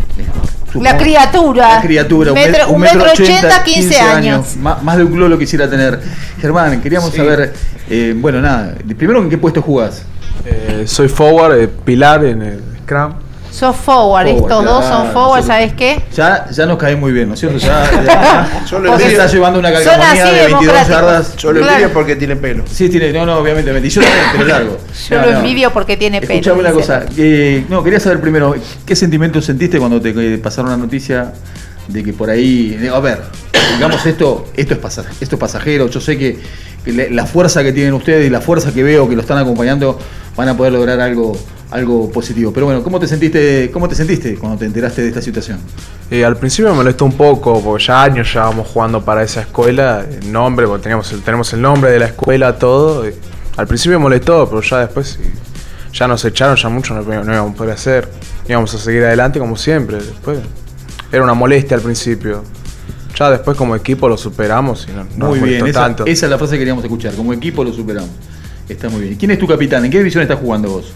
[0.75, 1.77] la criatura.
[1.77, 4.57] La criatura, un metro, ochenta, 15, años.
[4.57, 6.01] Más, de un club lo quisiera tener.
[6.41, 7.53] Germán, queríamos saber,
[7.89, 10.03] eh, bueno, nada, primero en qué puesto jugás.
[10.45, 13.24] Eh, soy forward, pilar en el Scrum.
[13.55, 16.03] Sos forward, estos dos son forward, ¿sabes qué?
[16.13, 17.59] Ya, ya nos cae muy bien, ¿no es cierto?
[17.59, 21.37] Ya, yo lo está llevando una calcomanía de 22 yardas.
[21.37, 22.65] Yo lo envidio porque tiene pelo.
[22.69, 23.71] Sí, tiene, no, no, obviamente.
[23.71, 24.79] Y yo también, pero largo.
[25.09, 26.33] Yo lo envidio porque tiene pelo.
[26.33, 27.05] Escuchame una cosa.
[27.17, 31.33] Eh, no, quería saber primero, ¿qué sentimientos sentiste cuando te eh, pasaron la noticia
[31.87, 32.77] de que por ahí.
[32.93, 33.21] a ver,
[33.77, 35.87] digamos esto, esto es pasajero, esto es pasajero.
[35.89, 36.41] Yo sé que
[37.11, 39.97] la fuerza que tienen ustedes y la fuerza que veo que lo están acompañando
[40.37, 41.39] van a poder lograr algo
[41.75, 42.53] algo positivo.
[42.53, 45.59] Pero bueno, ¿cómo te sentiste, cómo te sentiste cuando te enteraste de esta situación?
[46.09, 50.07] Eh, al principio me molestó un poco, porque ya años llevábamos jugando para esa escuela,
[50.09, 53.05] el nombre, porque teníamos el, tenemos el nombre de la escuela, todo.
[53.57, 55.19] al principio me molestó, pero ya después
[55.93, 58.09] ya nos echaron, ya mucho no, íbamos a poder hacer.
[58.49, 59.97] Íbamos a seguir adelante como siempre.
[59.97, 60.39] Después
[61.11, 62.45] era una molestia al principio.
[63.17, 66.05] Ya después como equipo lo superamos y no, Muy bien, esa, tanto.
[66.07, 67.15] esa es la frase que queríamos escuchar.
[67.15, 68.11] Como equipo lo superamos.
[68.69, 69.15] Está muy bien.
[69.17, 69.85] ¿Quién es tu capitán?
[69.85, 70.93] ¿En qué división estás jugando vos?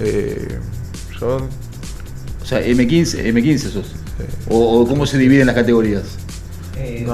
[0.00, 0.58] Eh,
[1.20, 1.48] yo.
[2.42, 3.94] O sea, M15, M15 sos.
[4.48, 6.02] O, cómo se dividen las categorías?
[6.76, 7.06] Eh,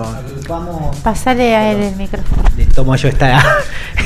[1.02, 2.42] Pasale a él el micrófono.
[2.74, 3.42] Tomo yo esta.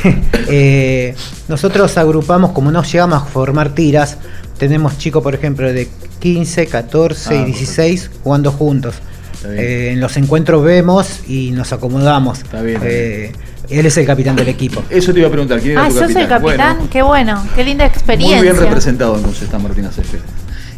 [0.48, 1.14] eh,
[1.48, 4.18] nosotros agrupamos, como no llegamos a formar tiras,
[4.58, 5.88] tenemos chicos, por ejemplo, de
[6.20, 8.96] 15, 14 y 16 ah, jugando juntos.
[9.46, 12.40] Eh, en los encuentros vemos y nos acomodamos.
[12.40, 13.32] Está bien, eh,
[13.68, 14.82] Él es el capitán del equipo.
[14.90, 16.22] Eso te iba a preguntar, ¿quién era ah, tu capitán?
[16.22, 16.88] el capitán?
[16.88, 18.38] qué bueno, qué linda experiencia.
[18.38, 20.18] Muy bien representado entonces está Martina Cefe.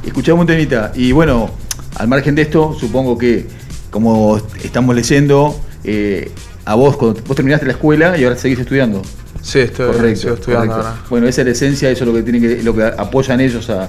[0.04, 1.50] Escuchamos un temita, y bueno,
[1.96, 3.46] al margen de esto, supongo que
[3.90, 6.30] como estamos leyendo, eh,
[6.64, 9.02] a vos, vos terminaste la escuela y ahora seguís estudiando.
[9.46, 10.96] Sí, estoy, estudiando ahora.
[11.08, 13.70] Bueno, esa es la esencia, eso es lo que tiene que, lo que apoyan ellos
[13.70, 13.88] a,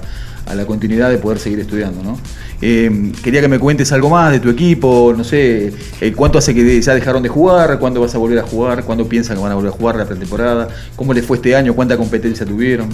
[0.54, 2.20] la continuidad de poder seguir estudiando, ¿no?
[2.62, 6.54] Eh, quería que me cuentes algo más de tu equipo, no sé, eh, cuánto hace
[6.54, 9.52] que ya dejaron de jugar, cuándo vas a volver a jugar, cuándo piensan que van
[9.52, 12.90] a volver a jugar la pretemporada, cómo les fue este año, cuánta competencia tuvieron.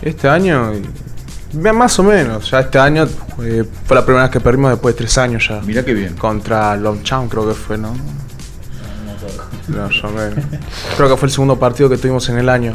[0.00, 0.72] Este año,
[1.52, 3.06] más o menos, ya este año
[3.44, 5.60] eh, fue la primera vez que perdimos después de tres años ya.
[5.60, 6.14] Mira qué bien.
[6.14, 7.94] Contra Longchamp creo que fue, ¿no?
[9.68, 10.08] No, yo
[10.96, 12.74] Creo que fue el segundo partido que tuvimos en el año.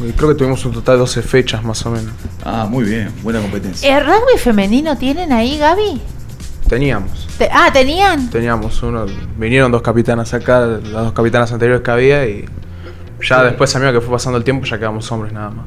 [0.00, 2.12] Y creo que tuvimos un total de 12 fechas más o menos.
[2.44, 3.98] Ah, muy bien, buena competencia.
[3.98, 6.00] ¿El rugby femenino tienen ahí, Gaby?
[6.68, 7.28] Teníamos.
[7.52, 8.30] ah, ¿tenían?
[8.30, 9.06] Teníamos uno.
[9.36, 12.46] Vinieron dos capitanas acá, las dos capitanas anteriores que había y
[13.20, 15.66] ya después a mí que fue pasando el tiempo ya quedamos hombres nada más.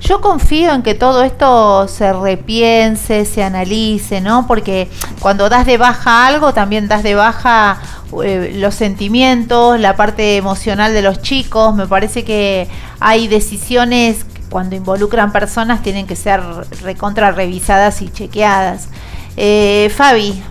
[0.00, 4.46] Yo confío en que todo esto se repiense, se analice, ¿no?
[4.46, 4.88] Porque
[5.20, 7.78] cuando das de baja algo, también das de baja
[8.24, 11.74] eh, los sentimientos, la parte emocional de los chicos.
[11.74, 12.66] Me parece que
[12.98, 16.40] hay decisiones cuando involucran personas tienen que ser
[16.82, 18.88] recontra revisadas y chequeadas.
[19.36, 20.42] Eh, Fabi,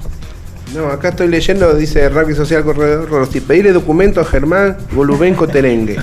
[0.73, 5.97] no, acá estoy leyendo, dice Rugby Social Corredor Rossi, pedirle documento a Germán Golubenco Terengue.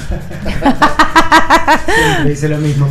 [2.27, 2.89] dice lo mismo.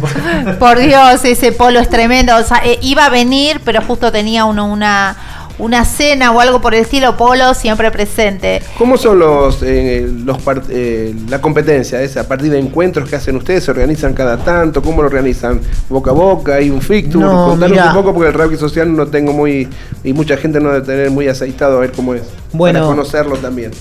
[0.60, 2.36] Por Dios, ese polo es tremendo.
[2.36, 5.16] O sea, eh, iba a venir, pero justo tenía uno una
[5.58, 8.62] una cena o algo por el estilo, Polo siempre presente.
[8.78, 10.38] ¿Cómo son los, eh, los
[10.70, 12.22] eh, la competencia esa?
[12.22, 13.64] ¿A partir de encuentros que hacen ustedes?
[13.64, 14.82] ¿Se organizan cada tanto?
[14.82, 15.62] ¿Cómo lo organizan?
[15.90, 16.56] ¿Boca a boca?
[16.56, 17.24] ¿Hay un fixture?
[17.24, 19.68] No, Contanos un poco porque el rugby social no tengo muy...
[20.04, 22.24] y mucha gente no debe tener muy aceitado a ver cómo es.
[22.52, 23.72] Bueno, para conocerlo también.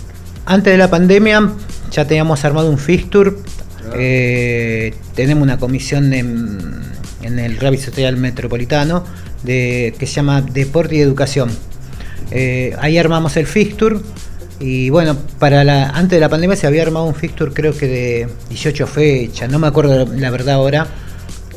[0.47, 1.51] Antes de la pandemia
[1.91, 3.33] ya teníamos armado un fixture.
[3.95, 6.83] Eh, tenemos una comisión en,
[7.25, 9.05] en el rugby social metropolitano
[9.43, 11.51] de, que se llama Deporte y Educación.
[12.31, 13.97] Eh, ahí armamos el fixture
[14.61, 17.87] y bueno, para la, antes de la pandemia se había armado un fixture creo que
[17.87, 20.87] de 18 fechas, no me acuerdo la verdad ahora,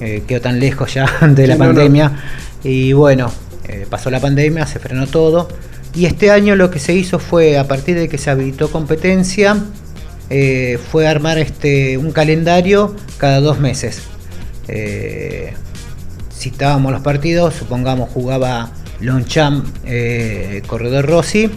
[0.01, 2.11] eh, quedó tan lejos ya de la pandemia.
[2.63, 3.31] Y bueno,
[3.67, 5.47] eh, pasó la pandemia, se frenó todo.
[5.93, 9.57] Y este año lo que se hizo fue, a partir de que se habilitó competencia,
[10.91, 14.01] fue armar este, un calendario cada dos meses
[16.37, 21.49] citábamos los partidos, supongamos jugaba Longchamp, eh, Corredor Rossi,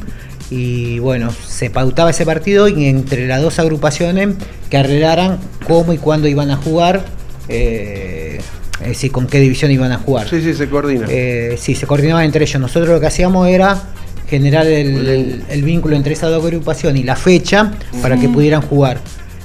[0.50, 4.30] y bueno, se pautaba ese partido y entre las dos agrupaciones
[4.68, 7.04] que arreglaran cómo y cuándo iban a jugar,
[7.48, 8.40] eh,
[8.80, 10.28] es decir, con qué división iban a jugar.
[10.28, 11.06] Sí, sí, se coordina.
[11.08, 12.60] Eh, sí, se coordinaba entre ellos.
[12.60, 13.80] Nosotros lo que hacíamos era
[14.28, 17.72] generar el, vínculo entre esas dos agrupaciones y la fecha
[18.02, 19.00] para que pudieran jugar.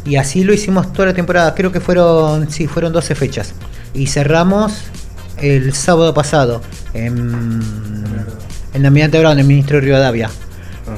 [0.06, 1.56] Y así lo hicimos toda la temporada.
[1.56, 3.54] Creo que fueron, sí, fueron 12 fechas.
[3.94, 4.84] Y cerramos
[5.38, 6.62] el sábado pasado
[6.94, 7.62] en,
[8.74, 10.30] en Almirante Brown, el ministro de Rivadavia.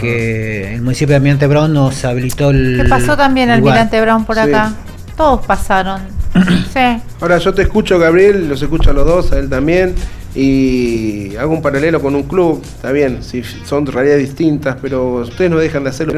[0.02, 2.82] Que el municipio de Almirante Brown nos habilitó el.
[2.84, 4.74] ¿Qué pasó también Almirante Brown por acá?
[5.16, 6.02] Todos pasaron.
[6.74, 7.02] sí.
[7.22, 9.96] Ahora yo te escucho, Gabriel, los escucho a los dos, a él también.
[10.36, 15.50] Y hago un paralelo con un club, está bien, si son realidades distintas, pero ustedes
[15.50, 16.14] no dejan de hacerlo,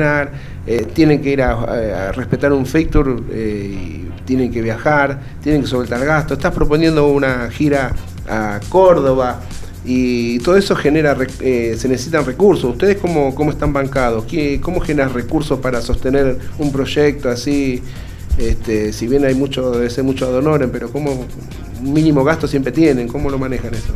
[0.67, 6.03] eh, tienen que ir a, respetar un fixture, eh, tienen que viajar, tienen que soltar
[6.05, 6.37] gastos.
[6.37, 7.93] Estás proponiendo una gira
[8.27, 9.39] a Córdoba
[9.85, 12.71] y todo eso genera, eh, se necesitan recursos.
[12.71, 14.25] ¿Ustedes cómo, cómo están bancados?
[14.25, 17.81] ¿Qué, ¿Cómo generas recursos para sostener un proyecto así?
[18.37, 21.25] Este, si bien hay mucho, debe ser mucho ad pero ¿cómo
[21.81, 23.07] mínimo gasto siempre tienen?
[23.07, 23.93] ¿Cómo lo manejan eso?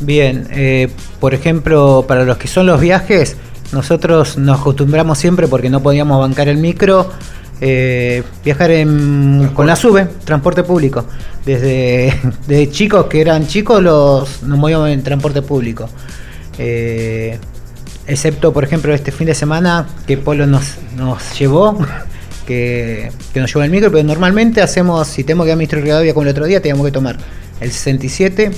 [0.00, 0.88] Bien, eh,
[1.20, 3.36] por ejemplo, para los que son los viajes,
[3.72, 7.10] nosotros nos acostumbramos siempre porque no podíamos bancar el micro
[7.60, 8.70] eh, viajar
[9.54, 11.06] con la SUBE, transporte público.
[11.46, 15.88] Desde, chicos que eran chicos, los, nos movíamos en transporte público.
[16.58, 17.38] Eh,
[18.06, 21.78] excepto, por ejemplo, este fin de semana que Polo nos, nos llevó,
[22.46, 26.14] que, nos llevó el micro, pero normalmente hacemos, si tenemos que ir a Ministro Rivadavia
[26.14, 27.16] como el otro día, teníamos que tomar
[27.60, 28.50] el 67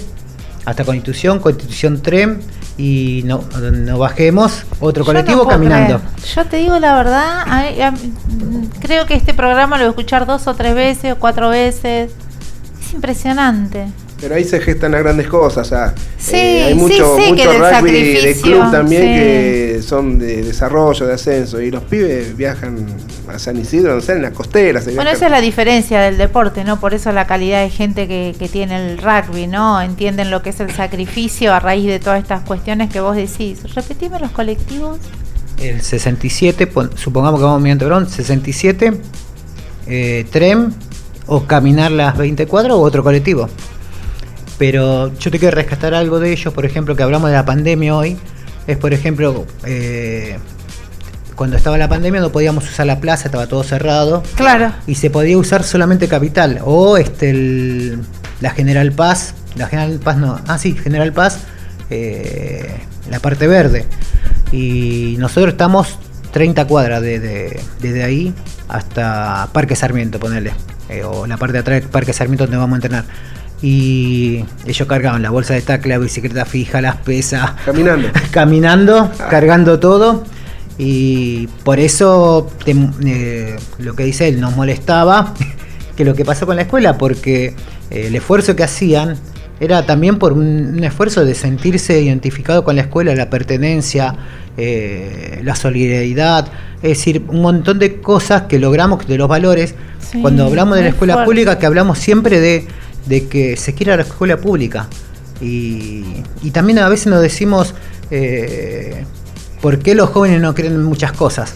[0.65, 2.40] hasta Constitución, Constitución Tren
[2.77, 3.43] y no,
[3.73, 6.01] no bajemos otro colectivo caminando.
[6.35, 7.44] Yo te digo la verdad,
[8.81, 12.12] creo que este programa lo voy a escuchar dos o tres veces o cuatro veces.
[12.81, 13.86] Es impresionante.
[14.20, 17.52] Pero ahí se gestan las grandes cosas, o sea, sí, eh, hay mucho, sí, mucho
[17.52, 22.86] rugby de club también que son de desarrollo, de ascenso, y los pibes viajan
[23.28, 24.92] a San Isidro, no sé, en las costeras.
[24.92, 26.80] Bueno, esa es la diferencia del deporte, ¿no?
[26.80, 29.80] Por eso la calidad de gente que, que tiene el rugby, ¿no?
[29.80, 33.72] Entienden lo que es el sacrificio a raíz de todas estas cuestiones que vos decís.
[33.74, 34.98] Repetime los colectivos.
[35.60, 38.94] el 67, supongamos que vamos mediante Perón, 67,
[39.86, 40.74] eh, tren
[41.26, 43.48] o caminar las 24 u otro colectivo.
[44.59, 47.97] Pero yo te quiero rescatar algo de ellos, por ejemplo, que hablamos de la pandemia
[47.97, 48.16] hoy,
[48.66, 50.39] es por ejemplo, eh,
[51.36, 54.24] cuando estaba la pandemia no podíamos usar la plaza, estaba todo cerrado.
[54.35, 54.72] Claro.
[54.89, 57.97] Y se podía usar solamente Capital o este
[58.40, 61.39] la General Paz, la General Paz no, ah sí, General Paz,
[61.90, 63.86] eh, la parte verde.
[64.51, 65.98] Y nosotros estamos
[66.32, 68.35] 30 cuadras de, desde ahí
[68.68, 70.52] hasta Parque Sarmiento, ponerle.
[70.89, 73.05] Eh, o la parte de atrás del Parque Sarmiento donde vamos a entrenar.
[73.60, 77.52] Y ellos cargaban la bolsa de tacle, la bicicleta fija, las pesas.
[77.64, 78.09] Caminando.
[78.30, 79.28] caminando, ah.
[79.28, 80.24] cargando todo.
[80.78, 85.35] Y por eso eh, lo que dice él nos molestaba
[85.97, 87.56] que lo que pasó con la escuela, porque
[87.90, 89.16] eh, el esfuerzo que hacían
[89.60, 94.14] era también por un, esfuerzo de sentirse identificado con la escuela, la pertenencia,
[94.56, 99.74] eh, la solidaridad, es decir, un montón de cosas que logramos de los valores.
[100.22, 102.66] Cuando hablamos de la escuela pública, que hablamos siempre de,
[103.28, 104.89] que se quiera la escuela pública.
[105.40, 106.02] Y,
[106.52, 107.74] también a veces nos decimos,
[108.10, 109.05] eh,
[109.60, 111.55] ¿por qué los jóvenes no creen en muchas cosas?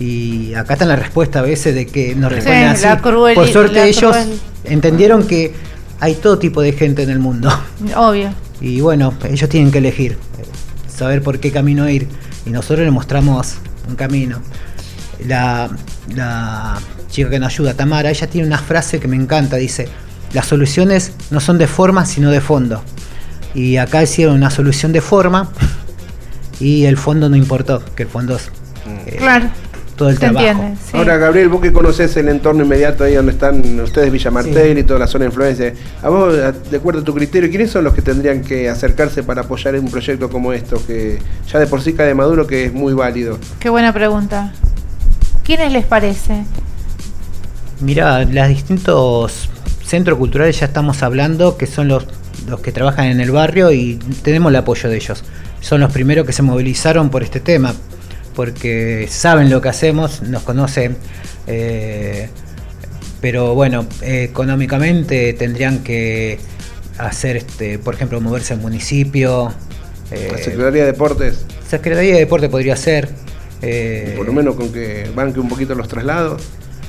[0.00, 2.86] Y acá está la respuesta a veces de que nos responden así.
[3.02, 4.16] Por suerte ellos
[4.64, 5.54] entendieron que
[6.00, 7.48] hay todo tipo de gente en el mundo.
[7.96, 8.34] Obvio.
[8.60, 10.18] Y bueno, ellos tienen que elegir,
[10.88, 12.08] saber por qué camino ir.
[12.44, 13.56] Y nosotros les mostramos
[13.88, 14.40] un camino.
[15.26, 15.70] La,
[17.08, 19.88] chica que nos ayuda, Tamara, ella tiene una frase que me encanta, dice,
[20.32, 22.82] las soluciones no son de forma, sino de fondo.
[23.54, 25.50] Y acá hicieron una solución de forma
[26.60, 28.50] y el fondo no importó, que el fondo es...
[29.06, 29.50] Eh, claro
[29.96, 30.74] todo el trabajo.
[30.92, 34.84] Ahora, Gabriel, vos que conoces el entorno inmediato ahí donde están ustedes, Villa Martel y
[34.84, 37.94] toda la zona de influencia, a vos, de acuerdo a tu criterio, ¿quiénes son los
[37.94, 41.18] que tendrían que acercarse para apoyar un proyecto como esto, que
[41.50, 43.38] ya de por sí cae de maduro, que es muy válido?
[43.58, 44.52] Qué buena pregunta.
[45.44, 46.44] ¿Quiénes les parece?
[47.80, 49.48] Mira, los distintos
[49.84, 52.06] centros culturales ya estamos hablando, que son los,
[52.46, 55.24] los que trabajan en el barrio y tenemos el apoyo de ellos.
[55.60, 57.74] Son los primeros que se movilizaron por este tema
[58.34, 60.96] porque saben lo que hacemos, nos conocen,
[61.46, 62.28] eh,
[63.20, 66.38] pero bueno, económicamente tendrían que
[66.98, 69.52] hacer, este, por ejemplo, moverse al municipio.
[70.10, 71.46] Eh, ¿La Secretaría de Deportes?
[71.68, 73.08] Secretaría de Deportes podría ser.
[73.60, 76.42] Eh, por lo menos con que banque un poquito los traslados.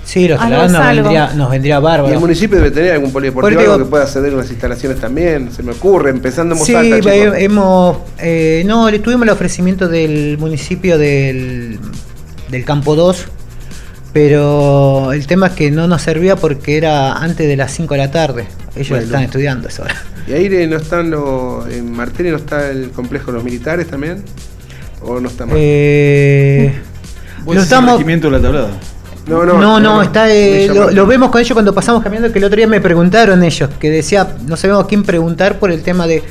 [0.06, 2.10] Sí, los traslados nos vendría, nos vendría, bárbaro.
[2.10, 5.72] Y el municipio debe tener algún polideportivo que pueda ceder unas instalaciones también, se me
[5.72, 11.80] ocurre, empezando en Sí, hemos, eh, no, le tuvimos el ofrecimiento del municipio del,
[12.50, 13.26] del Campo 2,
[14.12, 17.98] pero el tema es que no nos servía porque era antes de las 5 de
[17.98, 18.46] la tarde.
[18.76, 19.84] Ellos están estudiando eso
[20.28, 24.24] ¿Y ahí no están los, en Martínez no está el complejo de los militares también?
[25.02, 25.56] ¿O no está más?
[25.58, 26.74] Eh,
[27.46, 28.04] no estamos...
[28.06, 28.72] de la tablada.
[29.28, 32.58] No, no, no, está, eh, lo, vemos con ellos cuando pasamos caminando, que el otro
[32.58, 36.24] día me preguntaron ellos, que decía, no sabemos a quién preguntar por el tema de,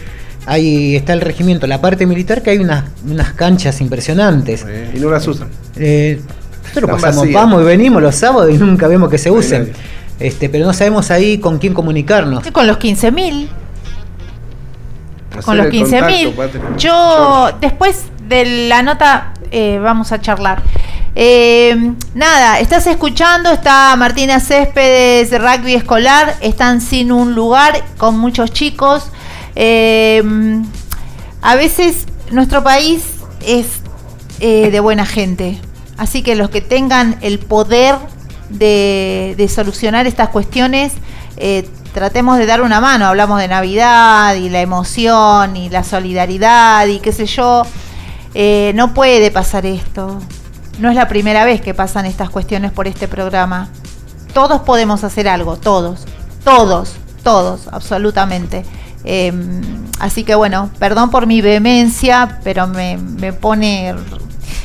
[0.44, 4.66] ahí está el regimiento, la parte militar, que hay unas, unas canchas impresionantes.
[4.94, 5.48] y no las usan.
[5.76, 6.20] Eh,
[6.64, 9.72] nosotros pasamos, vamos y venimos los sábados y nunca vemos que se usen.
[10.20, 12.46] Este, pero no sabemos ahí con quién comunicarnos.
[12.50, 13.48] Con los 15.000.
[15.44, 16.76] Con los 15.000.
[16.76, 20.62] Yo, después de la nota, eh, vamos a charlar.
[21.14, 28.18] Eh, nada, estás escuchando, está Martina Céspedes de Rugby Escolar, están sin un lugar con
[28.18, 29.04] muchos chicos.
[29.54, 30.22] Eh,
[31.42, 33.04] a veces nuestro país
[33.44, 33.66] es
[34.40, 35.60] eh, de buena gente,
[35.98, 37.96] así que los que tengan el poder
[38.48, 40.92] de, de solucionar estas cuestiones,
[41.92, 43.06] tratemos de dar una mano.
[43.06, 47.64] Hablamos de Navidad y la emoción y la solidaridad y qué sé yo.
[48.74, 50.20] no puede pasar esto
[50.82, 53.68] no es la primera vez que pasan estas cuestiones por este programa.
[54.34, 56.06] Todos podemos hacer algo, todos,
[56.44, 58.64] todos, todos, absolutamente.
[59.04, 59.62] Em,
[60.00, 63.94] así que bueno, perdón por mi vehemencia, pero me, me pone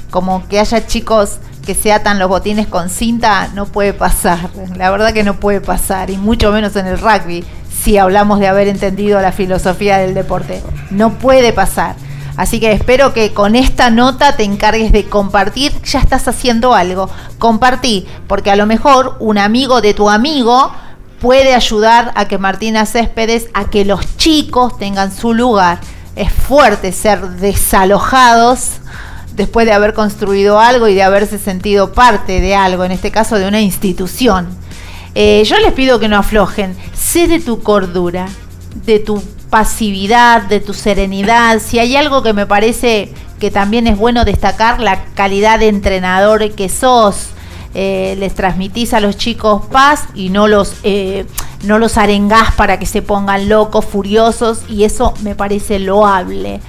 [0.10, 4.50] como que haya chicos que se atan los botines con cinta, no puede pasar.
[4.76, 8.48] La verdad que no puede pasar, y mucho menos en el rugby, si hablamos de
[8.48, 10.64] haber entendido la filosofía del deporte.
[10.90, 11.96] No puede pasar.
[12.38, 17.10] Así que espero que con esta nota te encargues de compartir, ya estás haciendo algo.
[17.40, 20.72] Compartí, porque a lo mejor un amigo de tu amigo
[21.20, 25.80] puede ayudar a que Martina Céspedes, a que los chicos tengan su lugar.
[26.16, 28.82] Es fuerte ser desalojados
[29.36, 33.40] después de haber construido algo y de haberse sentido parte de algo, en este caso
[33.40, 34.48] de una institución.
[35.16, 38.28] Eh, yo les pido que no aflojen, sé de tu cordura,
[38.86, 43.98] de tu pasividad, de tu serenidad, si hay algo que me parece que también es
[43.98, 47.30] bueno destacar la calidad de entrenador que sos.
[47.74, 51.26] Eh, les transmitís a los chicos paz y no los, eh,
[51.64, 56.60] no los arengás para que se pongan locos, furiosos, y eso me parece loable.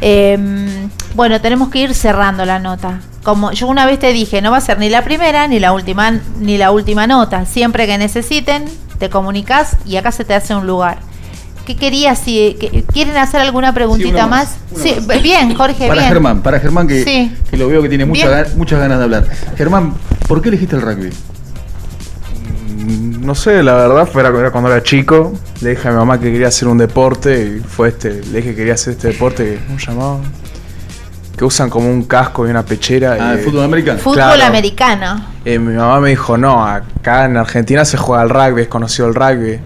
[0.00, 3.00] Em, bueno, tenemos que ir cerrando la nota.
[3.24, 5.72] Como yo una vez te dije, no va a ser ni la primera ni la
[5.72, 7.44] última ni la última nota.
[7.46, 8.64] Siempre que necesiten,
[8.98, 10.98] te comunicas y acá se te hace un lugar.
[11.66, 12.18] ¿Qué querías?
[12.18, 12.56] Si,
[12.92, 14.56] ¿Quieren hacer alguna preguntita más?
[14.76, 15.86] sí, bien, Jorge.
[15.86, 19.26] Para Germán, para Germán que, lo veo que tiene muchas ganas de hablar.
[19.56, 19.94] Germán,
[20.26, 21.10] ¿por qué elegiste el rugby?
[22.78, 25.32] Mm, no sé, la verdad, fue cuando era chico.
[25.60, 28.22] Le dije a mi mamá que quería hacer un deporte y fue este.
[28.24, 30.18] Le dije que quería hacer este deporte, ¿cómo se llamaba?
[31.36, 33.16] Que usan como un casco y una pechera.
[33.20, 33.98] Ah, el fútbol americano.
[34.00, 35.24] Fútbol americano.
[35.44, 39.14] mi mamá me dijo, no, acá en Argentina se juega el rugby, es conocido el
[39.14, 39.60] rugby.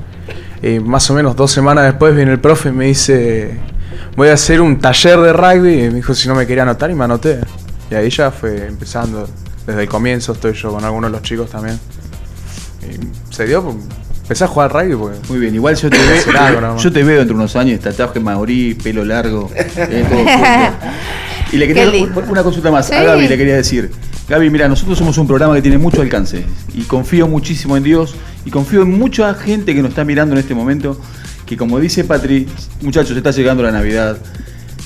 [0.84, 3.58] Más o menos dos semanas después viene el profe y me dice,
[4.16, 5.84] voy a hacer un taller de rugby.
[5.84, 7.40] Y me dijo si no me quería anotar y me anoté.
[7.90, 9.28] Y ahí ya fue empezando.
[9.66, 11.78] Desde el comienzo estoy yo con algunos de los chicos también.
[12.82, 13.76] Y se dio, pues,
[14.22, 14.94] empecé a jugar rugby.
[14.94, 18.74] Porque Muy bien, igual yo te, veo, yo te veo entre unos años, tatuaje maorí,
[18.74, 19.50] pelo largo.
[19.76, 20.70] Eh,
[21.52, 21.90] y le quería
[22.28, 22.90] una consulta más.
[22.90, 23.90] A Gaby le quería decir.
[24.28, 26.44] Gaby, mira, nosotros somos un programa que tiene mucho alcance
[26.74, 30.40] y confío muchísimo en Dios y confío en mucha gente que nos está mirando en
[30.40, 31.00] este momento,
[31.46, 32.48] que como dice Patri,
[32.82, 34.18] muchachos, está llegando la Navidad.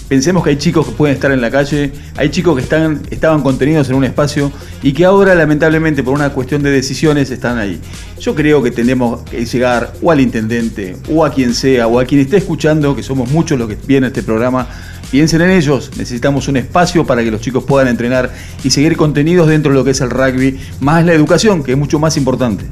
[0.09, 3.43] Pensemos que hay chicos que pueden estar en la calle, hay chicos que están, estaban
[3.43, 4.51] contenidos en un espacio
[4.83, 7.81] y que ahora lamentablemente por una cuestión de decisiones están ahí.
[8.19, 12.05] Yo creo que tenemos que llegar o al intendente o a quien sea o a
[12.05, 14.67] quien esté escuchando, que somos muchos los que vienen a este programa,
[15.11, 18.31] Piensen en ellos, necesitamos un espacio para que los chicos puedan entrenar
[18.63, 21.79] y seguir contenidos dentro de lo que es el rugby, más la educación, que es
[21.79, 22.65] mucho más importante.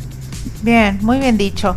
[0.63, 1.77] Bien, muy bien dicho.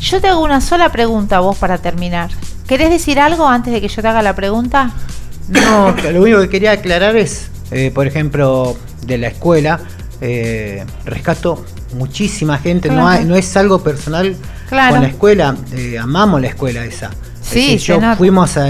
[0.00, 2.30] Yo te hago una sola pregunta a vos para terminar.
[2.66, 4.90] ¿Querés decir algo antes de que yo te haga la pregunta?
[5.48, 9.80] No, lo único que quería aclarar es, eh, por ejemplo, de la escuela,
[10.20, 11.64] eh, rescato
[11.94, 14.36] muchísima gente, no, no es algo personal
[14.70, 17.10] con la escuela, eh, amamos la escuela esa.
[17.42, 18.68] Sí, yo fuimos a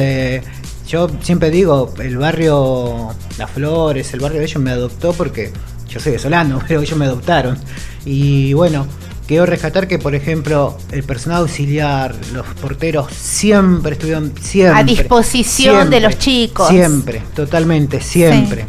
[0.93, 5.51] yo siempre digo, el barrio Las Flores, el barrio de ellos me adoptó porque
[5.89, 7.57] yo soy de Solano, pero ellos me adoptaron.
[8.05, 8.87] Y bueno,
[9.27, 14.79] quiero rescatar que, por ejemplo, el personal auxiliar, los porteros, siempre estuvieron siempre.
[14.79, 16.69] A disposición de los chicos.
[16.69, 18.67] Siempre, totalmente, siempre.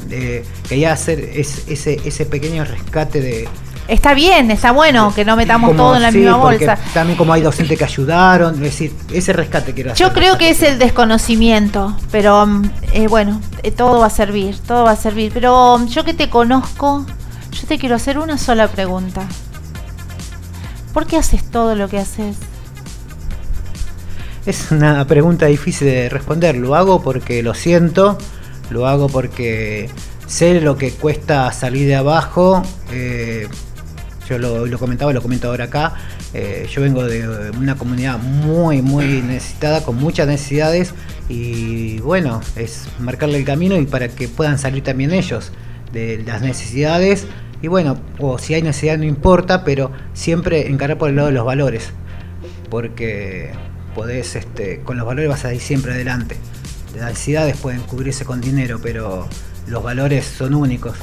[0.69, 3.49] quería hacer ese, ese pequeño rescate de,
[3.87, 6.77] Está bien, está bueno que no metamos todo en la misma bolsa.
[6.93, 10.07] También como hay docentes que ayudaron, es decir, ese rescate quiero hacer.
[10.07, 14.57] Yo creo que es el desconocimiento, pero mm, eh, bueno, eh, todo va a servir,
[14.59, 15.31] todo va a servir.
[15.33, 17.05] Pero mm, yo que te conozco,
[17.51, 19.27] yo te quiero hacer una sola pregunta.
[20.93, 22.37] ¿Por qué haces todo lo que haces?
[24.45, 26.55] Es una pregunta difícil de responder.
[26.55, 28.17] Lo hago porque lo siento,
[28.69, 29.89] lo hago porque
[30.27, 32.61] sé lo que cuesta salir de abajo.
[32.91, 33.47] Eh,
[34.27, 35.93] yo lo, comentaba, lo comento ahora acá,
[36.33, 40.93] eh, yo vengo de una comunidad muy, muy necesitada, con muchas necesidades,
[41.29, 45.51] y bueno, es marcarle el camino y para que puedan salir también ellos
[45.91, 47.27] de las necesidades,
[47.61, 51.33] y bueno, o si hay necesidad no importa, pero siempre encarar por el lado de
[51.33, 51.91] los valores,
[52.69, 53.51] porque
[53.93, 56.37] podés, este, con los valores vas a ir siempre adelante.
[56.95, 59.27] Las necesidades pueden cubrirse con dinero, pero
[59.67, 60.95] los valores son únicos.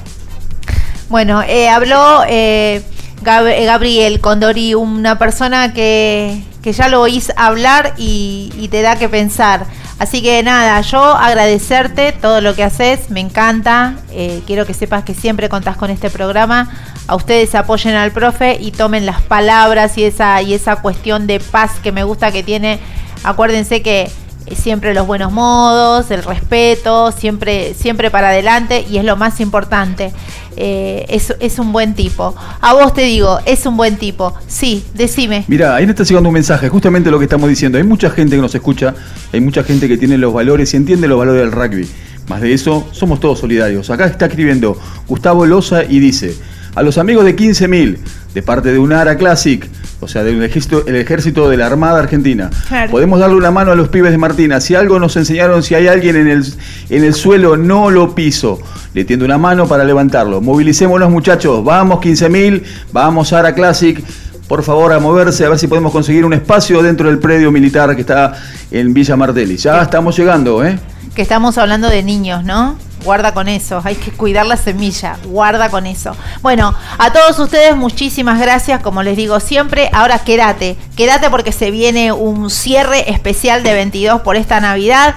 [1.08, 2.82] Bueno, eh, habló eh,
[3.22, 9.66] eh, Gabriel Condori, una persona que, ya lo oís hablar y, te da que pensar.
[9.98, 13.96] Así que nada, yo agradecerte todo lo que haces, me encanta.
[14.10, 16.70] Eh, quiero que sepas que siempre contás con este programa.
[17.06, 21.40] A ustedes apoyen al profe y tomen las palabras y esa, y esa cuestión de
[21.40, 22.78] paz que me gusta que tiene.
[23.24, 24.10] Acuérdense que
[24.54, 30.12] siempre los buenos modos, el respeto, siempre, siempre para adelante y es lo más importante.
[30.56, 32.34] Eh, es, un buen tipo.
[32.60, 34.34] A vos te digo, es un buen tipo.
[34.46, 35.44] Sí, decime.
[35.48, 37.78] Mira, ahí me está llegando un mensaje, justamente lo que estamos diciendo.
[37.78, 38.94] Hay mucha gente que nos escucha,
[39.32, 41.88] hay mucha gente que tiene los valores y entiende los valores del rugby.
[42.28, 43.90] Más de eso, somos todos solidarios.
[43.90, 44.78] Acá está escribiendo
[45.08, 46.36] Gustavo Loza y dice,
[46.74, 47.98] a los amigos de 15.000,
[48.34, 49.68] de parte de UNARA Classic,
[50.00, 52.50] o sea, del ejército, el ejército de la Armada Argentina.
[52.90, 54.60] Podemos darle una mano a los pibes de Martina.
[54.60, 56.44] Si algo nos enseñaron, si hay alguien en el,
[56.88, 58.60] en el suelo, no lo piso.
[58.94, 60.40] Le tiendo una mano para levantarlo.
[60.40, 61.62] Movilicémonos, muchachos.
[61.64, 62.62] Vamos, 15.000.
[62.92, 64.02] Vamos, Ara Classic.
[64.48, 67.94] Por favor, a moverse, a ver si podemos conseguir un espacio dentro del predio militar
[67.94, 68.34] que está
[68.70, 69.56] en Villa Martelli.
[69.56, 70.76] Ya estamos llegando, ¿eh?
[71.14, 72.76] Que estamos hablando de niños, ¿no?
[73.04, 76.14] Guarda con eso, hay que cuidar la semilla, guarda con eso.
[76.42, 79.88] Bueno, a todos ustedes muchísimas gracias, como les digo siempre.
[79.92, 85.14] Ahora quédate, quédate porque se viene un cierre especial de 22 por esta Navidad.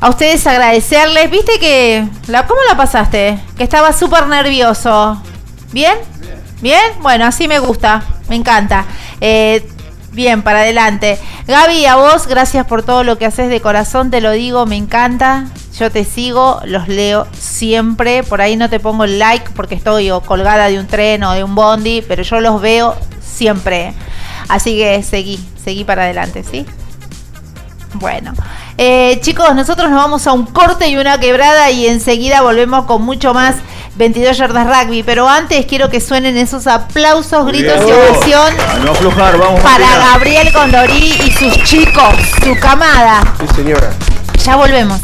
[0.00, 1.30] a ustedes agradecerles.
[1.30, 2.08] Viste que.
[2.28, 3.38] La, ¿Cómo la pasaste?
[3.56, 5.20] Que estaba súper nervioso.
[5.72, 5.98] ¿Bien?
[6.62, 6.80] ¿Bien?
[7.00, 8.02] Bueno, así me gusta.
[8.28, 8.84] Me encanta.
[9.20, 9.68] Eh,
[10.12, 11.18] bien, para adelante.
[11.46, 14.10] Gaby, a vos, gracias por todo lo que haces de corazón.
[14.10, 15.46] Te lo digo, me encanta.
[15.80, 18.22] Yo te sigo, los leo siempre.
[18.22, 21.42] Por ahí no te pongo el like porque estoy colgada de un tren o de
[21.42, 23.94] un bondi, pero yo los veo siempre.
[24.50, 26.66] Así que seguí, seguí para adelante, ¿sí?
[27.94, 28.34] Bueno,
[28.76, 33.00] eh, chicos, nosotros nos vamos a un corte y una quebrada y enseguida volvemos con
[33.00, 33.54] mucho más
[33.94, 35.02] 22 yardas rugby.
[35.02, 38.54] Pero antes quiero que suenen esos aplausos, gritos y ovación
[39.62, 43.22] para Gabriel Condorí y sus chicos, su camada.
[43.40, 43.88] Sí, señora.
[44.44, 45.00] Ya volvemos.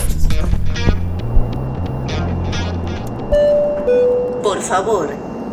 [4.47, 5.09] Por favor,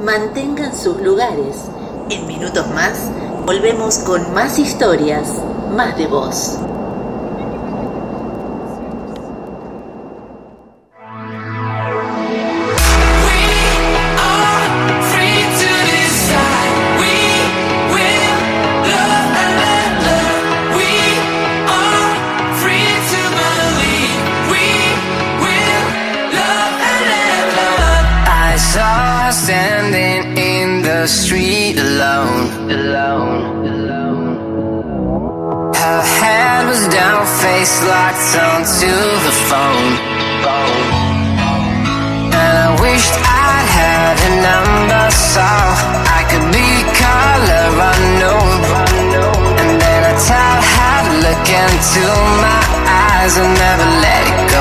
[0.05, 1.65] mantengan sus lugares.
[2.11, 3.09] En minutos más,
[3.43, 5.27] volvemos con más historias,
[5.75, 6.59] más de voz.
[31.03, 32.71] the street alone.
[32.71, 33.67] Alone.
[33.75, 34.35] alone.
[35.75, 38.93] Her head was down, face locked onto
[39.27, 39.91] the phone.
[42.39, 43.15] And I wished
[43.51, 45.47] I had a number so
[46.17, 46.69] I could be
[47.03, 48.57] color unknown.
[49.59, 52.05] And then I tell her to look into
[52.47, 52.63] my
[53.03, 54.52] eyes and never let it go.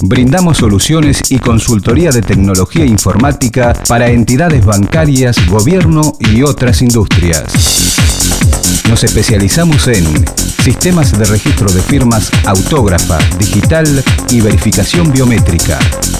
[0.00, 8.05] Brindamos soluciones y consultoría de tecnología informática para entidades bancarias, gobierno y otras industrias.
[8.88, 10.04] Nos especializamos en
[10.62, 13.86] sistemas de registro de firmas autógrafa, digital
[14.30, 15.78] y verificación biométrica,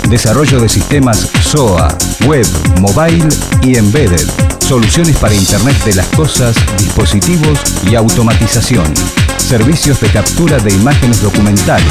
[0.09, 1.97] desarrollo de sistemas SOA,
[2.27, 2.47] web,
[2.81, 3.29] mobile
[3.63, 4.27] y embedded,
[4.61, 7.59] soluciones para Internet de las Cosas, dispositivos
[7.91, 8.87] y automatización,
[9.39, 11.87] servicios de captura de imágenes documentales.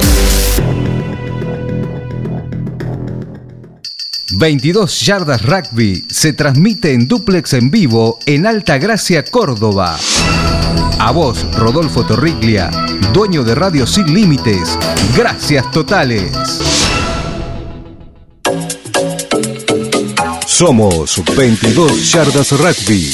[4.37, 9.97] 22 Yardas Rugby se transmite en duplex en vivo en Alta Gracia, Córdoba.
[10.99, 12.69] A vos, Rodolfo Torriglia,
[13.13, 14.77] dueño de Radio Sin Límites.
[15.17, 16.33] Gracias totales.
[20.57, 23.13] Somos 22 Yardas Rugby.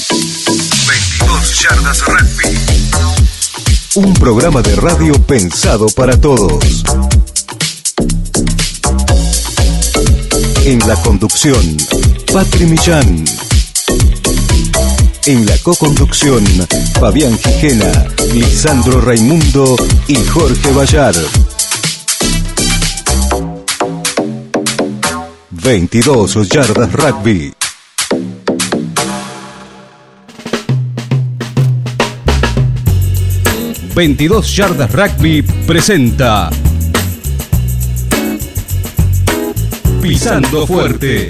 [0.87, 2.59] 22 Yardas Rugby.
[3.95, 6.63] Un programa de radio pensado para todos.
[10.67, 11.79] En la conducción,
[12.31, 13.25] Patri Millán.
[15.25, 16.45] En la co-conducción,
[17.01, 19.77] Fabián Gijena, Lisandro Raimundo
[20.09, 21.15] y Jorge Vallar.
[25.63, 27.53] 22 yardas rugby.
[33.95, 36.49] ...22 Yardas Rugby presenta...
[40.01, 41.29] Pisando Fuerte.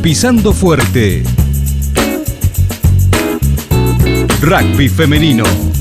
[0.00, 1.22] Pisando Fuerte.
[4.40, 5.73] Rugby femenino.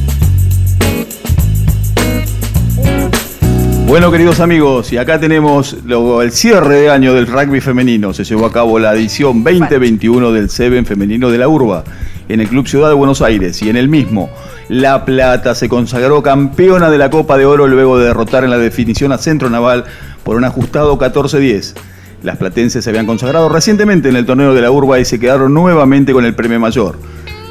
[3.94, 8.12] Bueno, queridos amigos, y acá tenemos el cierre de año del rugby femenino.
[8.12, 11.84] Se llevó a cabo la edición 2021 del Seven femenino de la Urba
[12.28, 14.32] en el Club Ciudad de Buenos Aires y en el mismo
[14.68, 18.58] La Plata se consagró campeona de la Copa de Oro luego de derrotar en la
[18.58, 19.84] definición a Centro Naval
[20.24, 21.76] por un ajustado 14-10.
[22.24, 25.54] Las platenses se habían consagrado recientemente en el torneo de la Urba y se quedaron
[25.54, 26.98] nuevamente con el premio mayor.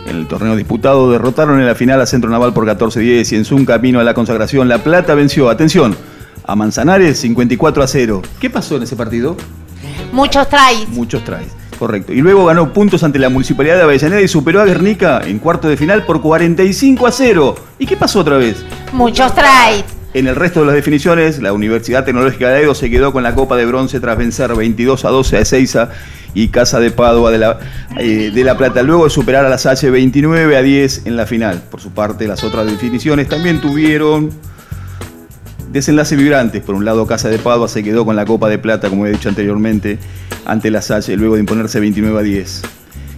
[0.09, 3.44] En el torneo disputado derrotaron en la final a Centro Naval por 14-10 y en
[3.44, 5.94] su camino a la consagración La Plata venció, atención,
[6.44, 8.23] a Manzanares 54 a 0.
[8.40, 9.36] ¿Qué pasó en ese partido?
[10.12, 10.89] Muchos tries.
[10.89, 11.48] Muchos tries.
[11.78, 12.12] Correcto.
[12.12, 15.69] Y luego ganó puntos ante la Municipalidad de Avellaneda y superó a Guernica en cuarto
[15.69, 17.55] de final por 45 a 0.
[17.78, 18.64] ¿Y qué pasó otra vez?
[18.93, 19.85] Muchos tries.
[20.14, 23.35] En el resto de las definiciones, la Universidad Tecnológica de Edo se quedó con la
[23.35, 25.89] Copa de Bronce tras vencer 22 a 12 a Ezeiza
[26.35, 27.59] y Casa de Padua de la,
[27.98, 31.24] eh, de la Plata, luego de superar a las H 29 a 10 en la
[31.24, 31.62] final.
[31.70, 34.31] Por su parte, las otras definiciones también tuvieron
[35.73, 36.62] desenlace vibrantes.
[36.62, 39.11] Por un lado, Casa de Padua se quedó con la Copa de Plata, como he
[39.11, 39.99] dicho anteriormente,
[40.44, 42.62] ante la Salle, luego de imponerse 29 a 10.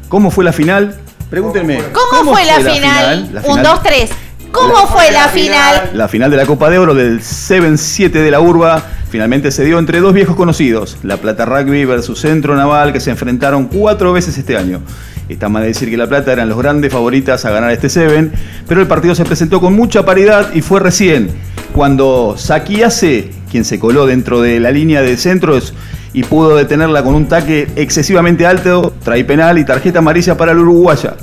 [0.09, 0.97] ¿Cómo fue la final?
[1.31, 1.81] Pregúntenme.
[1.93, 3.43] ¿Cómo, fue, la, final?
[3.45, 4.11] Un, dos, tres.
[4.53, 5.91] ¿Cómo fue la, final?
[5.95, 9.79] La final de la Copa de Oro del 7-7 de la Urba finalmente se dio
[9.79, 14.39] entre dos viejos conocidos, La Plata Rugby versus Centro Naval, que se enfrentaron cuatro veces
[14.39, 14.81] este año.
[15.29, 18.33] Está mal decir que La Plata eran los grandes favoritas a ganar este Seven,
[18.69, 21.31] pero el partido se presentó con mucha paridad y fue recién
[21.75, 25.75] cuando Sakiase, quien se coló dentro de la línea de centros
[26.13, 30.59] y pudo detenerla con un taque excesivamente alto, trae penal y tarjeta amarilla para el
[30.59, 31.17] uruguaya.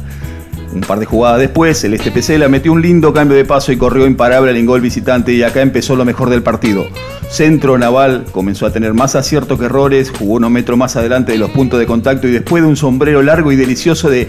[0.74, 3.78] Un par de jugadas después, el STPC la metió un lindo cambio de paso y
[3.78, 6.86] corrió imparable al gol visitante y acá empezó lo mejor del partido.
[7.30, 11.38] Centro Naval comenzó a tener más aciertos que errores, jugó unos metros más adelante de
[11.38, 14.28] los puntos de contacto y después de un sombrero largo y delicioso de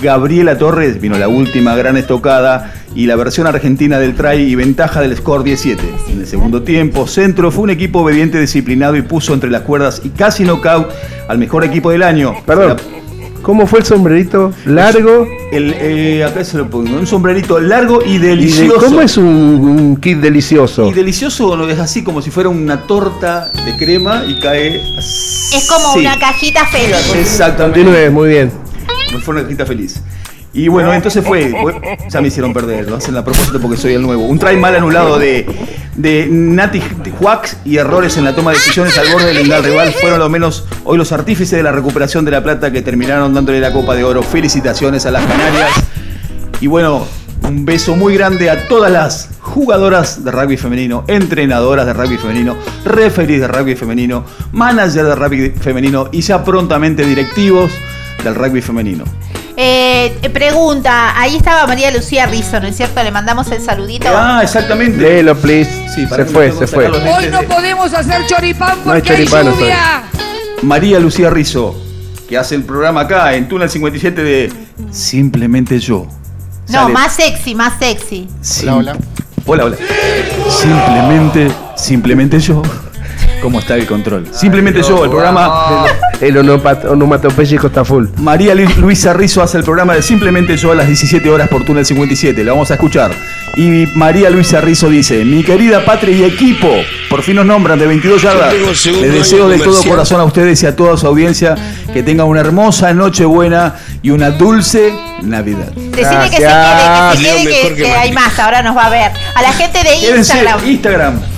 [0.00, 5.00] Gabriela Torres vino la última gran estocada y la versión argentina del try y ventaja
[5.00, 5.82] del score 17.
[6.10, 10.00] En el segundo tiempo, Centro fue un equipo obediente, disciplinado y puso entre las cuerdas
[10.04, 10.88] y casi knockout
[11.28, 12.34] al mejor equipo del año.
[12.46, 12.76] Perdón.
[13.42, 14.52] ¿Cómo fue el sombrerito?
[14.66, 15.26] ¿Largo?
[15.52, 16.96] El, eh, acá se lo pongo.
[16.96, 18.84] Un sombrerito largo y delicioso.
[18.84, 20.88] ¿Cómo es un, kit delicioso?
[20.88, 24.82] Y delicioso lo es así como si fuera una torta de crema y cae.
[24.98, 27.14] Es como una cajita feliz.
[27.14, 28.10] Exactamente.
[28.10, 28.67] muy bien.
[29.22, 30.02] Fue una cajita feliz.
[30.52, 31.52] Y bueno, entonces fue,
[32.08, 34.24] ya me hicieron perder, lo hacen a propósito porque soy el nuevo.
[34.24, 35.46] Un try mal anulado de,
[35.94, 36.82] de Nati
[37.20, 40.28] Huax y errores en la toma de decisiones al borde del ingal rival fueron lo
[40.28, 43.94] menos hoy los artífices de la recuperación de la plata que terminaron dándole la Copa
[43.94, 44.22] de Oro.
[44.22, 45.70] Felicitaciones a las Canarias.
[46.60, 47.06] Y bueno,
[47.42, 52.56] un beso muy grande a todas las jugadoras de rugby femenino, entrenadoras de rugby femenino,
[52.84, 57.70] referees de rugby femenino, manager de rugby femenino y ya prontamente directivos
[58.22, 59.04] del rugby femenino.
[59.56, 63.02] Eh, pregunta, ahí estaba María Lucía Rizzo, ¿no es cierto?
[63.02, 64.06] Le mandamos el saludito.
[64.08, 64.98] Ah, exactamente.
[64.98, 65.68] Léelo, please.
[65.92, 66.88] Sí, se fue, se fue.
[66.88, 70.04] Hoy no podemos hacer choripán porque hay lluvia.
[70.62, 71.74] María Lucía Rizzo,
[72.28, 74.52] que hace el programa acá en Túnel 57 de
[74.90, 76.06] Simplemente Yo.
[76.68, 78.28] No, más sexy, más sexy.
[78.62, 78.96] hola, hola.
[79.46, 79.76] Hola, hola.
[80.50, 82.62] Simplemente, simplemente yo.
[83.40, 84.26] ¿Cómo está el control?
[84.32, 85.86] Simplemente yo, el programa.
[86.20, 88.06] El onomatopéyico está full.
[88.16, 91.86] María Luisa Rizzo hace el programa de Simplemente yo a las 17 horas por Túnel
[91.86, 92.42] 57.
[92.42, 93.12] La vamos a escuchar.
[93.56, 96.68] Y María Luisa Rizzo dice: Mi querida patria y equipo,
[97.08, 98.54] por fin nos nombran de 22 yardas.
[98.54, 101.54] Les deseo de todo corazón a ustedes y a toda su audiencia
[101.92, 104.92] que tengan una hermosa noche buena y una dulce
[105.22, 105.72] Navidad.
[105.72, 109.12] Decime que se quede, que se quede, que, hay más, ahora nos va a ver.
[109.34, 110.66] A la gente de Instagram.
[110.66, 111.37] Instagram.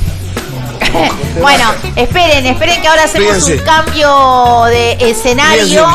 [1.40, 1.64] bueno,
[1.96, 5.86] esperen, esperen que ahora hacemos un cambio de escenario.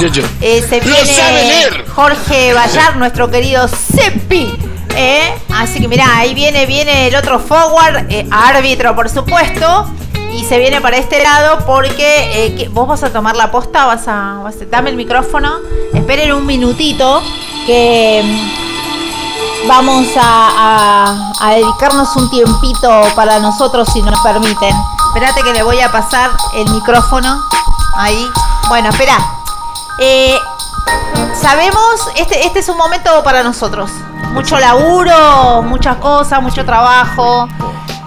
[0.41, 4.57] Eh, se viene Jorge Vallar, nuestro querido Seppi.
[4.95, 5.33] Eh.
[5.53, 9.89] Así que mirá, ahí viene, viene el otro forward, eh, árbitro por supuesto.
[10.33, 14.41] Y se viene para este lado porque vos vas a tomar la posta, vas a,
[14.43, 15.59] vas a, dame el micrófono.
[15.93, 17.23] Esperen un minutito
[17.65, 18.21] que
[19.67, 24.75] vamos a, dedicarnos un tiempito para nosotros si nos permiten.
[25.07, 27.41] Espérate que le voy a pasar el micrófono.
[27.95, 28.29] Ahí.
[28.67, 29.17] Bueno, espera.
[29.99, 30.37] Eh,
[31.39, 33.91] sabemos, este, este es un momento para nosotros.
[34.33, 37.47] Mucho laburo, muchas cosas, mucho trabajo,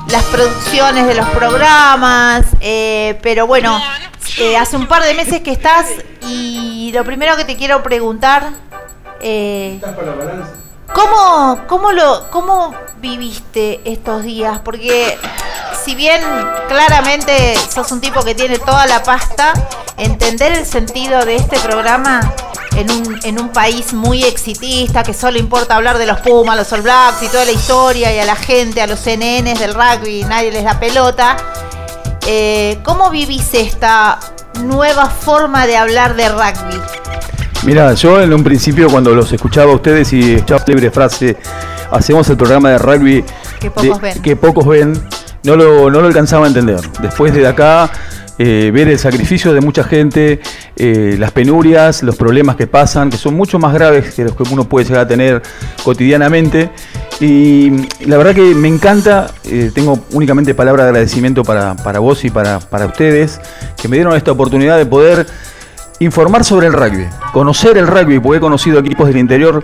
[0.08, 3.80] las producciones de los programas, eh, pero bueno,
[4.38, 5.86] eh, hace un par de meses que estás
[6.28, 8.50] y lo primero que te quiero preguntar...
[9.20, 10.67] ¿Estás para la?
[10.94, 14.60] ¿Cómo, cómo, lo, ¿Cómo viviste estos días?
[14.60, 15.18] Porque
[15.84, 16.20] si bien
[16.68, 19.52] claramente sos un tipo que tiene toda la pasta,
[19.96, 22.20] entender el sentido de este programa
[22.76, 26.72] en un, en un país muy exitista, que solo importa hablar de los Pumas, los
[26.72, 30.24] All Blacks y toda la historia, y a la gente, a los CNNs del rugby,
[30.24, 31.36] nadie les da pelota.
[32.26, 34.18] Eh, ¿Cómo vivís esta
[34.62, 36.80] nueva forma de hablar de rugby?
[37.68, 41.36] Mira, yo en un principio cuando los escuchaba a ustedes y escuchaba libre frase,
[41.90, 43.22] hacemos el programa de rugby
[43.60, 44.22] que pocos, ven.
[44.22, 44.94] Que pocos ven,
[45.44, 46.80] no lo, no lo alcanzaba a entender.
[47.02, 47.90] Después de acá
[48.38, 50.40] eh, ver el sacrificio de mucha gente,
[50.76, 54.44] eh, las penurias, los problemas que pasan, que son mucho más graves que los que
[54.44, 55.42] uno puede llegar a tener
[55.84, 56.70] cotidianamente.
[57.20, 62.30] Y la verdad que me encanta, eh, tengo únicamente palabra de agradecimiento para, vos y
[62.30, 63.38] para, para ustedes,
[63.76, 65.26] que me dieron esta oportunidad de poder
[66.00, 69.62] informar sobre el rugby, conocer el rugby, porque he conocido equipos del interior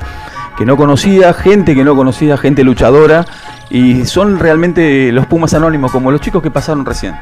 [0.56, 3.27] que no conocía, gente que no conocía, gente luchadora,
[3.70, 7.15] y son realmente los Pumas Anónimos, como los chicos que pasaron recién.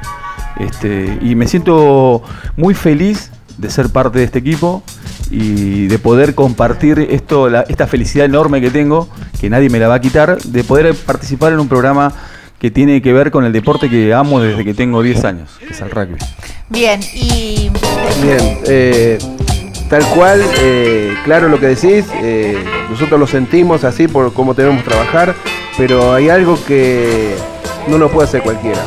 [0.58, 2.22] Este, y me siento
[2.56, 4.82] muy feliz de ser parte de este equipo
[5.30, 9.08] y de poder compartir esto, esta felicidad enorme que tengo,
[9.40, 12.12] que nadie me la va a quitar, de poder participar en un programa
[12.62, 15.72] que tiene que ver con el deporte que amo desde que tengo 10 años, que
[15.72, 16.16] es el rugby.
[16.68, 17.72] Bien, y...
[18.22, 19.18] Bien, eh,
[19.90, 22.56] tal cual, eh, claro lo que decís, eh,
[22.88, 25.34] nosotros lo sentimos así por cómo tenemos que trabajar,
[25.76, 27.34] pero hay algo que
[27.88, 28.80] no lo puede hacer cualquiera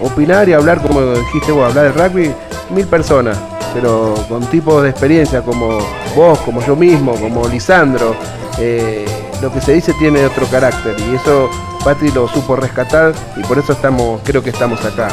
[0.00, 2.32] opinar y hablar, como dijiste vos, hablar de rugby,
[2.74, 3.38] mil personas,
[3.74, 5.80] pero con tipos de experiencia como
[6.16, 8.16] vos, como yo mismo, como Lisandro,
[8.58, 9.04] eh,
[9.42, 11.50] lo que se dice tiene otro carácter y eso
[11.84, 15.08] Patri lo supo rescatar y por eso estamos, creo que estamos acá.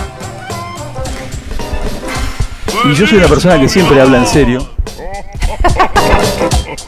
[2.85, 4.69] Y yo soy una persona que siempre habla en serio.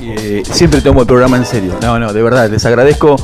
[0.03, 1.75] Eh, siempre tomo el programa en serio.
[1.79, 3.17] No, no, de verdad, les agradezco.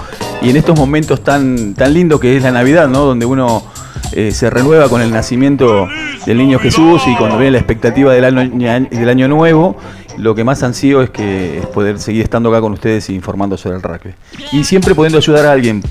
[0.44, 3.00] Y en estos momentos tan, tan lindos que es la Navidad, ¿no?
[3.00, 3.64] Donde uno
[4.12, 5.88] eh, se renueva con el nacimiento
[6.28, 9.76] del niño Jesús y cuando viene la expectativa del año, del año nuevo,
[10.18, 13.58] lo que más ansío es que es poder seguir estando acá con ustedes e informando
[13.58, 14.14] sobre el rugby.
[14.52, 15.84] Y siempre pudiendo ayudar a alguien,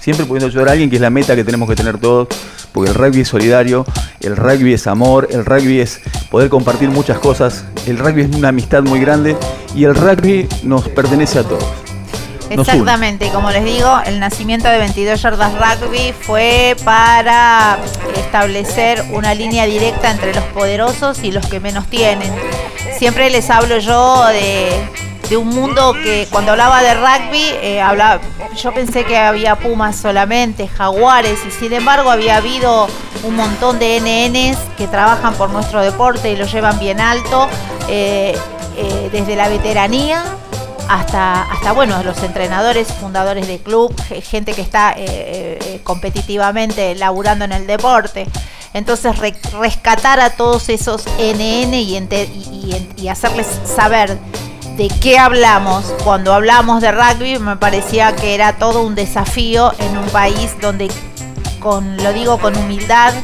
[0.00, 2.28] siempre pudiendo ayudar a alguien, que es la meta que tenemos que tener todos,
[2.72, 3.84] porque el rugby es solidario,
[4.20, 6.00] el rugby es amor, el rugby es
[6.30, 9.36] poder compartir muchas cosas, el rugby es una amistad muy grande
[9.74, 11.83] y el rugby nos pertenece a todos.
[12.50, 17.78] Exactamente, como les digo, el nacimiento de 22 yardas rugby fue para
[18.16, 22.32] establecer una línea directa entre los poderosos y los que menos tienen.
[22.98, 27.82] Siempre les hablo yo de, un mundo que cuando hablaba de rugby, eh,
[28.62, 32.86] yo pensé que había pumas solamente, jaguares, y sin embargo había habido
[33.24, 37.48] un montón de NNs que trabajan por nuestro deporte y lo llevan bien alto,
[37.88, 38.38] eh,
[38.76, 40.22] eh, desde la veteranía
[40.88, 47.44] hasta, hasta bueno, los entrenadores, fundadores de club, gente que está eh, eh, competitivamente laburando
[47.44, 48.26] en el deporte.
[48.72, 49.16] Entonces
[49.52, 51.96] rescatar a todos esos NN y,
[52.96, 54.18] y, hacerles saber
[54.76, 59.96] de qué hablamos cuando hablamos de rugby me parecía que era todo un desafío en
[59.96, 60.90] un país donde,
[61.60, 63.14] con, lo digo con humildad,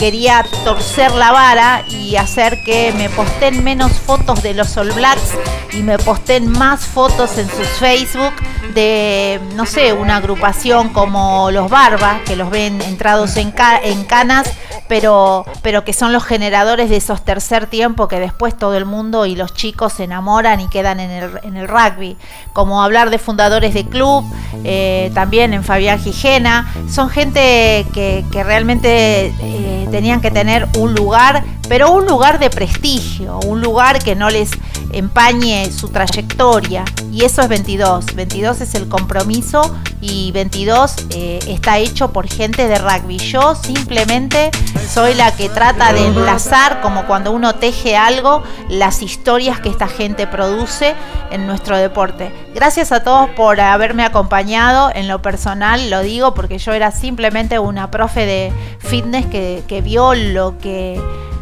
[0.00, 5.34] quería torcer la vara y hacer que me posten menos fotos de los All Blacks
[5.74, 8.32] y me posten más fotos en sus Facebook
[8.72, 13.52] de, no sé, una agrupación como los Barba, que los ven entrados en,
[13.82, 14.50] en canas,
[14.88, 19.26] pero, pero que son los generadores de esos tercer tiempo que después todo el mundo
[19.26, 22.16] y los chicos se enamoran y quedan en el, en el rugby.
[22.54, 24.24] Como hablar de fundadores de club,
[24.64, 29.26] eh, también en Fabián Gijena, son gente que, que realmente...
[29.40, 34.30] Eh, tenían que tener un lugar, pero un lugar de prestigio, un lugar que no
[34.30, 34.50] les
[34.92, 36.84] empañe su trayectoria.
[37.12, 38.14] Y eso es 22.
[38.14, 43.18] 22 es el compromiso y 22 eh, está hecho por gente de rugby.
[43.18, 44.50] Yo simplemente
[44.88, 49.88] soy la que trata de enlazar, como cuando uno teje algo, las historias que esta
[49.88, 50.94] gente produce
[51.30, 52.32] en nuestro deporte.
[52.54, 57.58] Gracias a todos por haberme acompañado en lo personal, lo digo porque yo era simplemente
[57.58, 61.00] una profe de fitness que, que vio lo que,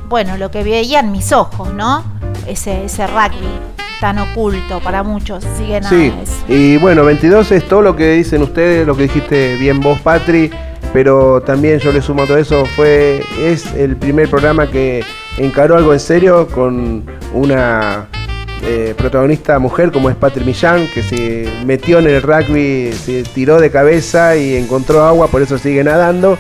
[0.08, 2.04] bueno, lo que veían mis ojos, ¿no?
[2.46, 5.44] Ese, ese rugby tan oculto para muchos.
[5.56, 6.12] Siguen sí,
[6.48, 10.50] y bueno, 22 es todo lo que dicen ustedes, lo que dijiste bien vos, Patri,
[10.92, 15.04] pero también yo le sumo a todo eso, fue, es el primer programa que
[15.36, 18.08] encaró algo en serio con una
[18.62, 23.60] eh, protagonista mujer como es Patri Millán, que se metió en el rugby, se tiró
[23.60, 26.38] de cabeza y encontró agua, por eso sigue nadando.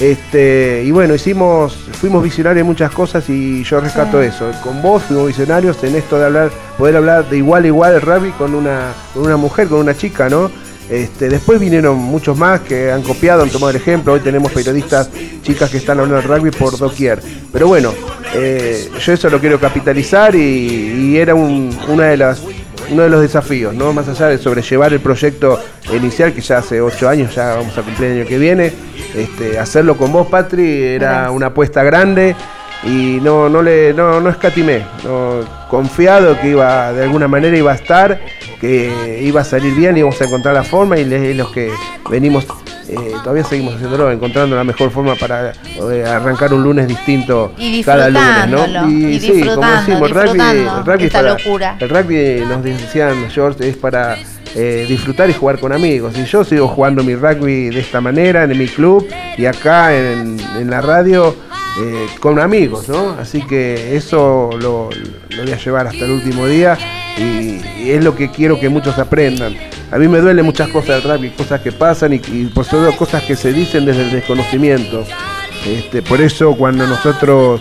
[0.00, 4.50] Este, y bueno, hicimos, fuimos visionarios en muchas cosas y yo rescato eso.
[4.64, 8.00] Con vos fuimos visionarios en esto de hablar, poder hablar de igual a igual el
[8.00, 10.50] rugby con una, con una mujer, con una chica, ¿no?
[10.88, 14.14] Este, después vinieron muchos más que han copiado, han tomado el ejemplo.
[14.14, 15.10] Hoy tenemos periodistas,
[15.42, 17.22] chicas que están hablando del rugby por doquier.
[17.52, 17.92] Pero bueno,
[18.34, 22.40] eh, yo eso lo quiero capitalizar y, era una de las
[22.90, 23.92] uno de los desafíos, ¿no?
[23.92, 25.58] Más allá de sobrellevar el proyecto
[25.94, 28.72] inicial, que ya hace ocho años, ya vamos a cumplir el año que viene,
[29.14, 32.34] este, hacerlo con vos, Patri, era una apuesta grande
[32.84, 34.84] y no, no le, no, no escatimé,
[35.68, 38.20] confiado que iba, de alguna manera iba a estar,
[38.60, 41.70] que iba a salir bien, íbamos a encontrar la forma y los que
[42.10, 42.46] venimos
[42.92, 47.52] eh, todavía seguimos haciéndolo, encontrando la mejor forma para eh, arrancar un lunes distinto
[47.84, 48.90] cada lunes, ¿no?
[48.90, 51.36] Y, sí, como decimos, el rugby, el rugby, para,
[51.78, 54.16] el rugby nos decían, George, es para
[54.54, 56.16] eh, disfrutar y jugar con amigos.
[56.18, 59.06] Y yo sigo jugando mi rugby de esta manera en mi club
[59.36, 60.38] y acá en,
[60.68, 61.34] la radio
[62.18, 63.16] con amigos, ¿no?
[63.18, 64.90] Así que eso lo,
[65.36, 66.76] voy a llevar hasta el último día
[67.80, 69.56] y es lo que quiero que muchos aprendan
[69.90, 73.24] a mí me duele muchas cosas del rugby, cosas que pasan y, por sobre cosas
[73.24, 75.04] que se dicen desde el desconocimiento.
[75.66, 77.60] Este, por eso cuando nosotros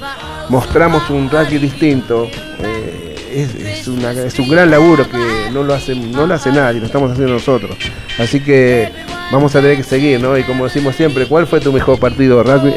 [0.49, 2.29] mostramos un rugby distinto,
[2.59, 7.11] eh, es, un gran laburo que no lo, hace, no lo hace nadie, lo estamos
[7.11, 7.77] haciendo nosotros.
[8.19, 8.91] Así que
[9.31, 10.37] vamos a tener que seguir, ¿no?
[10.37, 12.75] Y como decimos siempre, ¿cuál fue tu mejor partido rugby?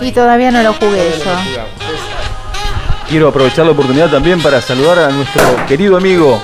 [0.00, 1.83] Y todavía no lo jugué yo.
[3.08, 6.42] Quiero aprovechar la oportunidad también para saludar a nuestro querido amigo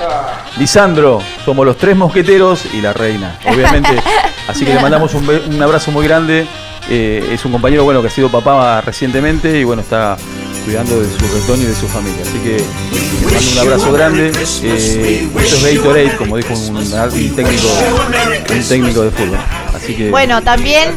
[0.59, 1.21] Lisandro.
[1.45, 3.91] Somos los tres mosqueteros y la reina, obviamente.
[4.49, 6.47] Así que le mandamos un, abrazo muy grande.
[6.89, 10.17] Eh, es un compañero bueno que ha sido papá recientemente y bueno, está
[10.65, 12.23] cuidando de su retoño y de su familia.
[12.23, 14.33] Así que le mando un abrazo grande.
[14.63, 16.75] Eh, esto es Gatorade, como dijo un,
[17.35, 17.69] técnico,
[18.51, 19.39] un técnico de fútbol.
[20.11, 20.91] Bueno, también,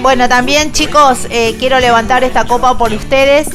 [0.00, 3.48] bueno, también chicos, eh, quiero levantar esta copa por ustedes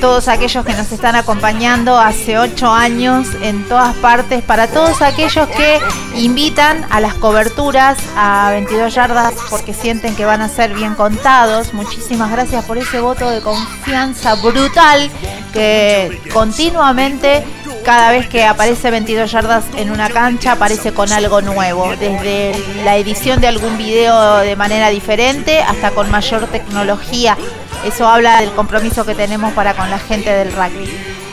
[0.00, 5.46] todos aquellos que nos están acompañando hace ocho años en todas partes, para todos aquellos
[5.48, 5.78] que
[6.16, 11.74] invitan a las coberturas a 22 yardas porque sienten que van a ser bien contados.
[11.74, 15.10] Muchísimas gracias por ese voto de confianza brutal
[15.52, 17.44] que continuamente
[17.84, 22.54] cada vez que aparece 22 yardas en una cancha aparece con algo nuevo, desde
[22.84, 27.36] la edición de algún video de manera diferente hasta con mayor tecnología
[27.84, 30.88] eso habla del compromiso que tenemos para con la gente del rugby.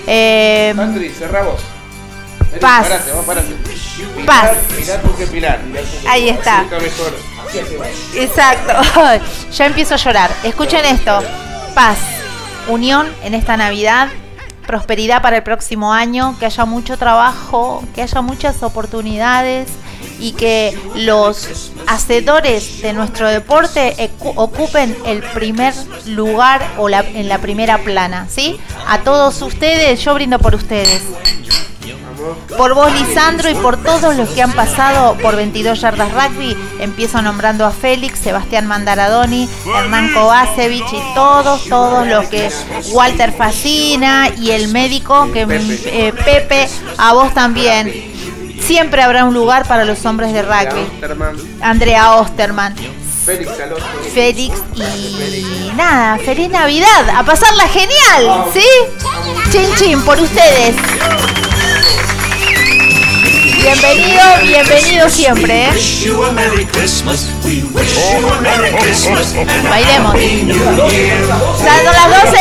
[0.08, 0.74] Eh,
[1.44, 1.62] vos.
[2.62, 2.88] Paz.
[4.26, 4.52] Paz.
[6.08, 6.66] Ahí está.
[8.16, 8.74] Exacto.
[9.52, 10.32] ya empiezo a llorar.
[10.44, 11.20] Escuchen esto.
[11.76, 11.98] Paz.
[12.68, 14.10] Unión en esta Navidad.
[14.68, 16.38] Prosperidad para el próximo año.
[16.38, 17.84] Que haya mucho trabajo.
[17.96, 19.70] Que haya muchas oportunidades
[20.20, 25.74] y que los hacedores de nuestro deporte ocupen el primer
[26.06, 28.60] lugar o la, en la primera plana, ¿sí?
[28.88, 31.04] A todos ustedes, yo brindo por ustedes.
[32.58, 37.22] Por vos, Lisandro, y por todos los que han pasado por 22 yardas rugby, empiezo
[37.22, 42.50] nombrando a Félix, Sebastián Mandaradoni, Hernán Kovacevic y todos, todos los que
[42.92, 46.68] Walter Fascina y el médico, que eh, Pepe,
[46.98, 48.16] a vos también.
[48.62, 50.86] Siempre habrá un lugar para los hombres de rugby.
[51.62, 52.76] Andrea Osterman.
[53.28, 53.52] Félix
[54.14, 58.64] Félix y nada, feliz Navidad, a pasarla genial, ¿sí?
[59.52, 60.78] Chin chin por ustedes.
[63.68, 65.66] Bienvenido, bienvenido siempre.
[65.66, 65.72] ¿eh?
[69.70, 70.16] Bailemos.
[71.60, 72.38] Saldo las 12.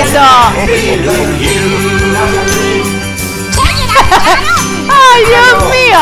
[0.00, 0.26] Eso.
[4.88, 6.00] ¡Ay, Dios mío!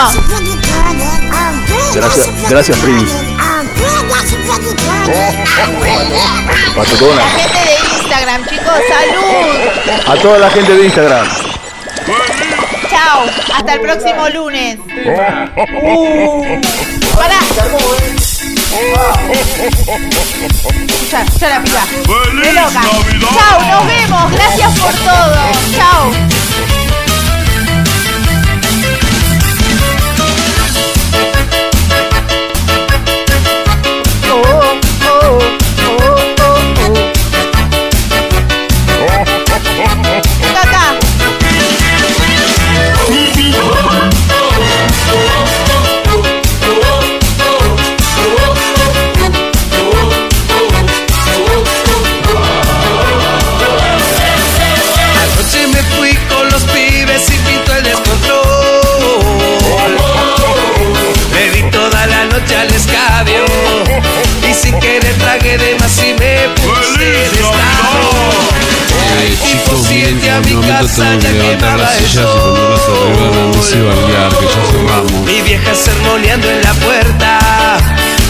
[1.94, 3.16] Gracias, gracias, Prince.
[7.16, 7.89] La gente de Instagram,
[8.70, 10.08] chicos, salud.
[10.08, 11.26] A toda la gente de Instagram.
[12.88, 13.24] Chao,
[13.54, 14.78] hasta el próximo lunes.
[15.82, 16.60] Uh,
[17.14, 17.38] para.
[20.82, 21.84] Escucha, escucha la pica.
[22.52, 22.82] loca.
[23.34, 24.32] Chao, nos vemos.
[24.32, 25.36] Gracias por todo.
[25.76, 26.39] Chao.
[70.80, 73.52] Casa ya quemaba el sol.
[75.24, 77.38] Mi vieja sermoneando en la puerta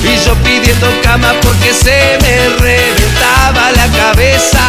[0.03, 4.61] y yo pidiendo cama porque se me reventaba la cabeza.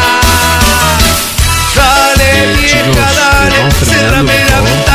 [1.75, 4.90] Dale vieja, dale, cerrame la ventana,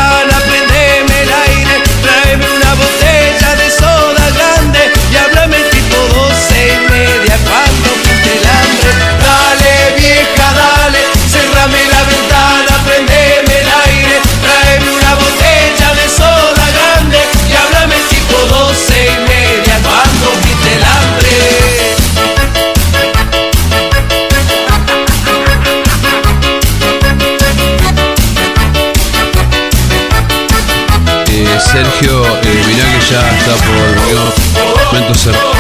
[31.77, 35.53] Sergio, eh, mirá que ya está por momento cerrado.